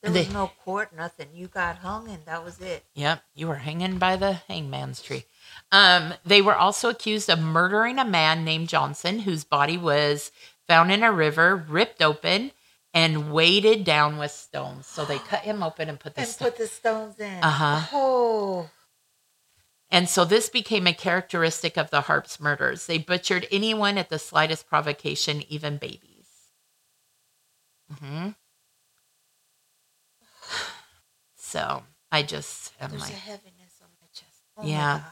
There 0.03 0.11
They- 0.11 0.25
was 0.25 0.34
no 0.34 0.51
court, 0.63 0.93
nothing. 0.93 1.30
You 1.34 1.47
got 1.47 1.78
hung 1.78 2.07
and 2.07 2.23
that 2.28 2.43
was 2.43 2.59
it. 2.61 2.86
Yep, 2.93 3.23
you 3.34 3.47
were 3.47 3.55
hanging 3.55 3.97
by 3.97 4.15
the 4.15 4.34
hangman's 4.47 5.01
tree. 5.01 5.25
Um, 5.71 6.13
they 6.23 6.39
were 6.39 6.55
also 6.55 6.89
accused 6.89 7.30
of 7.32 7.39
murdering 7.39 7.97
a 7.97 8.05
man 8.05 8.45
named 8.45 8.69
Johnson, 8.69 9.19
whose 9.21 9.43
body 9.43 9.75
was 9.75 10.32
found 10.67 10.91
in 10.91 11.01
a 11.03 11.11
river, 11.11 11.55
ripped 11.55 12.03
open, 12.03 12.51
and 12.93 13.34
weighted 13.34 13.84
down 13.84 14.17
with 14.19 14.32
stones. 14.32 14.86
So 14.86 15.03
they 15.03 15.17
cut 15.17 15.41
him 15.41 15.63
open 15.63 15.89
and 15.89 15.99
put 15.99 16.13
the 16.13 16.21
And 16.21 16.38
put 16.38 16.57
the 16.57 16.67
stones 16.67 17.19
in. 17.19 17.43
Uh-huh. 17.43 17.88
Oh, 17.91 18.69
And 19.90 20.10
so 20.10 20.26
this 20.26 20.50
became 20.50 20.86
a 20.86 20.94
characteristic 20.94 21.78
of 21.78 21.90
the 21.90 22.02
Harps 22.02 22.40
murders. 22.40 22.88
They 22.88 22.98
butchered 22.98 23.48
anyone 23.52 23.98
at 23.98 24.10
the 24.10 24.20
slightest 24.20 24.68
provocation, 24.68 25.44
even 25.50 25.78
babies. 25.78 26.28
hmm 28.00 28.30
So 31.36 31.84
I 32.12 32.24
just 32.24 32.74
am 32.82 32.90
There's 32.92 33.04
like, 33.04 33.14
a 33.14 33.16
heaviness 33.16 33.80
on 33.82 33.88
my 34.02 34.08
chest. 34.14 34.42
Oh 34.58 34.64
my 34.64 34.70
Yeah. 34.70 34.98
God. 35.00 35.12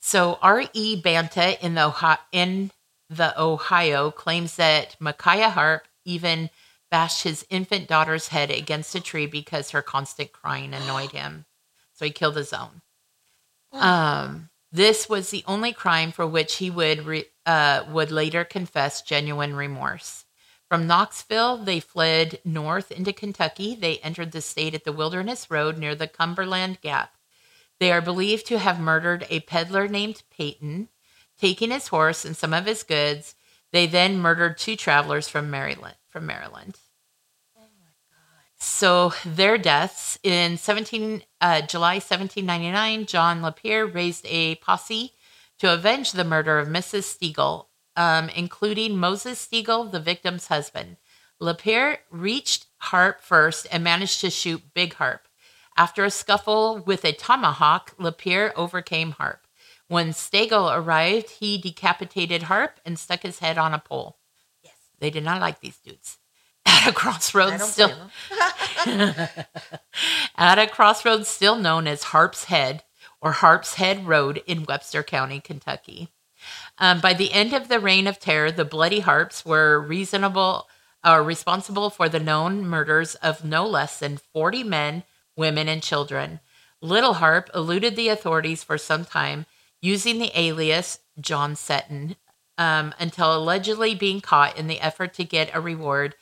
So 0.00 0.38
R.E. 0.42 1.00
Banta 1.00 1.64
in 1.64 1.74
the 1.74 1.86
Ohio, 1.86 2.18
in 2.30 2.70
the 3.08 3.40
Ohio 3.40 4.10
claims 4.10 4.56
that 4.56 4.96
Micajah 5.00 5.50
Harp 5.50 5.88
even 6.04 6.50
bashed 6.90 7.22
his 7.24 7.46
infant 7.50 7.88
daughter's 7.88 8.28
head 8.28 8.50
against 8.50 8.94
a 8.94 9.00
tree 9.00 9.26
because 9.26 9.70
her 9.70 9.82
constant 9.82 10.32
crying 10.32 10.74
annoyed 10.74 11.12
him. 11.12 11.46
So 11.94 12.04
he 12.04 12.10
killed 12.10 12.36
his 12.36 12.52
own. 12.52 12.82
Um, 13.80 14.50
this 14.72 15.08
was 15.08 15.30
the 15.30 15.44
only 15.46 15.72
crime 15.72 16.12
for 16.12 16.26
which 16.26 16.56
he 16.56 16.70
would 16.70 17.06
re, 17.06 17.24
uh, 17.44 17.84
would 17.90 18.10
later 18.10 18.44
confess 18.44 19.02
genuine 19.02 19.54
remorse. 19.54 20.24
From 20.68 20.86
Knoxville, 20.86 21.58
they 21.58 21.78
fled 21.78 22.40
north 22.44 22.90
into 22.90 23.12
Kentucky. 23.12 23.76
They 23.76 23.98
entered 23.98 24.32
the 24.32 24.40
state 24.40 24.74
at 24.74 24.84
the 24.84 24.92
Wilderness 24.92 25.50
Road 25.50 25.78
near 25.78 25.94
the 25.94 26.08
Cumberland 26.08 26.80
Gap. 26.80 27.14
They 27.78 27.92
are 27.92 28.00
believed 28.00 28.46
to 28.46 28.58
have 28.58 28.80
murdered 28.80 29.26
a 29.30 29.40
peddler 29.40 29.86
named 29.86 30.22
Peyton, 30.30 30.88
taking 31.38 31.70
his 31.70 31.88
horse 31.88 32.24
and 32.24 32.36
some 32.36 32.52
of 32.52 32.66
his 32.66 32.82
goods. 32.82 33.34
They 33.72 33.86
then 33.86 34.18
murdered 34.18 34.58
two 34.58 34.74
travelers 34.74 35.28
from 35.28 35.50
Maryland. 35.50 35.96
From 36.08 36.26
Maryland. 36.26 36.78
So 38.58 39.12
their 39.24 39.58
deaths 39.58 40.18
in 40.22 40.56
17 40.56 41.22
uh, 41.40 41.60
July 41.62 41.94
1799, 41.94 43.06
John 43.06 43.42
Lapierre 43.42 43.86
raised 43.86 44.26
a 44.26 44.54
posse 44.56 45.12
to 45.58 45.72
avenge 45.72 46.12
the 46.12 46.24
murder 46.24 46.58
of 46.58 46.68
Mrs. 46.68 47.04
Stegall, 47.04 47.66
um, 47.96 48.28
including 48.30 48.96
Moses 48.96 49.46
Stegall, 49.46 49.90
the 49.90 50.00
victim's 50.00 50.48
husband. 50.48 50.96
Lapierre 51.38 51.98
reached 52.10 52.66
Harp 52.78 53.20
first 53.20 53.66
and 53.70 53.84
managed 53.84 54.20
to 54.20 54.30
shoot 54.30 54.74
Big 54.74 54.94
Harp. 54.94 55.28
After 55.76 56.04
a 56.04 56.10
scuffle 56.10 56.78
with 56.78 57.04
a 57.04 57.12
tomahawk, 57.12 57.94
Lapierre 57.98 58.58
overcame 58.58 59.12
Harp. 59.12 59.46
When 59.88 60.10
Stegall 60.10 60.74
arrived, 60.74 61.30
he 61.30 61.58
decapitated 61.58 62.44
Harp 62.44 62.80
and 62.84 62.98
stuck 62.98 63.22
his 63.22 63.40
head 63.40 63.58
on 63.58 63.74
a 63.74 63.78
pole. 63.78 64.18
Yes. 64.62 64.74
They 64.98 65.10
did 65.10 65.24
not 65.24 65.40
like 65.40 65.60
these 65.60 65.78
dudes. 65.78 66.18
At 66.66 66.88
a 66.88 66.92
crossroads, 66.92 67.64
still 67.70 67.92
at 70.36 70.58
a 70.58 70.66
crossroads 70.66 71.28
still 71.28 71.56
known 71.56 71.86
as 71.86 72.04
Harp's 72.04 72.44
Head 72.44 72.82
or 73.20 73.32
Harp's 73.32 73.74
Head 73.74 74.06
Road 74.06 74.42
in 74.46 74.64
Webster 74.64 75.02
County, 75.02 75.40
Kentucky. 75.40 76.08
Um, 76.78 77.00
by 77.00 77.14
the 77.14 77.32
end 77.32 77.52
of 77.52 77.68
the 77.68 77.80
Reign 77.80 78.06
of 78.06 78.20
Terror, 78.20 78.52
the 78.52 78.64
Bloody 78.64 79.00
Harps 79.00 79.44
were 79.44 79.80
reasonable, 79.80 80.68
uh, 81.02 81.22
responsible 81.24 81.90
for 81.90 82.08
the 82.08 82.20
known 82.20 82.66
murders 82.66 83.14
of 83.16 83.44
no 83.44 83.66
less 83.66 83.98
than 83.98 84.18
40 84.18 84.62
men, 84.64 85.04
women, 85.36 85.68
and 85.68 85.82
children. 85.82 86.40
Little 86.80 87.14
Harp 87.14 87.50
eluded 87.54 87.96
the 87.96 88.08
authorities 88.08 88.62
for 88.62 88.76
some 88.76 89.04
time 89.04 89.46
using 89.80 90.18
the 90.18 90.38
alias 90.38 90.98
John 91.18 91.56
Seton 91.56 92.16
um, 92.58 92.94
until 92.98 93.36
allegedly 93.36 93.94
being 93.94 94.20
caught 94.20 94.58
in 94.58 94.66
the 94.66 94.80
effort 94.80 95.14
to 95.14 95.24
get 95.24 95.50
a 95.54 95.60
reward 95.60 96.14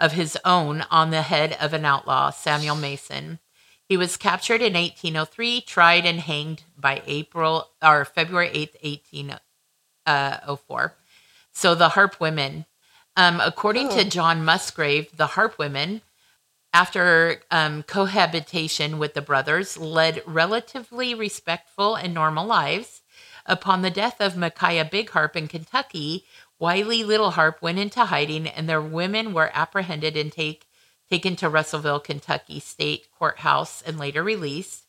of 0.00 0.12
his 0.12 0.36
own 0.44 0.82
on 0.90 1.10
the 1.10 1.22
head 1.22 1.56
of 1.60 1.72
an 1.74 1.84
outlaw, 1.84 2.30
Samuel 2.30 2.74
Mason. 2.76 3.38
He 3.84 3.96
was 3.96 4.16
captured 4.16 4.62
in 4.62 4.72
1803, 4.74 5.60
tried 5.62 6.06
and 6.06 6.20
hanged 6.20 6.62
by 6.78 7.02
April 7.06 7.70
or 7.82 8.04
February 8.04 8.48
8th, 8.48 8.82
1804. 10.06 10.96
So 11.52 11.74
the 11.74 11.90
Harp 11.90 12.18
women, 12.20 12.66
um, 13.16 13.40
according 13.40 13.88
to 13.90 14.00
Oh. 14.00 14.08
John 14.08 14.44
Musgrave, 14.44 15.16
the 15.16 15.26
Harp 15.28 15.58
women, 15.58 16.02
after 16.72 17.42
um, 17.50 17.82
cohabitation 17.82 18.98
with 18.98 19.14
the 19.14 19.22
brothers, 19.22 19.76
led 19.76 20.22
relatively 20.24 21.14
respectful 21.14 21.96
and 21.96 22.14
normal 22.14 22.46
lives. 22.46 23.02
Upon 23.44 23.82
the 23.82 23.90
death 23.90 24.20
of 24.20 24.36
Micajah 24.36 24.88
Big 24.90 25.10
Harp 25.10 25.34
in 25.34 25.48
Kentucky, 25.48 26.26
Wiley 26.60 27.02
Little 27.02 27.32
Harp 27.32 27.60
went 27.62 27.78
into 27.78 28.04
hiding, 28.04 28.46
and 28.46 28.68
their 28.68 28.82
women 28.82 29.32
were 29.32 29.50
apprehended 29.54 30.16
and 30.16 30.30
take, 30.30 30.68
taken 31.08 31.34
to 31.36 31.48
Russellville, 31.48 32.00
Kentucky 32.00 32.60
State 32.60 33.08
Courthouse 33.18 33.82
and 33.82 33.98
later 33.98 34.22
released. 34.22 34.84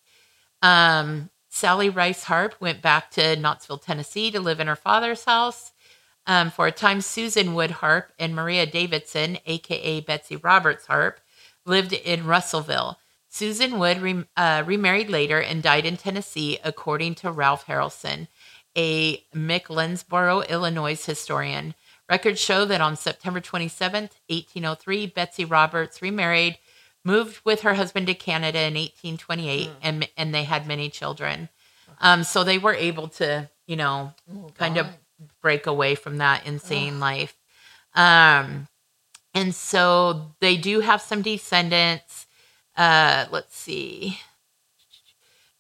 Um, 0.62 1.32
Sally 1.50 1.90
Rice 1.90 2.26
Harp 2.26 2.56
went 2.60 2.82
back 2.82 3.10
to 3.12 3.36
Knoxville, 3.38 3.78
Tennessee 3.80 4.30
to 4.32 4.40
live 4.40 4.60
in 4.60 4.68
her 4.68 4.76
father's 4.76 5.24
house. 5.24 5.72
Um, 6.28 6.52
for 6.52 6.68
a 6.68 6.72
time, 6.72 7.02
Susan 7.02 7.56
Wood 7.56 7.72
Harp 7.72 8.12
and 8.20 8.36
Maria 8.36 8.66
Davidson, 8.66 9.40
aka 9.46 10.02
Betsy 10.02 10.36
Roberts 10.36 10.88
Harp, 10.88 11.20
lived 11.66 11.94
in 11.94 12.28
Russellville. 12.28 13.00
Susan 13.28 13.80
Wood 13.80 14.02
re- 14.02 14.26
uh, 14.36 14.64
remarried 14.66 15.10
later 15.10 15.42
and 15.42 15.64
died 15.64 15.86
in 15.86 15.96
Tennessee, 15.98 16.60
according 16.64 17.16
to 17.16 17.32
Ralph 17.32 17.66
Harrelson, 17.66 18.28
a 18.78 19.24
McLeansboro, 19.36 20.48
Illinois 20.48 21.04
historian. 21.04 21.76
Records 22.10 22.40
show 22.40 22.66
that 22.66 22.82
on 22.82 22.96
September 22.96 23.40
27th, 23.40 24.12
1803, 24.28 25.08
Betsy 25.08 25.46
Roberts 25.46 26.02
remarried, 26.02 26.58
moved 27.04 27.40
with 27.46 27.62
her 27.62 27.76
husband 27.76 28.08
to 28.08 28.14
Canada 28.14 28.60
in 28.60 28.74
1828, 28.74 29.70
and, 29.82 30.10
and 30.18 30.34
they 30.34 30.44
had 30.44 30.68
many 30.68 30.90
children. 30.90 31.50
Um, 32.00 32.24
so 32.24 32.44
they 32.44 32.58
were 32.58 32.74
able 32.74 33.08
to, 33.10 33.50
you 33.66 33.76
know, 33.76 34.14
Move 34.28 34.54
kind 34.56 34.78
of 34.78 34.88
break 35.42 35.68
away 35.68 35.96
from 35.96 36.18
that 36.18 36.46
insane 36.46 37.00
life. 37.00 37.36
Um, 37.94 38.68
and 39.34 39.56
so 39.56 40.34
they 40.40 40.58
do 40.58 40.82
have 40.82 41.02
some 41.02 41.22
descendants. 41.22 42.28
Uh, 42.76 43.26
let's 43.32 43.56
see. 43.56 44.20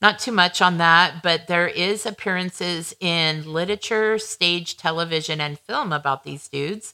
Not 0.02 0.18
too 0.20 0.32
much 0.32 0.62
on 0.62 0.78
that, 0.78 1.22
but 1.22 1.48
there 1.48 1.68
is 1.68 2.06
appearances 2.06 2.96
in 3.00 3.52
literature, 3.52 4.18
stage, 4.18 4.76
television, 4.78 5.40
and 5.40 5.60
film 5.60 5.94
about 5.94 6.24
these 6.24 6.48
dudes. 6.48 6.94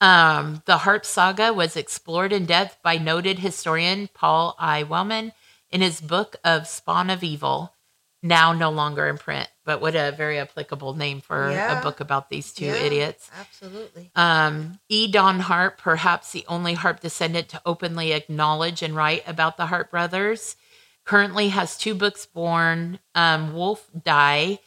Um, 0.00 0.62
the 0.64 0.78
Harp 0.78 1.04
saga 1.04 1.52
was 1.52 1.76
explored 1.76 2.32
in 2.32 2.46
depth 2.46 2.78
by 2.82 2.96
noted 2.96 3.38
historian 3.38 4.08
Paul 4.12 4.56
I. 4.58 4.82
Wellman 4.82 5.32
in 5.70 5.80
his 5.80 6.00
book 6.00 6.36
of 6.42 6.66
Spawn 6.66 7.10
of 7.10 7.22
Evil, 7.22 7.74
now 8.22 8.52
no 8.52 8.70
longer 8.70 9.06
in 9.06 9.16
print. 9.18 9.48
But 9.64 9.80
what 9.80 9.94
a 9.94 10.10
very 10.10 10.38
applicable 10.38 10.94
name 10.94 11.20
for 11.20 11.52
Yeah. 11.52 11.78
a 11.78 11.82
book 11.82 12.00
about 12.00 12.30
these 12.30 12.52
two 12.52 12.64
Yeah, 12.64 12.74
idiots. 12.74 13.30
Absolutely. 13.38 14.10
Um, 14.16 14.80
E. 14.88 15.06
Don 15.06 15.40
Harp, 15.40 15.78
perhaps 15.78 16.32
the 16.32 16.44
only 16.48 16.74
Harp 16.74 17.00
descendant 17.00 17.48
to 17.50 17.62
openly 17.64 18.12
acknowledge 18.12 18.82
and 18.82 18.96
write 18.96 19.22
about 19.28 19.56
the 19.56 19.66
Harp 19.66 19.90
brothers, 19.90 20.56
currently 21.10 21.48
has 21.48 21.76
two 21.76 21.92
books 21.92 22.24
born 22.24 22.96
um, 23.16 23.52
Wolf 23.52 23.90
Die 24.04 24.60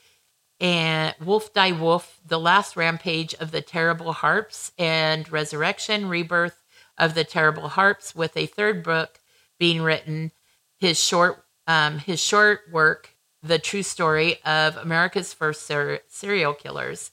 and 0.60 1.16
Wolf 1.24 1.54
Die 1.54 1.72
Wolf, 1.72 2.20
The 2.28 2.38
Last 2.38 2.76
Rampage 2.76 3.34
of 3.36 3.52
the 3.52 3.62
Terrible 3.62 4.12
Harps, 4.12 4.74
and 4.78 5.32
Resurrection, 5.32 6.10
Rebirth 6.10 6.62
of 6.98 7.14
the 7.14 7.24
Terrible 7.24 7.70
Harps, 7.70 8.14
with 8.14 8.36
a 8.36 8.46
third 8.46 8.84
book 8.84 9.22
being 9.58 9.82
written, 9.82 10.34
his 10.78 11.02
short, 11.02 11.46
um, 11.66 12.00
his 12.00 12.20
short 12.20 12.64
work, 12.70 13.16
The 13.42 13.58
True 13.58 13.82
Story 13.82 14.44
of 14.44 14.76
America's 14.76 15.34
First 15.34 15.62
Ser- 15.64 16.02
Serial 16.10 16.54
Killers 16.54 17.12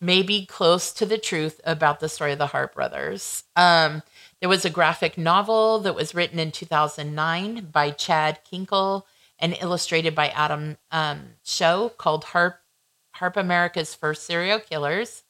may 0.00 0.22
be 0.22 0.46
close 0.46 0.92
to 0.92 1.06
the 1.06 1.18
truth 1.18 1.60
about 1.64 1.98
the 1.98 2.08
story 2.08 2.30
of 2.30 2.38
the 2.38 2.46
Hart 2.46 2.72
brothers. 2.76 3.42
Um, 3.56 4.04
there 4.40 4.48
was 4.48 4.64
a 4.64 4.70
graphic 4.70 5.18
novel 5.18 5.80
that 5.80 5.94
was 5.94 6.14
written 6.14 6.38
in 6.38 6.50
2009 6.50 7.68
by 7.70 7.90
Chad 7.90 8.40
Kinkle 8.50 9.04
and 9.38 9.56
illustrated 9.60 10.14
by 10.14 10.28
Adam 10.28 10.78
um, 10.90 11.34
Show 11.44 11.90
called 11.96 12.24
Harp 12.24 12.60
Harp 13.14 13.36
America's 13.36 13.94
First 13.94 14.24
Serial 14.24 14.58
Killers. 14.58 15.24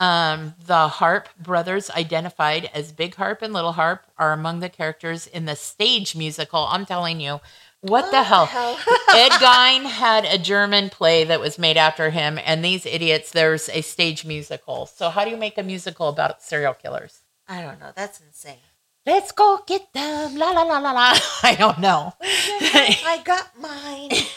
Um, 0.00 0.54
the 0.66 0.88
Harp 0.88 1.28
brothers, 1.38 1.88
identified 1.90 2.68
as 2.74 2.90
Big 2.90 3.14
Harp 3.14 3.42
and 3.42 3.52
Little 3.52 3.72
Harp, 3.72 4.04
are 4.18 4.32
among 4.32 4.58
the 4.58 4.68
characters 4.68 5.28
in 5.28 5.44
the 5.44 5.54
stage 5.54 6.16
musical. 6.16 6.66
I'm 6.68 6.84
telling 6.84 7.20
you, 7.20 7.40
what 7.80 8.10
the 8.10 8.24
hell? 8.24 8.46
Ed 9.14 9.30
Gein 9.32 9.84
had 9.84 10.24
a 10.24 10.38
German 10.38 10.90
play 10.90 11.22
that 11.22 11.38
was 11.38 11.58
made 11.58 11.76
after 11.76 12.10
him, 12.10 12.40
and 12.44 12.64
these 12.64 12.84
idiots, 12.86 13.30
there's 13.30 13.68
a 13.68 13.82
stage 13.82 14.24
musical. 14.24 14.86
So, 14.86 15.08
how 15.10 15.24
do 15.24 15.30
you 15.30 15.36
make 15.36 15.56
a 15.56 15.62
musical 15.62 16.08
about 16.08 16.42
serial 16.42 16.74
killers? 16.74 17.21
I 17.48 17.62
don't 17.62 17.80
know. 17.80 17.92
That's 17.94 18.20
insane. 18.20 18.58
Let's 19.04 19.32
go 19.32 19.60
get 19.66 19.92
them. 19.92 20.36
La 20.36 20.50
la 20.50 20.62
la 20.62 20.78
la 20.78 20.92
la. 20.92 21.18
I 21.42 21.56
don't 21.58 21.80
know. 21.80 22.14
I 22.22 23.20
got 23.24 23.58
mine. 23.58 24.10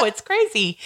no, 0.00 0.04
it's 0.04 0.20
crazy. 0.20 0.78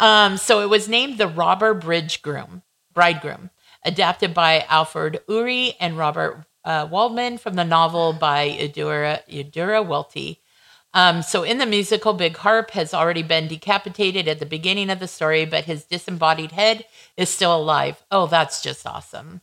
Um, 0.00 0.38
so 0.38 0.60
it 0.60 0.70
was 0.70 0.88
named 0.88 1.18
the 1.18 1.28
Robber 1.28 1.74
Bridge 1.74 2.22
Groom, 2.22 2.62
Bridegroom, 2.94 3.50
adapted 3.84 4.32
by 4.32 4.64
Alfred 4.68 5.20
Uhry 5.28 5.74
and 5.78 5.98
Robert 5.98 6.46
uh, 6.64 6.88
Waldman 6.90 7.36
from 7.36 7.54
the 7.54 7.64
novel 7.64 8.14
by 8.14 8.44
Eudora, 8.44 9.20
Eudora 9.28 9.82
Welty. 9.82 10.40
Um, 10.94 11.22
so 11.22 11.42
in 11.42 11.58
the 11.58 11.66
musical, 11.66 12.14
Big 12.14 12.36
Harp 12.38 12.70
has 12.70 12.94
already 12.94 13.22
been 13.22 13.48
decapitated 13.48 14.26
at 14.26 14.38
the 14.38 14.46
beginning 14.46 14.88
of 14.88 15.00
the 15.00 15.08
story, 15.08 15.44
but 15.44 15.64
his 15.64 15.84
disembodied 15.84 16.52
head 16.52 16.86
is 17.16 17.28
still 17.28 17.54
alive. 17.54 18.02
Oh, 18.10 18.26
that's 18.26 18.62
just 18.62 18.86
awesome. 18.86 19.42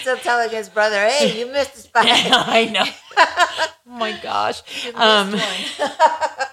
Still 0.00 0.16
telling 0.18 0.50
his 0.50 0.68
brother, 0.68 1.08
"Hey, 1.08 1.38
you 1.38 1.46
missed 1.46 1.74
the 1.74 1.80
spot." 1.80 2.04
I 2.08 2.64
know. 2.66 2.84
oh 3.16 3.68
my 3.86 4.18
gosh. 4.22 4.62
Um. 4.94 5.34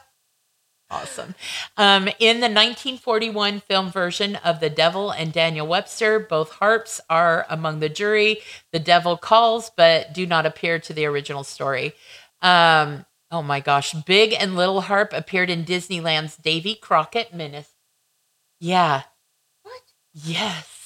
Awesome. 0.90 1.36
Um, 1.76 2.08
in 2.18 2.40
the 2.40 2.48
1941 2.48 3.60
film 3.60 3.92
version 3.92 4.38
of 4.38 4.62
The 4.62 4.70
Devil 4.70 5.12
and 5.12 5.34
Daniel 5.34 5.68
Webster, 5.68 6.18
both 6.18 6.52
harps 6.52 7.02
are 7.10 7.46
among 7.50 7.82
the 7.82 7.90
jury. 7.90 8.38
The 8.72 8.80
devil 8.80 9.18
calls, 9.18 9.70
but 9.76 10.14
do 10.14 10.26
not 10.26 10.46
appear 10.46 10.80
to 10.80 10.94
the 10.94 11.06
original 11.06 11.44
story. 11.44 11.92
Um, 12.42 13.06
oh 13.32 13.44
my 13.44 13.60
gosh. 13.60 13.94
Big 14.06 14.34
and 14.34 14.56
Little 14.56 14.80
Harp 14.80 15.12
appeared 15.12 15.50
in 15.50 15.66
Disneyland's 15.66 16.38
Davy 16.38 16.74
Crockett 16.76 17.34
Menace. 17.34 17.74
Yeah. 18.62 19.04
What? 19.64 19.82
Yes. 20.14 20.77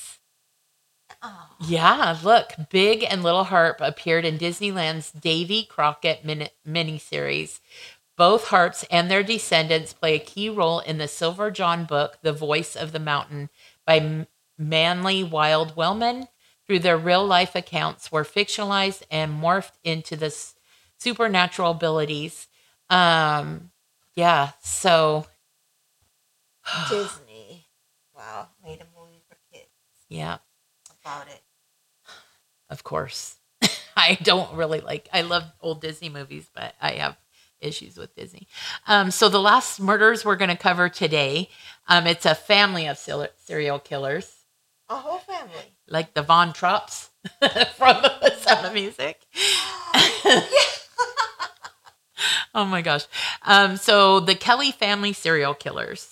Yeah, 1.62 2.18
look, 2.24 2.53
Big 2.72 3.05
and 3.09 3.24
Little 3.24 3.45
Harp 3.45 3.78
appeared 3.82 4.26
in 4.26 4.39
Disneyland's 4.39 5.12
Davy 5.12 5.66
Crockett 5.66 6.26
mini- 6.26 6.49
miniseries. 6.68 7.62
Both 8.18 8.47
harps 8.49 8.86
and 8.91 9.12
their 9.12 9.24
descendants 9.24 9.93
play 9.93 10.16
a 10.16 10.20
key 10.20 10.49
role 10.49 10.80
in 10.82 10.99
the 10.99 11.07
Silver 11.09 11.51
John 11.51 11.86
book, 11.86 12.20
The 12.24 12.34
Voice 12.34 12.76
of 12.76 12.93
the 12.93 12.99
Mountain, 12.99 13.49
by 13.86 14.28
Manly 14.57 15.24
Wild 15.24 15.76
Wellman. 15.78 16.30
Through 16.68 16.80
their 16.80 16.97
real 16.97 17.26
life 17.26 17.55
accounts, 17.55 18.12
were 18.12 18.26
fictionalized 18.26 19.03
and 19.12 19.41
morphed 19.41 19.74
into 19.84 20.16
the 20.18 20.28
s- 20.28 20.55
supernatural 20.99 21.72
abilities. 21.72 22.47
Um, 22.89 23.72
yeah, 24.16 24.51
so 24.64 25.28
Disney. 26.89 27.68
Wow, 28.16 28.49
made 28.64 28.82
a 28.82 28.88
movie 28.99 29.24
for 29.30 29.38
kids 29.53 29.70
yeah, 30.09 30.39
about 31.03 31.28
it. 31.28 31.41
Of 32.72 32.84
course. 32.84 33.36
I 33.96 34.18
don't 34.24 34.54
really 34.56 34.80
like. 34.82 35.08
I 35.14 35.22
love 35.22 35.44
old 35.62 35.82
Disney 35.82 36.10
movies, 36.10 36.50
but 36.56 36.74
I 36.82 36.94
have 36.94 37.18
issues 37.60 37.98
with 37.98 38.16
Disney. 38.16 38.48
Um, 38.88 39.12
so 39.12 39.30
the 39.30 39.40
last 39.40 39.80
murders 39.80 40.26
we're 40.26 40.36
going 40.36 40.50
to 40.50 40.58
cover 40.58 40.90
today, 40.90 41.50
um, 41.88 42.08
it's 42.08 42.26
a 42.26 42.34
family 42.34 42.88
of 42.88 42.98
serial 42.98 43.78
killers, 43.78 44.34
A 44.90 44.96
whole 44.96 45.20
family. 45.20 45.76
like 45.88 46.16
the 46.16 46.24
Von 46.24 46.54
Trapps 46.54 47.10
from 47.76 48.02
the 48.02 48.36
Sound 48.40 48.66
of 48.66 48.74
Music. 48.74 49.22
oh 52.56 52.66
my 52.66 52.82
gosh! 52.82 53.06
Um, 53.44 53.78
so 53.78 54.20
the 54.20 54.36
Kelly 54.36 54.72
family 54.72 55.14
serial 55.14 55.54
killers. 55.54 56.11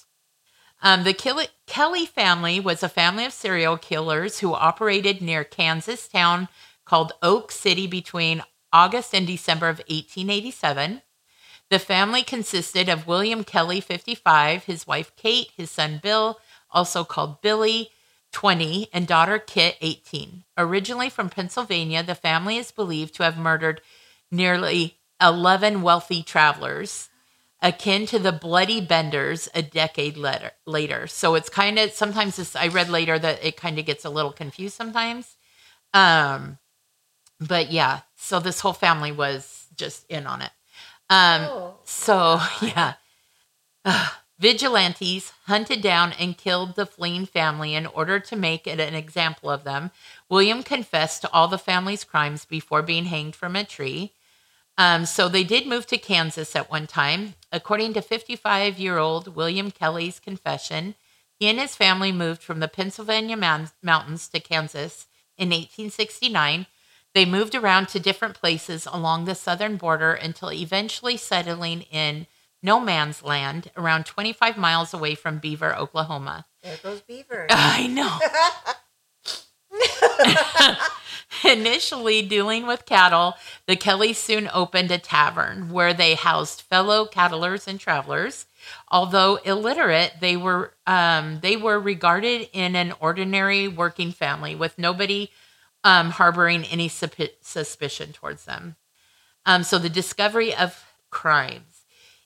Um, 0.82 1.04
the 1.04 1.14
Kelly, 1.14 1.48
Kelly 1.68 2.06
family 2.06 2.60
was 2.60 2.84
a 2.84 2.90
family 2.90 3.26
of 3.26 3.34
serial 3.34 3.78
killers 3.78 4.40
who 4.40 4.54
operated 4.54 5.22
near 5.22 5.44
Kansas 5.44 6.08
town 6.08 6.48
called 6.86 7.14
Oak 7.22 7.52
City 7.52 7.86
between 7.86 8.44
August 8.72 9.14
and 9.14 9.28
December 9.28 9.68
of 9.68 9.80
1887. 9.80 11.02
The 11.70 11.80
family 11.80 12.24
consisted 12.24 12.90
of 12.90 13.08
William 13.08 13.44
Kelly, 13.44 13.82
55, 13.82 14.64
his 14.64 14.88
wife 14.88 15.12
Kate, 15.16 15.50
his 15.56 15.70
son 15.70 16.00
Bill, 16.02 16.40
also 16.72 17.04
called 17.04 17.42
Billy, 17.42 17.90
20, 18.32 18.90
and 18.94 19.08
daughter 19.08 19.38
Kit, 19.38 19.78
18. 19.82 20.44
Originally 20.58 21.10
from 21.10 21.30
Pennsylvania, 21.30 22.04
the 22.04 22.16
family 22.16 22.58
is 22.58 22.72
believed 22.72 23.16
to 23.16 23.24
have 23.24 23.38
murdered 23.38 23.82
nearly 24.32 24.98
11 25.22 25.82
wealthy 25.82 26.24
travelers, 26.24 27.09
akin 27.62 28.06
to 28.08 28.20
the 28.20 28.32
Bloody 28.32 28.82
Benders 28.82 29.50
a 29.54 29.62
decade 29.62 30.18
later. 30.18 30.52
later. 30.66 31.08
So 31.08 31.36
it's 31.36 31.50
kind 31.50 31.78
of 31.78 31.92
sometimes 31.92 32.38
this, 32.38 32.56
I 32.56 32.68
read 32.68 32.90
later 32.90 33.20
that 33.20 33.44
it 33.44 33.58
kind 33.58 33.78
of 33.80 33.86
gets 33.86 34.06
a 34.06 34.10
little 34.10 34.32
confused 34.32 34.76
sometimes. 34.76 35.36
Um, 35.94 36.58
but 37.40 37.72
yeah, 37.72 38.02
so 38.16 38.40
this 38.40 38.60
whole 38.62 38.74
family 38.74 39.12
was 39.12 39.68
just 39.76 40.06
in 40.10 40.28
on 40.28 40.42
it. 40.42 40.52
Um, 41.10 41.42
Oh, 41.50 41.76
so, 41.84 42.40
yeah. 42.62 42.94
Ugh. 43.86 44.12
Vigilantes 44.40 45.34
hunted 45.48 45.82
down 45.82 46.14
and 46.14 46.38
killed 46.38 46.76
the 46.78 46.86
fleeing 46.86 47.26
family 47.26 47.76
in 47.76 47.86
order 47.86 48.22
to 48.22 48.38
make 48.38 48.68
it 48.68 48.80
an 48.80 48.96
example 48.96 49.50
of 49.50 49.66
them. 49.66 49.92
William 50.30 50.64
confessed 50.64 51.22
to 51.22 51.32
all 51.34 51.50
the 51.50 51.58
family's 51.58 52.06
crimes 52.06 52.46
before 52.46 52.82
being 52.82 53.06
hanged 53.06 53.36
from 53.36 53.58
a 53.58 53.66
tree. 53.66 54.14
Um, 54.80 55.06
so 55.06 55.28
they 55.28 55.44
did 55.44 55.68
move 55.68 55.86
to 55.88 55.98
Kansas 55.98 56.56
at 56.56 56.72
one 56.72 56.88
time. 56.88 57.34
According 57.52 57.94
to 57.96 58.02
55 58.02 58.80
year 58.80 58.98
old 58.98 59.36
William 59.36 59.72
Kelly's 59.72 60.22
confession, 60.22 60.96
he 61.38 61.48
and 61.48 61.60
his 61.60 61.76
family 61.76 62.14
moved 62.14 62.42
from 62.42 62.62
the 62.62 62.70
Pennsylvania 62.70 63.36
moun- 63.36 63.72
mountains 63.84 64.30
to 64.30 64.40
Kansas 64.40 65.08
in 65.38 65.50
1869. 65.50 66.66
They 67.14 67.26
moved 67.26 67.56
around 67.56 67.90
to 67.90 68.00
different 68.00 68.40
places 68.40 68.88
along 68.90 69.26
the 69.26 69.36
southern 69.36 69.76
border 69.76 70.14
until 70.14 70.50
eventually 70.50 71.18
settling 71.18 71.82
in 71.92 72.28
no 72.64 72.80
man's 72.80 73.22
land 73.22 73.72
around 73.76 74.06
25 74.06 74.58
miles 74.58 74.94
away 74.94 75.14
from 75.14 75.40
Beaver, 75.40 75.76
Oklahoma. 75.76 76.46
There 76.64 76.78
goes 76.82 77.02
Beaver. 77.02 77.48
I 77.50 77.88
know. 77.88 78.18
Initially 81.44 82.22
dealing 82.22 82.66
with 82.66 82.86
cattle, 82.86 83.36
the 83.68 83.76
Kellys 83.76 84.18
soon 84.18 84.50
opened 84.54 84.90
a 84.92 84.98
tavern 84.98 85.72
where 85.72 85.94
they 85.94 86.16
housed 86.16 86.62
fellow 86.62 87.06
cattlers 87.06 87.68
and 87.68 87.80
travelers. 87.80 88.46
Although 88.90 89.38
illiterate, 89.38 90.14
they 90.22 90.36
were 90.36 90.74
um, 90.88 91.40
they 91.42 91.56
were 91.56 91.80
regarded 91.80 92.50
in 92.52 92.76
an 92.76 92.94
ordinary 93.00 93.68
working 93.68 94.12
family 94.12 94.56
with 94.56 94.78
nobody 94.78 95.30
um, 95.84 96.12
harboring 96.12 96.66
any 96.66 96.90
supi- 96.90 97.32
suspicion 97.42 98.12
towards 98.12 98.46
them. 98.46 98.76
Um, 99.46 99.64
so 99.64 99.78
the 99.78 99.90
discovery 99.90 100.54
of 100.54 100.84
crimes. 101.10 101.84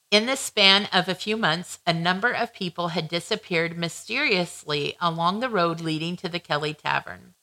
In 0.09 0.25
the 0.27 0.35
span 0.37 0.87
of 0.93 1.07
a 1.07 1.15
few 1.15 1.35
months, 1.37 1.79
a 1.87 1.93
number 1.93 2.31
of 2.31 2.53
people 2.53 2.89
had 2.89 3.07
disappeared 3.07 3.77
mysteriously 3.77 4.95
along 5.01 5.39
the 5.39 5.49
road 5.49 5.81
leading 5.81 6.15
to 6.17 6.29
the 6.29 6.39
Kelly 6.39 6.73
Tavern. 6.73 7.33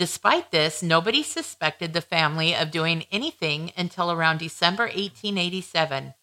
Despite 0.00 0.50
this, 0.50 0.82
nobody 0.82 1.22
suspected 1.22 1.92
the 1.92 2.00
family 2.00 2.54
of 2.54 2.70
doing 2.70 3.04
anything 3.12 3.70
until 3.76 4.10
around 4.10 4.38
December 4.38 4.84
1887, 4.84 6.14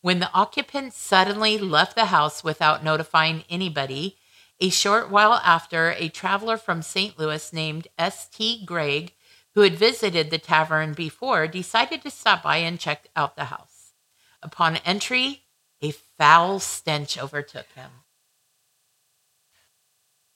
when 0.00 0.18
the 0.18 0.32
occupants 0.32 0.96
suddenly 0.96 1.56
left 1.56 1.94
the 1.94 2.06
house 2.06 2.42
without 2.42 2.82
notifying 2.82 3.44
anybody. 3.48 4.18
A 4.58 4.68
short 4.68 5.10
while 5.10 5.34
after, 5.34 5.92
a 5.92 6.08
traveler 6.08 6.56
from 6.56 6.82
St. 6.82 7.16
Louis 7.20 7.52
named 7.52 7.86
S.T. 7.96 8.64
Gregg, 8.66 9.12
who 9.54 9.60
had 9.60 9.76
visited 9.76 10.30
the 10.30 10.38
tavern 10.38 10.92
before, 10.92 11.46
decided 11.46 12.02
to 12.02 12.10
stop 12.10 12.42
by 12.42 12.56
and 12.56 12.80
check 12.80 13.10
out 13.14 13.36
the 13.36 13.44
house. 13.44 13.92
Upon 14.42 14.78
entry, 14.78 15.44
a 15.80 15.92
foul 15.92 16.58
stench 16.58 17.16
overtook 17.16 17.70
him. 17.76 17.92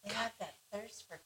They 0.05 0.14
have 0.14 0.34
that 0.38 0.55
thirst 0.70 1.09
for. 1.09 1.18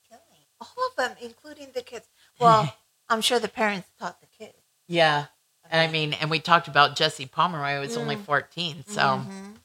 All 0.60 0.86
of 0.88 0.96
them, 0.96 1.16
including 1.20 1.68
the 1.74 1.82
kids. 1.82 2.06
Well, 2.40 2.74
I'm 3.08 3.20
sure 3.20 3.38
the 3.38 3.48
parents 3.48 3.88
taught 3.98 4.20
the 4.20 4.26
kids. 4.26 4.58
Yeah. 4.86 5.26
And 5.70 5.80
I 5.80 5.92
mean, 5.92 6.12
and 6.14 6.30
we 6.30 6.40
talked 6.40 6.68
about 6.68 6.96
Jesse 6.96 7.26
Pomeroy 7.26 7.74
who 7.74 7.80
was 7.80 7.96
only 7.96 8.16
Mm. 8.16 8.24
14. 8.24 8.84
So, 8.86 9.00
Mhm. 9.00 9.56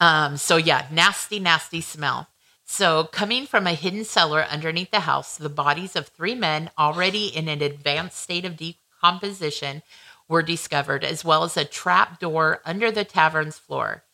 um, 0.00 0.36
so 0.36 0.56
yeah, 0.56 0.86
nasty, 0.90 1.38
nasty 1.38 1.80
smell. 1.80 2.28
So, 2.64 3.04
coming 3.04 3.46
from 3.46 3.66
a 3.66 3.74
hidden 3.74 4.04
cellar 4.04 4.44
underneath 4.44 4.90
the 4.90 5.00
house, 5.00 5.36
the 5.36 5.48
bodies 5.48 5.94
of 5.94 6.08
three 6.08 6.34
men 6.34 6.70
already 6.78 7.26
in 7.26 7.48
an 7.48 7.60
advanced 7.60 8.18
state 8.18 8.44
of 8.44 8.56
decomposition 8.56 9.82
were 10.28 10.42
discovered, 10.42 11.04
as 11.04 11.24
well 11.24 11.44
as 11.44 11.56
a 11.56 11.64
trap 11.64 12.18
door 12.18 12.60
under 12.64 12.90
the 12.90 13.04
tavern's 13.04 13.58
floor. 13.58 14.04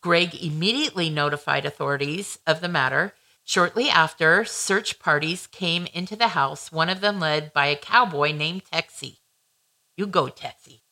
Gregg 0.00 0.34
immediately 0.34 1.08
notified 1.10 1.64
authorities 1.64 2.38
of 2.46 2.60
the 2.60 2.68
matter. 2.68 3.14
Shortly 3.50 3.90
after, 3.90 4.44
search 4.44 5.00
parties 5.00 5.48
came 5.48 5.86
into 5.86 6.14
the 6.14 6.28
house, 6.28 6.70
one 6.70 6.88
of 6.88 7.00
them 7.00 7.18
led 7.18 7.52
by 7.52 7.66
a 7.66 7.74
cowboy 7.74 8.30
named 8.30 8.62
Texie. 8.72 9.16
You 9.96 10.06
go, 10.06 10.28
Texie. 10.28 10.82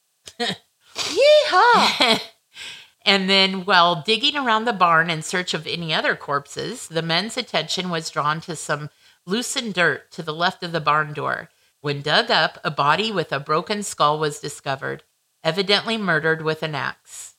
Yeehaw! 0.96 2.20
and 3.06 3.30
then, 3.30 3.64
while 3.64 4.02
digging 4.02 4.36
around 4.36 4.64
the 4.64 4.72
barn 4.72 5.08
in 5.08 5.22
search 5.22 5.54
of 5.54 5.68
any 5.68 5.94
other 5.94 6.16
corpses, 6.16 6.88
the 6.88 7.00
men's 7.00 7.36
attention 7.36 7.90
was 7.90 8.10
drawn 8.10 8.40
to 8.40 8.56
some 8.56 8.90
loosened 9.24 9.74
dirt 9.74 10.10
to 10.10 10.24
the 10.24 10.34
left 10.34 10.64
of 10.64 10.72
the 10.72 10.80
barn 10.80 11.12
door. 11.12 11.50
When 11.80 12.02
dug 12.02 12.28
up, 12.28 12.58
a 12.64 12.72
body 12.72 13.12
with 13.12 13.30
a 13.30 13.38
broken 13.38 13.84
skull 13.84 14.18
was 14.18 14.40
discovered, 14.40 15.04
evidently 15.44 15.96
murdered 15.96 16.42
with 16.42 16.64
an 16.64 16.74
axe. 16.74 17.36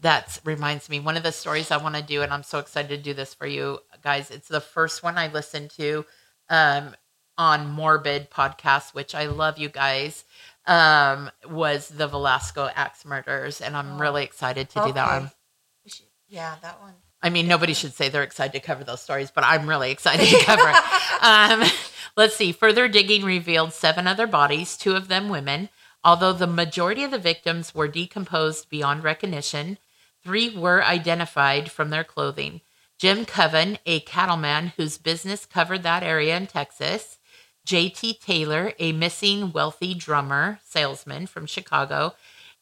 That 0.00 0.40
reminds 0.44 0.88
me, 0.88 1.00
one 1.00 1.16
of 1.16 1.22
the 1.24 1.32
stories 1.32 1.70
I 1.70 1.76
want 1.76 1.96
to 1.96 2.02
do, 2.02 2.22
and 2.22 2.32
I'm 2.32 2.44
so 2.44 2.58
excited 2.60 2.88
to 2.88 3.02
do 3.02 3.14
this 3.14 3.34
for 3.34 3.46
you 3.46 3.80
guys. 4.08 4.30
It's 4.30 4.48
the 4.48 4.60
first 4.62 5.02
one 5.02 5.18
I 5.18 5.28
listened 5.28 5.68
to 5.76 6.06
um, 6.48 6.96
on 7.36 7.68
Morbid 7.70 8.30
podcast, 8.30 8.94
which 8.94 9.14
I 9.14 9.26
love 9.26 9.58
you 9.58 9.68
guys. 9.68 10.24
um, 10.66 11.30
was 11.48 11.88
the 11.88 12.06
Villisca 12.08 12.70
axe 12.76 13.04
murders, 13.06 13.60
and 13.62 13.74
I'm 13.76 13.92
Oh. 13.92 13.98
really 13.98 14.22
excited 14.24 14.68
to 14.70 14.82
do 14.86 14.92
that 14.92 15.08
one. 15.20 15.30
Should- 15.86 16.06
Yeah, 16.28 16.56
that 16.62 16.80
one. 16.82 16.94
I 17.22 17.30
mean, 17.30 17.48
nobody 17.48 17.72
should 17.74 17.94
say 17.94 18.08
they're 18.10 18.22
excited 18.22 18.52
to 18.52 18.60
cover 18.66 18.84
those 18.84 19.00
stories, 19.02 19.30
but 19.30 19.44
I'm 19.44 19.66
really 19.68 19.90
excited 19.90 20.26
to 20.28 20.44
cover 20.50 20.68
it. 20.68 21.22
Um, 21.22 21.70
let's 22.18 22.36
see. 22.36 22.52
Further 22.52 22.86
digging 22.88 23.24
revealed 23.24 23.72
seven 23.72 24.06
other 24.06 24.26
bodies, 24.26 24.76
two 24.76 24.94
of 24.94 25.08
them 25.08 25.28
women. 25.30 25.68
Although 26.04 26.32
the 26.34 26.46
majority 26.46 27.02
of 27.04 27.10
the 27.10 27.18
victims 27.18 27.74
were 27.74 27.88
decomposed 27.88 28.68
beyond 28.68 29.04
recognition, 29.04 29.78
three 30.22 30.54
were 30.56 30.84
identified 30.84 31.70
from 31.72 31.88
their 31.90 32.04
clothing. 32.04 32.60
Jim 32.98 33.24
Coven, 33.24 33.78
a 33.86 34.00
cattleman 34.00 34.72
whose 34.76 34.98
business 34.98 35.46
covered 35.46 35.84
that 35.84 36.02
area 36.02 36.36
in 36.36 36.48
Texas. 36.48 37.18
J.T. 37.64 38.14
Taylor, 38.14 38.72
a 38.78 38.92
missing 38.92 39.52
wealthy 39.52 39.94
drummer 39.94 40.58
salesman 40.64 41.26
from 41.26 41.46
Chicago. 41.46 42.14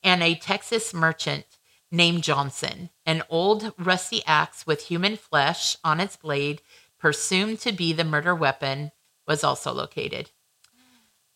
And 0.03 0.23
a 0.23 0.35
Texas 0.35 0.93
merchant 0.93 1.47
named 1.91 2.23
Johnson. 2.23 2.91
An 3.07 3.23
old 3.31 3.73
rusty 3.79 4.23
axe 4.27 4.67
with 4.67 4.89
human 4.89 5.17
flesh 5.17 5.77
on 5.83 6.01
its 6.01 6.17
blade, 6.17 6.61
presumed 6.99 7.61
to 7.61 7.73
be 7.73 7.93
the 7.93 8.05
murder 8.05 8.35
weapon, 8.35 8.93
was 9.27 9.43
also 9.43 9.73
located. 9.73 10.31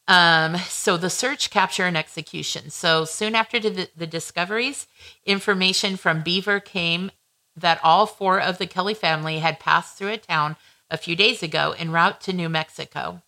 Um, 0.09 0.57
so 0.69 0.97
the 0.97 1.09
search, 1.09 1.51
capture, 1.51 1.85
and 1.85 1.97
execution. 1.97 2.71
So 2.71 3.05
soon 3.05 3.35
after 3.35 3.61
the, 3.61 3.89
the 3.97 4.07
discoveries, 4.07 4.89
information 5.25 5.97
from 5.97 6.23
Beaver 6.23 6.59
came 6.61 7.13
that 7.61 7.81
all 7.83 8.07
four 8.07 8.41
of 8.41 8.59
the 8.59 8.67
Kelly 8.67 8.95
family 8.95 9.39
had 9.39 9.61
passed 9.61 9.97
through 9.97 10.11
a 10.11 10.17
town 10.19 10.57
a 10.91 10.97
few 10.97 11.15
days 11.15 11.43
ago 11.43 11.75
en 11.79 11.91
route 11.91 12.21
to 12.23 12.33
New 12.33 12.49
Mexico. 12.49 13.23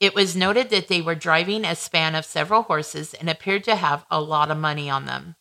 It 0.00 0.14
was 0.14 0.34
noted 0.36 0.70
that 0.70 0.88
they 0.88 1.00
were 1.00 1.14
driving 1.14 1.64
a 1.64 1.76
span 1.76 2.14
of 2.14 2.24
several 2.24 2.62
horses 2.62 3.14
and 3.14 3.28
appeared 3.30 3.64
to 3.64 3.76
have 3.76 4.04
a 4.10 4.20
lot 4.20 4.50
of 4.50 4.58
money 4.58 4.90
on 4.90 5.06
them. 5.06 5.36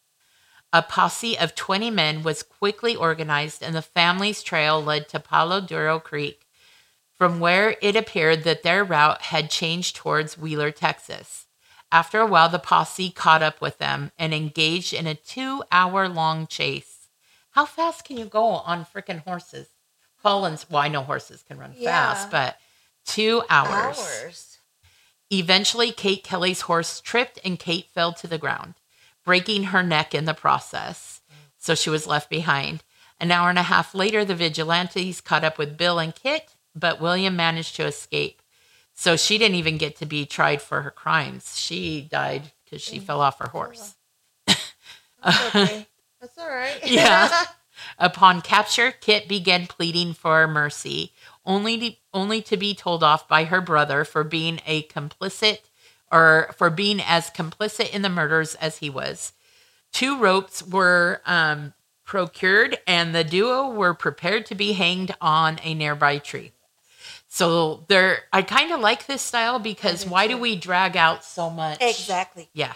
A 0.73 0.81
posse 0.81 1.37
of 1.37 1.55
20 1.55 1.89
men 1.89 2.23
was 2.23 2.43
quickly 2.43 2.95
organized, 2.95 3.61
and 3.61 3.75
the 3.75 3.81
family's 3.81 4.41
trail 4.41 4.81
led 4.81 5.09
to 5.09 5.19
Palo 5.19 5.59
Duro 5.59 5.99
Creek, 5.99 6.47
from 7.13 7.39
where 7.39 7.75
it 7.81 7.95
appeared 7.95 8.43
that 8.43 8.63
their 8.63 8.83
route 8.83 9.23
had 9.23 9.49
changed 9.49 9.95
towards 9.95 10.37
Wheeler, 10.37 10.71
Texas. 10.71 11.47
After 11.91 12.21
a 12.21 12.25
while, 12.25 12.47
the 12.47 12.57
posse 12.57 13.09
caught 13.09 13.43
up 13.43 13.59
with 13.59 13.79
them 13.79 14.11
and 14.17 14.33
engaged 14.33 14.93
in 14.93 15.07
a 15.07 15.15
two 15.15 15.63
hour 15.71 16.07
long 16.07 16.47
chase. 16.47 17.00
How 17.51 17.65
fast 17.65 18.05
can 18.05 18.17
you 18.17 18.25
go 18.25 18.43
on 18.43 18.85
freaking 18.85 19.23
horses? 19.23 19.67
Collins, 20.21 20.65
well, 20.69 20.81
I 20.81 20.87
know 20.87 21.03
horses 21.03 21.43
can 21.43 21.57
run 21.57 21.73
Yeah. 21.77 21.91
fast, 22.13 22.29
but 22.29 22.59
two 23.05 23.43
hours. 23.49 23.97
Hours. 23.97 24.57
Eventually, 25.31 25.91
Kate 25.91 26.23
Kelly's 26.23 26.61
horse 26.61 26.99
tripped 27.01 27.39
and 27.43 27.57
Kate 27.59 27.87
fell 27.93 28.13
to 28.13 28.27
the 28.27 28.37
ground, 28.37 28.75
breaking 29.23 29.65
her 29.65 29.81
neck 29.81 30.13
in 30.13 30.25
the 30.25 30.33
process. 30.33 31.21
So 31.57 31.75
she 31.75 31.89
was 31.89 32.07
left 32.07 32.29
behind. 32.29 32.83
An 33.19 33.31
hour 33.31 33.49
and 33.49 33.59
a 33.59 33.63
half 33.63 33.93
later, 33.93 34.25
the 34.25 34.35
vigilantes 34.35 35.21
caught 35.21 35.43
up 35.43 35.57
with 35.57 35.77
Bill 35.77 35.99
and 35.99 36.13
Kit, 36.13 36.55
but 36.75 36.99
William 36.99 37.35
managed 37.35 37.75
to 37.75 37.85
escape. 37.85 38.41
So 38.93 39.15
she 39.15 39.37
didn't 39.37 39.55
even 39.55 39.77
get 39.77 39.95
to 39.97 40.05
be 40.05 40.25
tried 40.25 40.61
for 40.61 40.81
her 40.81 40.91
crimes. 40.91 41.57
She 41.57 42.01
died 42.01 42.51
because 42.63 42.81
she 42.81 42.99
mm. 42.99 43.03
fell 43.03 43.21
off 43.21 43.39
her 43.39 43.49
horse. 43.49 43.95
Oh, 45.23 45.51
okay. 45.55 45.87
That's 46.21 46.37
all 46.37 46.49
right. 46.49 46.79
Yeah. 46.87 47.29
Upon 47.97 48.41
capture, 48.41 48.91
Kit 48.91 49.27
began 49.27 49.65
pleading 49.65 50.13
for 50.13 50.47
mercy, 50.47 51.13
only 51.45 51.77
to, 51.79 51.95
only 52.13 52.41
to 52.43 52.55
be 52.55 52.75
told 52.75 53.03
off 53.03 53.27
by 53.27 53.45
her 53.45 53.59
brother 53.59 54.05
for 54.05 54.23
being 54.23 54.61
a 54.67 54.83
complicit 54.83 55.59
or 56.11 56.53
for 56.57 56.69
being 56.69 57.01
as 57.01 57.31
complicit 57.31 57.89
in 57.91 58.03
the 58.03 58.09
murders 58.09 58.53
as 58.55 58.77
he 58.77 58.89
was. 58.89 59.33
Two 59.91 60.19
ropes 60.19 60.61
were 60.61 61.21
um, 61.25 61.73
procured, 62.05 62.77
and 62.85 63.15
the 63.15 63.23
duo 63.23 63.69
were 63.69 63.93
prepared 63.93 64.45
to 64.47 64.55
be 64.55 64.73
hanged 64.73 65.15
on 65.19 65.59
a 65.63 65.73
nearby 65.73 66.19
tree. 66.19 66.51
So 67.27 67.85
there, 67.87 68.23
I 68.31 68.41
kind 68.41 68.71
of 68.71 68.81
like 68.81 69.07
this 69.07 69.21
style 69.21 69.57
because 69.57 70.05
why 70.05 70.27
do 70.27 70.37
we 70.37 70.55
drag 70.55 70.97
out 70.97 71.23
so 71.23 71.49
much? 71.49 71.77
exactly. 71.81 72.49
Yeah. 72.53 72.73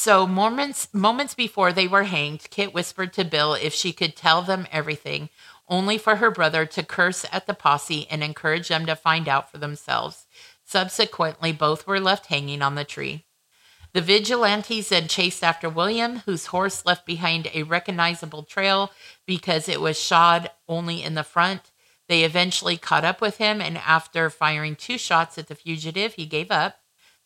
So 0.00 0.28
moments 0.28 0.86
moments 0.94 1.34
before 1.34 1.72
they 1.72 1.88
were 1.88 2.04
hanged, 2.04 2.46
Kit 2.50 2.72
whispered 2.72 3.12
to 3.14 3.24
Bill 3.24 3.54
if 3.54 3.74
she 3.74 3.92
could 3.92 4.14
tell 4.14 4.42
them 4.42 4.68
everything, 4.70 5.28
only 5.68 5.98
for 5.98 6.16
her 6.16 6.30
brother 6.30 6.64
to 6.66 6.84
curse 6.84 7.26
at 7.32 7.48
the 7.48 7.52
posse 7.52 8.06
and 8.08 8.22
encourage 8.22 8.68
them 8.68 8.86
to 8.86 8.94
find 8.94 9.26
out 9.26 9.50
for 9.50 9.58
themselves. 9.58 10.26
Subsequently, 10.64 11.50
both 11.50 11.84
were 11.84 11.98
left 11.98 12.26
hanging 12.26 12.62
on 12.62 12.76
the 12.76 12.84
tree. 12.84 13.24
The 13.92 14.00
vigilantes 14.00 14.90
then 14.90 15.08
chased 15.08 15.42
after 15.42 15.68
William, 15.68 16.18
whose 16.18 16.46
horse 16.46 16.86
left 16.86 17.04
behind 17.04 17.50
a 17.52 17.64
recognizable 17.64 18.44
trail 18.44 18.92
because 19.26 19.68
it 19.68 19.80
was 19.80 20.00
shod 20.00 20.48
only 20.68 21.02
in 21.02 21.14
the 21.14 21.24
front. 21.24 21.72
They 22.06 22.22
eventually 22.22 22.76
caught 22.76 23.04
up 23.04 23.20
with 23.20 23.38
him, 23.38 23.60
and 23.60 23.76
after 23.78 24.30
firing 24.30 24.76
two 24.76 24.96
shots 24.96 25.38
at 25.38 25.48
the 25.48 25.56
fugitive, 25.56 26.14
he 26.14 26.24
gave 26.24 26.52
up, 26.52 26.76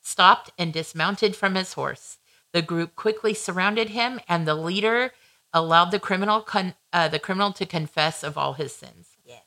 stopped, 0.01 0.53
and 0.57 0.73
dismounted 0.73 1.37
from 1.37 1.55
his 1.55 1.75
horse. 1.75 2.16
The 2.53 2.63
group 2.63 2.95
quickly 2.97 3.35
surrounded 3.35 3.91
him, 3.91 4.21
and 4.29 4.47
the 4.47 4.55
leader 4.55 5.13
allowed 5.53 5.91
the 5.91 5.99
criminal 5.99 6.41
con- 6.41 6.75
uh, 6.93 7.09
the 7.09 7.19
criminal 7.19 7.53
to 7.53 7.67
confess 7.67 8.23
of 8.23 8.37
all 8.39 8.55
his 8.55 8.75
sins. 8.75 9.17
Yeah. 9.25 9.41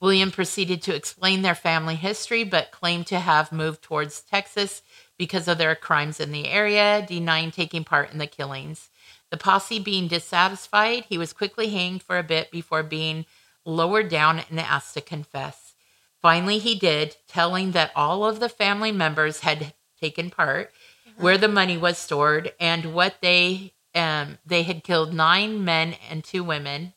William 0.00 0.30
proceeded 0.30 0.82
to 0.82 0.94
explain 0.94 1.42
their 1.42 1.54
family 1.54 1.94
history, 1.94 2.44
but 2.44 2.72
claimed 2.72 3.06
to 3.08 3.20
have 3.20 3.52
moved 3.52 3.82
towards 3.82 4.20
Texas 4.20 4.82
because 5.16 5.46
of 5.48 5.58
their 5.58 5.74
crimes 5.74 6.18
in 6.18 6.32
the 6.32 6.48
area, 6.48 7.04
denying 7.06 7.50
taking 7.50 7.84
part 7.84 8.10
in 8.10 8.18
the 8.18 8.26
killings. 8.26 8.90
The 9.30 9.36
posse 9.36 9.78
being 9.78 10.08
dissatisfied, 10.08 11.06
he 11.08 11.16
was 11.16 11.32
quickly 11.32 11.68
hanged 11.68 12.02
for 12.02 12.18
a 12.18 12.22
bit 12.22 12.50
before 12.50 12.82
being 12.82 13.24
lowered 13.64 14.08
down 14.08 14.42
and 14.50 14.58
asked 14.58 14.94
to 14.94 15.00
confess. 15.00 15.74
Finally, 16.20 16.58
he 16.58 16.74
did, 16.78 17.16
telling 17.28 17.72
that 17.72 17.92
all 17.96 18.24
of 18.24 18.40
the 18.40 18.48
family 18.48 18.92
members 18.92 19.40
had 19.40 19.74
taken 20.00 20.30
part, 20.30 20.72
where 21.16 21.38
the 21.38 21.48
money 21.48 21.76
was 21.78 21.98
stored, 21.98 22.52
and 22.58 22.94
what 22.94 23.16
they 23.20 23.74
um, 23.94 24.38
they 24.46 24.62
had 24.62 24.84
killed 24.84 25.12
nine 25.12 25.64
men 25.64 25.94
and 26.10 26.24
two 26.24 26.44
women. 26.44 26.94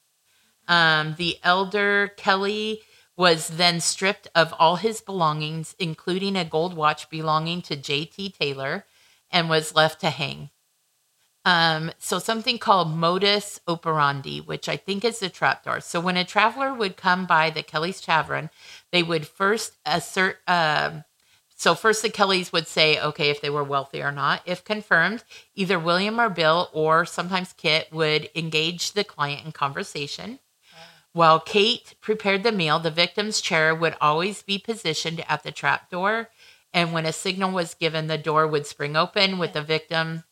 Um, 0.68 1.16
the 1.18 1.38
elder 1.44 2.12
Kelly 2.18 2.82
was 3.18 3.48
then 3.48 3.80
stripped 3.80 4.28
of 4.36 4.54
all 4.60 4.78
his 4.78 5.02
belongings, 5.02 5.76
including 5.80 6.36
a 6.36 6.46
gold 6.46 6.76
watch 6.76 7.10
belonging 7.10 7.62
to 7.64 7.76
J.T. 7.76 8.32
Taylor, 8.32 8.86
and 9.32 9.50
was 9.50 9.76
left 9.76 10.02
to 10.02 10.10
hang. 10.10 10.50
Um, 11.46 11.92
so 12.00 12.18
something 12.18 12.58
called 12.58 12.94
modus 12.94 13.60
operandi, 13.68 14.40
which 14.40 14.68
I 14.68 14.78
think 14.78 15.06
is 15.06 15.20
the 15.20 15.30
trapdoor. 15.30 15.80
So 15.80 16.00
when 16.00 16.18
a 16.18 16.26
traveler 16.26 16.74
would 16.74 16.98
come 16.98 17.28
by 17.28 17.52
the 17.52 17.62
Kelly's 17.62 18.02
Tavern, 18.02 18.50
they 18.92 19.04
would 19.04 19.28
first 19.28 19.78
assert. 19.86 20.40
Um, 20.48 21.05
so 21.56 21.74
first, 21.74 22.02
the 22.02 22.10
Kellys 22.10 22.52
would 22.52 22.68
say, 22.68 23.00
okay, 23.00 23.30
if 23.30 23.40
they 23.40 23.50
were 23.50 23.64
wealthy 23.64 24.02
or 24.02 24.12
not. 24.12 24.42
If 24.46 24.66
confirmed, 24.66 25.24
either 25.56 25.80
William 25.80 26.20
or 26.20 26.30
Bill, 26.30 26.70
or 26.74 27.06
sometimes 27.06 27.54
Kit, 27.54 27.88
would 27.94 28.30
engage 28.36 28.92
the 28.92 29.06
client 29.06 29.46
in 29.46 29.52
conversation. 29.54 30.40
While 31.14 31.40
Kate 31.40 31.96
prepared 32.02 32.44
the 32.44 32.52
meal, 32.52 32.78
the 32.78 32.92
victim's 32.92 33.40
chair 33.40 33.74
would 33.74 33.96
always 34.02 34.44
be 34.44 34.58
positioned 34.58 35.24
at 35.30 35.44
the 35.44 35.52
trap 35.52 35.90
door. 35.90 36.30
And 36.74 36.92
when 36.92 37.06
a 37.06 37.14
signal 37.14 37.52
was 37.52 37.74
given, 37.74 38.08
the 38.08 38.18
door 38.18 38.46
would 38.46 38.68
spring 38.68 38.98
open 38.98 39.38
with 39.38 39.54
the 39.54 39.62
victim 39.62 40.26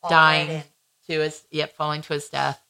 All 0.00 0.10
dying 0.10 0.48
right 0.48 0.66
to 1.08 1.20
his, 1.20 1.42
yep, 1.50 1.74
falling 1.74 2.02
to 2.02 2.12
his 2.12 2.28
death. 2.28 2.62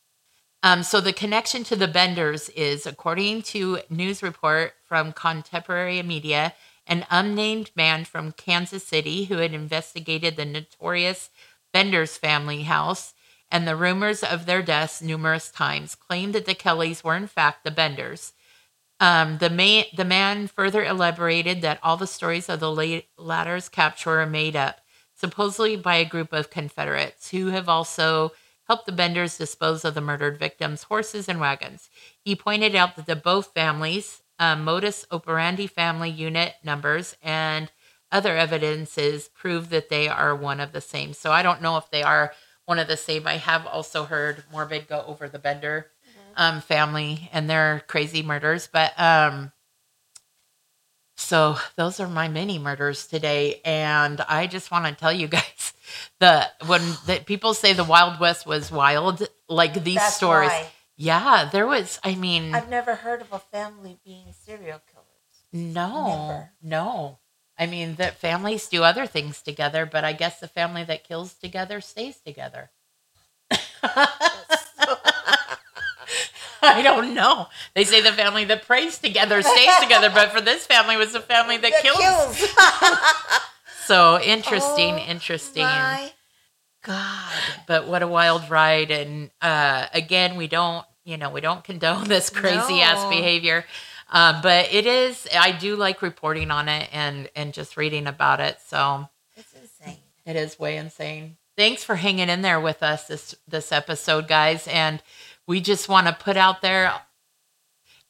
Um, 0.63 0.83
so 0.83 1.03
the 1.03 1.13
connection 1.13 1.63
to 1.65 1.77
the 1.77 1.87
Benders 1.87 2.49
is, 2.49 2.87
according 2.87 3.43
to 3.43 3.81
news 3.91 4.23
report 4.23 4.73
from 4.85 5.13
contemporary 5.13 6.03
media, 6.03 6.55
an 6.89 7.07
unnamed 7.11 7.71
man 7.77 8.05
from 8.05 8.33
Kansas 8.33 8.85
City 8.85 9.25
who 9.27 9.37
had 9.37 9.53
investigated 9.53 10.37
the 10.37 10.45
notorious 10.45 11.31
Benders 11.73 12.17
family 12.17 12.63
house 12.63 13.15
and 13.51 13.69
the 13.69 13.77
rumors 13.77 14.23
of 14.23 14.47
their 14.47 14.63
deaths 14.63 15.03
numerous 15.03 15.51
times 15.51 15.95
claimed 15.95 16.35
that 16.35 16.47
the 16.47 16.55
Kellys 16.55 17.05
were 17.05 17.15
in 17.15 17.27
fact 17.27 17.63
the 17.63 17.71
Benders. 17.71 18.33
Um, 19.01 19.39
the, 19.39 19.51
man, 19.51 19.85
the 19.97 20.05
man 20.05 20.49
further 20.49 20.85
elaborated 20.85 21.63
that 21.63 21.79
all 21.83 21.97
the 21.97 22.07
stories 22.07 22.49
of 22.49 22.61
the 22.61 22.71
la- 22.71 23.01
latter's 23.17 23.69
capture 23.69 24.21
are 24.21 24.27
made 24.27 24.57
up, 24.57 24.81
supposedly 25.15 25.77
by 25.77 25.97
a 25.97 26.05
group 26.05 26.33
of 26.33 26.51
Confederates 26.51 27.31
who 27.31 27.49
have 27.49 27.69
also 27.69 28.33
helped 28.67 28.87
the 28.87 28.93
Benders 28.93 29.39
dispose 29.39 29.85
of 29.85 29.95
the 29.95 30.01
murdered 30.01 30.39
victims' 30.39 30.85
horses 30.85 31.29
and 31.29 31.41
wagons. 31.41 31.89
He 32.23 32.35
pointed 32.35 32.75
out 32.75 32.97
that 32.97 33.07
the 33.07 33.17
both 33.17 33.55
families, 33.55 34.23
um, 34.39 34.65
modus 34.65 35.07
operandi 35.11 35.67
family 35.67 36.11
unit 36.11 36.55
numbers, 36.63 37.17
and 37.23 37.71
other 38.11 38.37
evidences 38.37 39.29
prove 39.29 39.71
that 39.71 39.89
they 39.89 40.09
are 40.09 40.35
one 40.35 40.61
of 40.61 40.73
the 40.73 40.81
same. 40.81 41.13
So 41.13 41.31
I 41.31 41.43
don't 41.43 41.63
know 41.63 41.77
if 41.77 41.91
they 41.91 42.03
are 42.03 42.33
one 42.65 42.79
of 42.79 42.89
the 42.89 42.97
same. 42.97 43.27
I 43.27 43.35
have 43.37 43.67
also 43.67 44.05
heard 44.05 44.45
Morbid 44.53 44.89
go 44.89 45.05
over 45.07 45.29
the 45.29 45.39
Bender 45.39 45.91
um, 46.37 46.61
family 46.61 47.29
and 47.33 47.49
their 47.49 47.83
crazy 47.89 48.23
murders, 48.23 48.69
but 48.73 48.99
um, 48.99 49.53
so 51.17 51.57
those 51.77 51.99
are 51.99 52.09
my 52.09 52.29
mini 52.29 52.59
murders 52.59 53.07
today, 53.07 53.61
and 53.65 54.21
I 54.23 54.47
just 54.47 54.71
want 54.71 54.87
to 54.87 54.95
tell 54.95 55.13
you 55.13 55.27
guys 55.39 55.73
the 56.21 56.47
when 56.67 56.83
the 57.07 57.21
people 57.25 57.55
say 57.55 57.73
the 57.73 57.85
Wild 57.85 58.21
West 58.21 58.47
was 58.47 58.71
wild, 58.71 59.27
like 59.49 59.83
these 59.85 59.97
That's 59.97 60.17
stories. 60.17 60.51
why. 60.51 60.67
Yeah, 60.99 61.49
there 61.51 61.67
was. 61.67 62.01
I 62.03 62.17
mean, 62.17 62.55
I've 62.55 62.69
never 62.69 62.97
heard 62.97 63.23
of 63.23 63.33
a 63.33 63.39
family 63.39 63.99
being 64.05 64.33
serial 64.33 64.81
killers. 64.93 65.07
no, 65.53 66.09
never. 66.09 66.51
no. 66.63 67.19
I 67.57 67.67
mean, 67.67 67.95
that 67.97 68.19
families 68.19 68.69
do 68.69 68.83
other 68.85 69.07
things 69.07 69.41
together, 69.41 69.87
but 69.87 70.05
I 70.05 70.13
guess 70.13 70.39
the 70.41 70.49
family 70.49 70.85
that 70.85 71.05
kills 71.05 71.35
together 71.35 71.81
stays 71.81 72.19
together. 72.21 72.71
I 76.61 76.83
don't 76.83 77.15
know. 77.15 77.47
They 77.75 77.85
say 77.85 78.01
the 78.01 78.13
family 78.13 78.45
that 78.45 78.67
prays 78.67 78.99
together 78.99 79.43
stays 79.43 79.77
together, 79.81 80.11
but 80.11 80.31
for 80.33 80.41
this 80.41 80.67
family, 80.67 80.97
it 80.97 80.99
was 80.99 81.15
a 81.15 81.21
family 81.21 81.57
that, 81.59 81.73
That 81.73 81.83
kills. 81.83 82.55
So 83.89 84.21
interesting, 84.21 84.95
Oh, 84.99 84.99
interesting. 84.99 85.63
My 85.63 86.13
God. 86.83 87.33
But 87.67 87.87
what 87.89 88.03
a 88.03 88.09
wild 88.09 88.49
ride! 88.51 88.91
And 88.91 89.31
uh, 89.41 89.87
again, 89.93 90.37
we 90.37 90.47
don't, 90.47 90.85
you 91.05 91.17
know, 91.17 91.31
we 91.31 91.41
don't 91.41 91.65
condone 91.65 92.09
this 92.09 92.31
crazy 92.31 92.81
ass 92.81 93.09
behavior. 93.09 93.65
Um, 94.11 94.41
but 94.43 94.73
it 94.73 94.87
is. 94.87 95.29
I 95.39 95.53
do 95.53 95.77
like 95.77 96.01
reporting 96.03 96.51
on 96.51 96.69
it 96.69 96.89
and 96.93 97.29
and 97.37 97.53
just 97.53 97.77
reading 97.77 98.07
about 98.07 98.41
it. 98.41 98.59
So 98.67 99.09
It's 99.37 99.53
insane. 99.53 99.99
it 100.25 100.37
is 100.37 100.59
way 100.59 100.77
insane. 100.79 101.37
Thanks 101.57 101.85
for 101.85 101.97
hanging 101.97 102.29
in 102.31 102.41
there 102.43 102.61
with 102.61 102.83
us 102.83 103.07
this 103.09 103.35
this 103.47 103.71
episode, 103.73 104.27
guys. 104.29 104.67
And 104.69 105.03
we 105.47 105.61
just 105.61 105.89
want 105.89 106.07
to 106.07 106.13
put 106.15 106.37
out 106.37 106.63
there. 106.63 106.93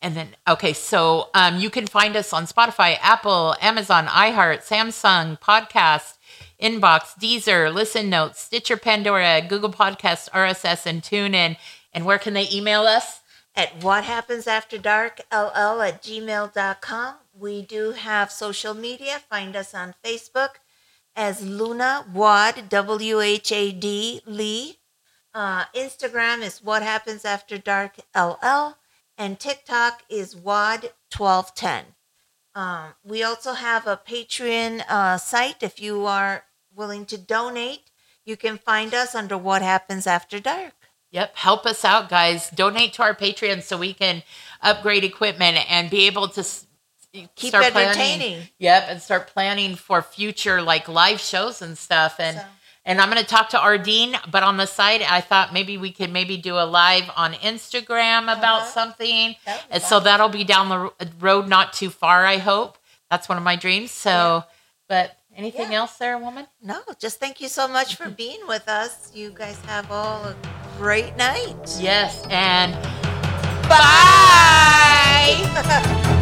And 0.01 0.15
then, 0.15 0.29
okay, 0.49 0.75
so 0.75 1.29
um, 1.35 1.57
you 1.57 1.71
can 1.71 1.89
find 1.89 2.15
us 2.15 2.33
on 2.33 2.47
Spotify, 2.47 2.97
Apple, 3.01 3.57
Amazon, 3.61 4.07
iHeart, 4.07 4.65
Samsung, 4.65 5.41
Podcast, 5.41 6.18
Inbox, 6.61 7.17
Deezer, 7.21 7.73
Listen 7.73 8.11
Notes, 8.11 8.41
Stitcher, 8.41 8.77
Pandora, 8.77 9.41
Google 9.41 9.71
Podcasts, 9.71 10.29
RSS, 10.31 10.87
and 10.87 11.03
TuneIn. 11.03 11.57
And 11.93 12.05
where 12.05 12.19
can 12.19 12.35
they 12.35 12.49
email 12.53 12.83
us? 12.83 13.21
At 13.55 13.83
what 13.83 14.05
happens 14.05 14.47
after 14.47 14.79
dark 14.79 15.21
ll 15.33 15.81
at 15.81 16.03
gmail.com. 16.03 17.15
We 17.33 17.63
do 17.63 17.93
have 17.93 18.31
social 18.31 18.75
media. 18.75 19.21
Find 19.31 19.57
us 19.57 19.75
on 19.75 19.95
Facebook 20.05 20.51
as 21.15 21.45
Luna 21.45 22.07
Wad, 22.13 22.69
W 22.69 23.21
H 23.21 23.53
A 23.53 23.73
D 23.73 24.23
Lee. 24.27 24.79
Uh, 25.35 25.65
Instagram 25.75 26.43
is 26.43 26.63
what 26.63 26.83
happens 26.83 27.25
after 27.25 27.59
dark 27.59 27.97
LL. 28.17 28.77
And 29.17 29.39
TikTok 29.39 30.03
is 30.09 30.37
WAD 30.37 30.93
1210. 31.17 31.95
Um, 32.55 32.95
we 33.05 33.23
also 33.23 33.53
have 33.53 33.87
a 33.87 33.97
Patreon 33.97 34.85
uh, 34.89 35.19
site. 35.19 35.63
If 35.63 35.81
you 35.81 36.07
are 36.07 36.45
willing 36.79 37.05
to 37.07 37.19
donate, 37.19 37.91
you 38.25 38.37
can 38.37 38.57
find 38.57 38.95
us 38.95 39.15
under 39.15 39.37
What 39.37 39.61
Happens 39.61 40.07
After 40.07 40.39
Dark. 40.39 40.73
Yep, 41.11 41.37
help 41.37 41.67
us 41.67 41.85
out, 41.85 42.09
guys. 42.09 42.51
Donate 42.51 42.93
to 42.95 43.03
our 43.03 43.15
Patreon 43.15 43.63
so 43.63 43.77
we 43.77 43.93
can 43.95 44.23
upgrade 44.63 45.05
equipment 45.05 45.59
and 45.71 45.91
be 45.91 46.07
able 46.07 46.29
to 46.29 46.41
s- 46.41 46.67
Keep 47.13 47.49
start 47.49 47.73
planning- 47.73 47.89
entertaining. 47.89 48.49
Yep, 48.59 48.85
and 48.89 49.03
start 49.03 49.27
planning 49.29 49.75
for 49.75 50.03
future 50.03 50.63
like 50.63 50.87
live 50.89 51.21
shows 51.21 51.61
and 51.63 51.77
stuff. 51.77 52.21
And 52.21 52.37
So- 52.39 52.45
and 52.85 53.01
I'm 53.03 53.11
going 53.11 53.21
to 53.23 53.29
talk 53.29 53.49
to 53.51 53.59
Ardeen, 53.59 54.19
but 54.31 54.43
on 54.43 54.57
the 54.57 54.67
side, 54.67 55.03
I 55.03 55.21
thought 55.21 55.53
maybe 55.53 55.77
we 55.77 55.91
could 55.93 56.11
maybe 56.11 56.37
do 56.39 56.59
a 56.59 56.65
live 56.65 57.11
on 57.17 57.35
Instagram 57.35 58.25
about 58.33 58.63
Uh-huh. 58.63 58.71
something. 58.71 59.37
That 59.47 59.63
And 59.71 59.83
so 59.83 60.01
that'll 60.01 60.29
be 60.31 60.45
down 60.45 60.69
the 60.69 61.09
road, 61.19 61.49
not 61.49 61.73
too 61.75 61.91
far. 61.91 62.25
I 62.25 62.37
hope 62.39 62.79
that's 63.11 63.29
one 63.29 63.37
of 63.37 63.45
my 63.45 63.57
dreams. 63.57 63.91
So, 63.91 64.45
but 64.89 65.18
anything 65.39 65.73
Yeah. 65.73 65.79
else 65.79 65.97
there, 65.97 66.19
woman? 66.19 66.47
No, 66.61 66.81
just 66.99 67.19
thank 67.21 67.41
you 67.41 67.49
so 67.49 67.67
much 67.69 67.97
for 67.97 68.11
being 68.23 68.41
with 68.47 68.69
us. 68.69 69.11
You 69.15 69.31
guys 69.31 69.59
have 69.67 69.91
all 69.91 70.25
a 70.25 70.35
great 70.77 71.17
night. 71.17 71.57
Yes, 71.81 72.27
and 72.29 72.75
bye. 73.69 75.35